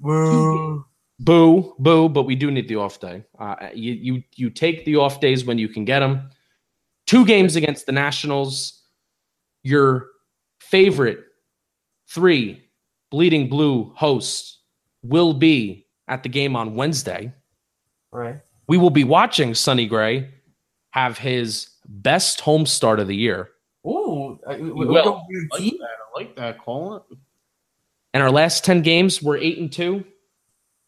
Woo. 0.00 0.84
Boo, 1.20 1.74
boo, 1.78 2.08
but 2.08 2.24
we 2.24 2.34
do 2.34 2.50
need 2.50 2.68
the 2.68 2.76
off 2.76 3.00
day. 3.00 3.24
Uh, 3.38 3.70
you 3.72 3.92
you 3.92 4.22
you 4.34 4.50
take 4.50 4.84
the 4.84 4.96
off 4.96 5.20
days 5.20 5.44
when 5.44 5.58
you 5.58 5.68
can 5.68 5.84
get 5.84 6.00
them. 6.00 6.28
Two 7.06 7.24
games 7.24 7.56
against 7.56 7.86
the 7.86 7.92
Nationals. 7.92 8.82
Your 9.62 10.08
favorite 10.60 11.20
three 12.08 12.62
bleeding 13.10 13.48
blue 13.48 13.92
hosts 13.96 14.58
will 15.02 15.32
be 15.32 15.86
at 16.08 16.22
the 16.22 16.28
game 16.28 16.56
on 16.56 16.74
Wednesday. 16.74 17.32
Right. 18.10 18.40
We 18.66 18.78
will 18.78 18.90
be 18.90 19.04
watching 19.04 19.54
Sonny 19.54 19.86
Gray 19.86 20.30
have 20.90 21.18
his 21.18 21.68
best 21.86 22.40
home 22.40 22.66
start 22.66 23.00
of 23.00 23.08
the 23.08 23.16
year. 23.16 23.50
Ooh. 23.86 24.38
I, 24.46 24.56
we, 24.56 24.72
we 24.72 24.86
will. 24.86 25.04
don't 25.04 25.22
guarantee- 25.30 25.78
I 25.82 26.18
like 26.18 26.36
that. 26.36 26.58
Call. 26.58 27.06
And 28.12 28.22
our 28.22 28.30
last 28.30 28.64
10 28.64 28.82
games, 28.82 29.20
we're 29.22 29.36
eight 29.38 29.58
and 29.58 29.70
two. 29.72 30.04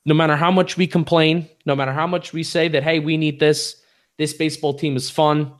No 0.04 0.14
matter 0.14 0.36
how 0.36 0.52
much 0.52 0.76
we 0.76 0.86
complain, 0.86 1.48
no 1.66 1.74
matter 1.74 1.92
how 1.92 2.06
much 2.06 2.32
we 2.32 2.44
say 2.44 2.68
that, 2.68 2.84
hey, 2.84 3.00
we 3.00 3.16
need 3.16 3.40
this, 3.40 3.82
this 4.18 4.32
baseball 4.32 4.74
team 4.74 4.96
is 4.96 5.10
fun. 5.10 5.52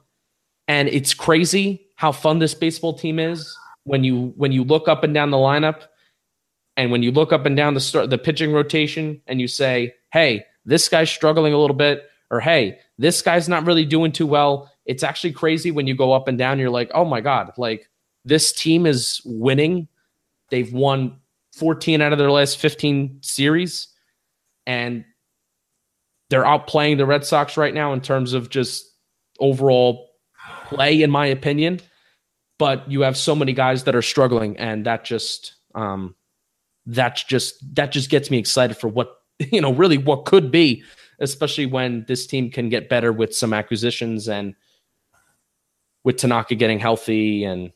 And 0.68 0.88
it's 0.88 1.12
crazy 1.12 1.88
how 1.97 2.12
fun 2.12 2.38
this 2.38 2.55
baseball 2.55 2.94
team 2.94 3.18
is 3.18 3.56
when 3.84 4.05
you 4.05 4.32
when 4.36 4.52
you 4.52 4.64
look 4.64 4.88
up 4.88 5.05
and 5.05 5.14
down 5.14 5.30
the 5.30 5.36
lineup 5.36 5.82
and 6.76 6.90
when 6.90 7.02
you 7.02 7.10
look 7.12 7.32
up 7.32 7.47
and 7.47 7.56
down 7.56 7.72
the 7.74 7.80
start 7.80 8.10
the 8.10 8.18
pitching 8.18 8.52
rotation 8.52 9.20
and 9.26 9.40
you 9.40 9.48
say, 9.48 9.94
hey, 10.12 10.44
this 10.66 10.88
guy's 10.88 11.10
struggling 11.10 11.55
a 11.55 11.59
little 11.59 11.76
bit, 11.76 12.10
or 12.30 12.40
hey, 12.40 12.78
this 12.98 13.22
guy's 13.22 13.48
not 13.48 13.64
really 13.64 13.86
doing 13.86 14.12
too 14.12 14.26
well. 14.26 14.70
It's 14.84 15.02
actually 15.02 15.32
crazy 15.32 15.70
when 15.70 15.86
you 15.86 15.97
go 15.97 16.12
up 16.12 16.28
and 16.28 16.36
down, 16.36 16.59
you're 16.59 16.70
like, 16.70 16.90
oh 16.93 17.05
my 17.05 17.20
God, 17.20 17.52
like 17.56 17.88
this 18.24 18.52
team 18.52 18.84
is 18.84 19.22
winning. 19.24 19.88
They've 20.51 20.72
won 20.72 21.18
14 21.55 22.02
out 22.02 22.12
of 22.12 22.18
their 22.18 22.30
last 22.30 22.59
15 22.59 23.18
series, 23.22 23.88
and 24.66 25.05
they're 26.28 26.44
outplaying 26.44 26.98
the 26.98 27.06
Red 27.06 27.24
Sox 27.24 27.56
right 27.56 27.72
now 27.72 27.93
in 27.93 28.01
terms 28.01 28.32
of 28.32 28.51
just 28.51 28.93
overall 29.38 30.10
play, 30.66 31.02
in 31.02 31.10
my 31.10 31.26
opinion. 31.26 31.80
But 32.59 32.90
you 32.90 33.02
have 33.02 33.16
so 33.16 33.34
many 33.34 33.52
guys 33.52 33.84
that 33.84 33.94
are 33.94 34.02
struggling, 34.02 34.56
and 34.56 34.86
that 34.86 35.05
just 35.05 35.55
um, 35.74 36.14
that's 36.86 37.22
just 37.22 37.55
that 37.76 37.93
just 37.93 38.10
gets 38.10 38.30
me 38.30 38.38
excited 38.38 38.76
for 38.76 38.88
what 38.88 39.16
you 39.53 39.61
know 39.61 39.73
really 39.73 39.99
what 39.99 40.25
could 40.25 40.51
be, 40.51 40.83
especially 41.21 41.67
when 41.67 42.05
this 42.09 42.27
team 42.27 42.51
can 42.51 42.69
get 42.69 42.89
better 42.89 43.13
with 43.13 43.35
some 43.35 43.53
acquisitions 43.53 44.29
and 44.29 44.55
with 46.05 46.17
Tanaka 46.17 46.55
getting 46.55 46.79
healthy 46.79 47.45
and 47.45 47.73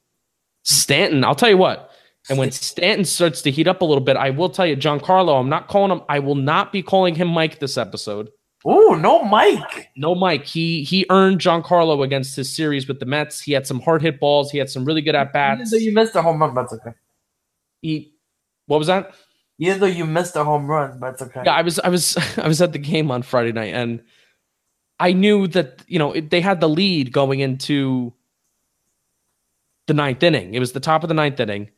Stanton. 0.62 1.24
I'll 1.24 1.34
tell 1.34 1.50
you 1.50 1.58
what. 1.58 1.90
And 2.28 2.38
when 2.38 2.50
Stanton 2.52 3.04
starts 3.04 3.42
to 3.42 3.50
heat 3.50 3.66
up 3.66 3.82
a 3.82 3.84
little 3.84 4.04
bit, 4.04 4.16
I 4.16 4.30
will 4.30 4.50
tell 4.50 4.66
you, 4.66 4.76
Giancarlo, 4.76 5.38
I'm 5.40 5.48
not 5.48 5.68
calling 5.68 5.90
him, 5.90 6.04
I 6.08 6.18
will 6.18 6.34
not 6.34 6.72
be 6.72 6.82
calling 6.82 7.14
him 7.14 7.28
Mike 7.28 7.58
this 7.58 7.76
episode. 7.76 8.30
Oh, 8.64 8.94
no 8.94 9.22
Mike. 9.24 9.88
No, 9.96 10.14
Mike. 10.14 10.44
He 10.44 10.84
he 10.84 11.06
earned 11.08 11.40
Giancarlo 11.40 12.04
against 12.04 12.36
his 12.36 12.54
series 12.54 12.86
with 12.86 13.00
the 13.00 13.06
Mets. 13.06 13.40
He 13.40 13.52
had 13.52 13.66
some 13.66 13.80
hard 13.80 14.02
hit 14.02 14.20
balls. 14.20 14.50
He 14.50 14.58
had 14.58 14.68
some 14.68 14.84
really 14.84 15.00
good 15.00 15.14
at 15.14 15.32
bats. 15.32 15.72
you 15.72 15.94
missed 15.94 16.14
a 16.14 16.20
home 16.20 16.40
run, 16.40 16.54
but 16.54 16.64
it's 16.64 16.74
okay. 16.74 16.90
He 17.80 18.12
what 18.66 18.78
was 18.78 18.88
that? 18.88 19.14
Even 19.60 19.78
though 19.78 19.86
you 19.86 20.06
missed 20.06 20.34
a 20.36 20.42
home 20.42 20.66
run, 20.66 20.98
but 20.98 21.14
it's 21.14 21.22
okay. 21.22 21.42
Yeah, 21.44 21.54
I 21.54 21.62
was 21.62 21.78
I 21.78 21.88
was 21.88 22.16
I 22.38 22.48
was 22.48 22.60
at 22.60 22.72
the 22.72 22.78
game 22.78 23.10
on 23.10 23.22
Friday 23.22 23.52
night 23.52 23.74
and 23.74 24.02
I 24.98 25.12
knew 25.12 25.46
that 25.48 25.84
you 25.86 25.98
know 25.98 26.12
it, 26.12 26.30
they 26.30 26.40
had 26.40 26.60
the 26.60 26.68
lead 26.68 27.12
going 27.12 27.40
into 27.40 28.12
the 29.86 29.94
ninth 29.94 30.22
inning. 30.22 30.54
It 30.54 30.60
was 30.60 30.72
the 30.72 30.80
top 30.80 31.02
of 31.04 31.08
the 31.08 31.14
ninth 31.14 31.38
inning, 31.40 31.70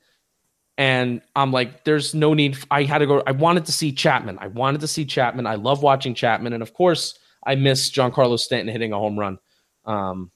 and 0.78 1.22
I'm 1.34 1.52
like, 1.52 1.84
"There's 1.84 2.14
no 2.14 2.34
need." 2.34 2.56
I 2.70 2.84
had 2.84 2.98
to 2.98 3.06
go. 3.06 3.22
I 3.26 3.32
wanted 3.32 3.66
to 3.66 3.72
see 3.72 3.92
Chapman. 3.92 4.38
I 4.40 4.46
wanted 4.46 4.80
to 4.82 4.88
see 4.88 5.04
Chapman. 5.04 5.46
I 5.46 5.54
love 5.54 5.82
watching 5.82 6.14
Chapman, 6.14 6.52
and 6.52 6.62
of 6.62 6.74
course, 6.74 7.18
I 7.44 7.56
miss 7.56 7.90
Giancarlo 7.90 8.38
Stanton 8.38 8.72
hitting 8.72 8.92
a 8.92 8.98
home 8.98 9.18
run. 9.18 9.38
Um, 9.84 10.30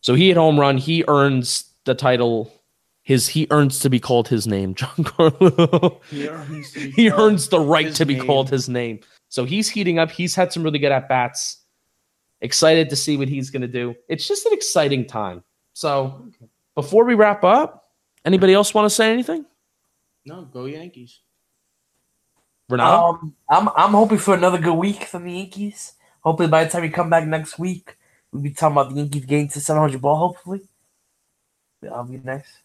so 0.00 0.14
he 0.14 0.28
hit 0.28 0.36
home 0.36 0.58
run. 0.58 0.78
He 0.78 1.04
earns 1.06 1.64
the 1.84 1.94
title. 1.94 2.52
His 3.02 3.28
he 3.28 3.46
earns 3.50 3.78
to 3.80 3.90
be 3.90 3.98
called 3.98 4.28
his 4.28 4.46
name, 4.46 4.74
Giancarlo. 4.76 6.00
he 6.94 7.10
earns 7.10 7.48
the 7.48 7.60
right 7.60 7.94
to 7.94 8.04
be 8.04 8.14
name. 8.16 8.26
called 8.26 8.50
his 8.50 8.68
name. 8.68 9.00
So 9.28 9.44
he's 9.44 9.68
heating 9.68 9.98
up. 9.98 10.10
He's 10.10 10.34
had 10.34 10.52
some 10.52 10.62
really 10.62 10.78
good 10.78 10.92
at 10.92 11.08
bats. 11.08 11.58
Excited 12.40 12.88
to 12.90 12.96
see 12.96 13.16
what 13.16 13.28
he's 13.28 13.50
going 13.50 13.62
to 13.62 13.68
do. 13.68 13.94
It's 14.08 14.26
just 14.26 14.46
an 14.46 14.52
exciting 14.52 15.06
time. 15.06 15.42
So 15.72 16.28
before 16.74 17.04
we 17.04 17.14
wrap 17.14 17.44
up, 17.44 17.90
anybody 18.24 18.54
else 18.54 18.72
want 18.74 18.86
to 18.86 18.90
say 18.90 19.12
anything? 19.12 19.44
No, 20.24 20.42
go 20.42 20.66
Yankees. 20.66 21.20
Renato? 22.68 22.96
Um, 23.14 23.34
I'm 23.48 23.68
I'm 23.76 23.90
hoping 23.92 24.18
for 24.18 24.34
another 24.34 24.58
good 24.58 24.74
week 24.74 25.04
from 25.04 25.24
the 25.24 25.32
Yankees. 25.32 25.94
Hopefully, 26.20 26.48
by 26.48 26.64
the 26.64 26.70
time 26.70 26.82
we 26.82 26.90
come 26.90 27.10
back 27.10 27.26
next 27.26 27.58
week, 27.58 27.96
we'll 28.30 28.42
be 28.42 28.50
talking 28.52 28.76
about 28.76 28.90
the 28.90 28.96
Yankees 29.00 29.24
getting 29.24 29.48
to 29.48 29.60
700 29.60 30.00
ball. 30.00 30.16
Hopefully, 30.16 30.60
that'll 31.82 32.04
be 32.04 32.18
nice. 32.18 32.59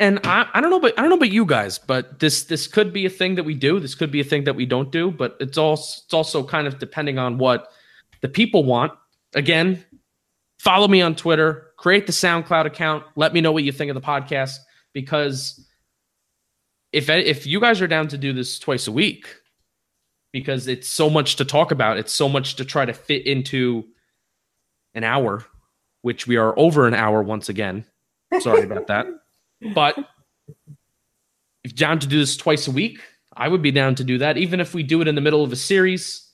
And 0.00 0.18
I, 0.24 0.48
I 0.54 0.60
don't 0.62 0.70
know, 0.70 0.80
but 0.80 0.98
I 0.98 1.02
don't 1.02 1.10
know 1.10 1.16
about 1.16 1.30
you 1.30 1.44
guys, 1.44 1.78
but 1.78 2.18
this 2.18 2.44
this 2.44 2.66
could 2.66 2.90
be 2.90 3.04
a 3.04 3.10
thing 3.10 3.34
that 3.34 3.44
we 3.44 3.54
do. 3.54 3.78
This 3.78 3.94
could 3.94 4.10
be 4.10 4.20
a 4.20 4.24
thing 4.24 4.44
that 4.44 4.56
we 4.56 4.64
don't 4.64 4.90
do. 4.90 5.10
But 5.10 5.36
it's 5.40 5.58
also 5.58 6.00
it's 6.04 6.14
also 6.14 6.42
kind 6.42 6.66
of 6.66 6.78
depending 6.78 7.18
on 7.18 7.36
what 7.36 7.68
the 8.22 8.28
people 8.28 8.64
want. 8.64 8.92
Again, 9.34 9.84
follow 10.58 10.88
me 10.88 11.02
on 11.02 11.14
Twitter, 11.14 11.72
create 11.76 12.06
the 12.06 12.12
SoundCloud 12.12 12.64
account. 12.64 13.04
Let 13.14 13.34
me 13.34 13.42
know 13.42 13.52
what 13.52 13.62
you 13.62 13.72
think 13.72 13.90
of 13.90 13.94
the 13.94 14.00
podcast 14.00 14.56
because 14.94 15.68
if 16.92 17.10
if 17.10 17.46
you 17.46 17.60
guys 17.60 17.82
are 17.82 17.86
down 17.86 18.08
to 18.08 18.18
do 18.18 18.32
this 18.32 18.58
twice 18.58 18.86
a 18.86 18.92
week, 18.92 19.26
because 20.32 20.66
it's 20.66 20.88
so 20.88 21.10
much 21.10 21.36
to 21.36 21.44
talk 21.44 21.72
about, 21.72 21.98
it's 21.98 22.12
so 22.12 22.26
much 22.26 22.56
to 22.56 22.64
try 22.64 22.86
to 22.86 22.94
fit 22.94 23.26
into 23.26 23.84
an 24.94 25.04
hour, 25.04 25.44
which 26.00 26.26
we 26.26 26.38
are 26.38 26.58
over 26.58 26.88
an 26.88 26.94
hour 26.94 27.22
once 27.22 27.50
again. 27.50 27.84
Sorry 28.40 28.62
about 28.62 28.86
that. 28.86 29.06
But 29.74 29.96
if 31.64 31.74
down 31.74 31.98
to 32.00 32.06
do 32.06 32.18
this 32.18 32.36
twice 32.36 32.66
a 32.66 32.70
week, 32.70 33.00
I 33.36 33.48
would 33.48 33.62
be 33.62 33.70
down 33.70 33.94
to 33.96 34.04
do 34.04 34.18
that. 34.18 34.36
Even 34.36 34.60
if 34.60 34.74
we 34.74 34.82
do 34.82 35.00
it 35.00 35.08
in 35.08 35.14
the 35.14 35.20
middle 35.20 35.44
of 35.44 35.52
a 35.52 35.56
series. 35.56 36.26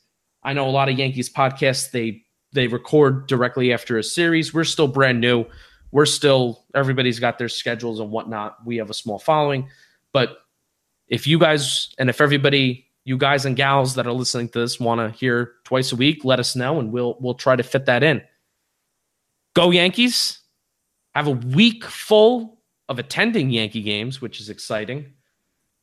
I 0.42 0.52
know 0.52 0.68
a 0.68 0.70
lot 0.70 0.88
of 0.88 0.96
Yankees 0.96 1.28
podcasts, 1.28 1.90
they 1.90 2.22
they 2.52 2.68
record 2.68 3.26
directly 3.26 3.72
after 3.72 3.98
a 3.98 4.02
series. 4.02 4.54
We're 4.54 4.64
still 4.64 4.88
brand 4.88 5.20
new. 5.20 5.44
We're 5.90 6.06
still 6.06 6.64
everybody's 6.74 7.18
got 7.18 7.38
their 7.38 7.48
schedules 7.48 8.00
and 8.00 8.10
whatnot. 8.10 8.56
We 8.64 8.76
have 8.76 8.90
a 8.90 8.94
small 8.94 9.18
following. 9.18 9.68
But 10.12 10.38
if 11.08 11.26
you 11.26 11.38
guys 11.38 11.94
and 11.98 12.08
if 12.08 12.20
everybody, 12.20 12.86
you 13.04 13.18
guys 13.18 13.44
and 13.44 13.56
gals 13.56 13.94
that 13.96 14.06
are 14.06 14.12
listening 14.12 14.48
to 14.50 14.60
this 14.60 14.80
want 14.80 15.00
to 15.00 15.16
hear 15.16 15.54
twice 15.64 15.92
a 15.92 15.96
week, 15.96 16.24
let 16.24 16.40
us 16.40 16.56
know 16.56 16.78
and 16.78 16.92
we'll 16.92 17.16
we'll 17.20 17.34
try 17.34 17.56
to 17.56 17.62
fit 17.62 17.86
that 17.86 18.02
in. 18.02 18.22
Go 19.54 19.70
Yankees. 19.70 20.40
Have 21.14 21.26
a 21.26 21.32
week 21.32 21.84
full 21.84 22.55
of 22.88 22.98
attending 22.98 23.50
Yankee 23.50 23.82
games, 23.82 24.20
which 24.20 24.40
is 24.40 24.48
exciting. 24.48 25.12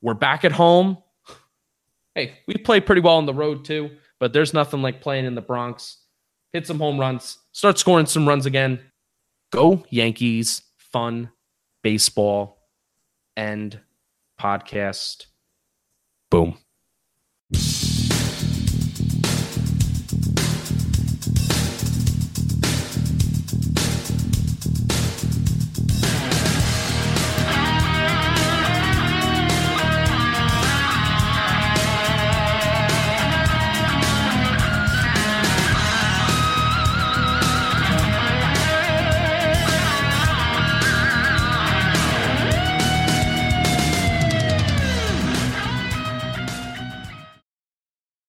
We're 0.02 0.14
back 0.14 0.46
at 0.46 0.52
home. 0.52 0.98
Hey, 2.16 2.40
we 2.48 2.56
play 2.56 2.80
pretty 2.80 3.02
well 3.02 3.18
on 3.18 3.26
the 3.26 3.34
road 3.34 3.66
too, 3.66 3.90
but 4.20 4.34
there's 4.34 4.54
nothing 4.54 4.82
like 4.82 5.02
playing 5.02 5.26
in 5.26 5.36
the 5.36 5.42
Bronx. 5.42 5.98
Hit 6.52 6.68
some 6.68 6.78
home 6.80 7.00
runs, 7.00 7.40
start 7.52 7.80
scoring 7.80 8.06
some 8.06 8.28
runs 8.28 8.46
again. 8.46 8.80
Go 9.52 9.84
Yankees, 9.90 10.62
fun 10.78 11.32
baseball 11.82 12.60
end 13.36 13.80
podcast. 14.40 15.26
Boom. 16.30 16.58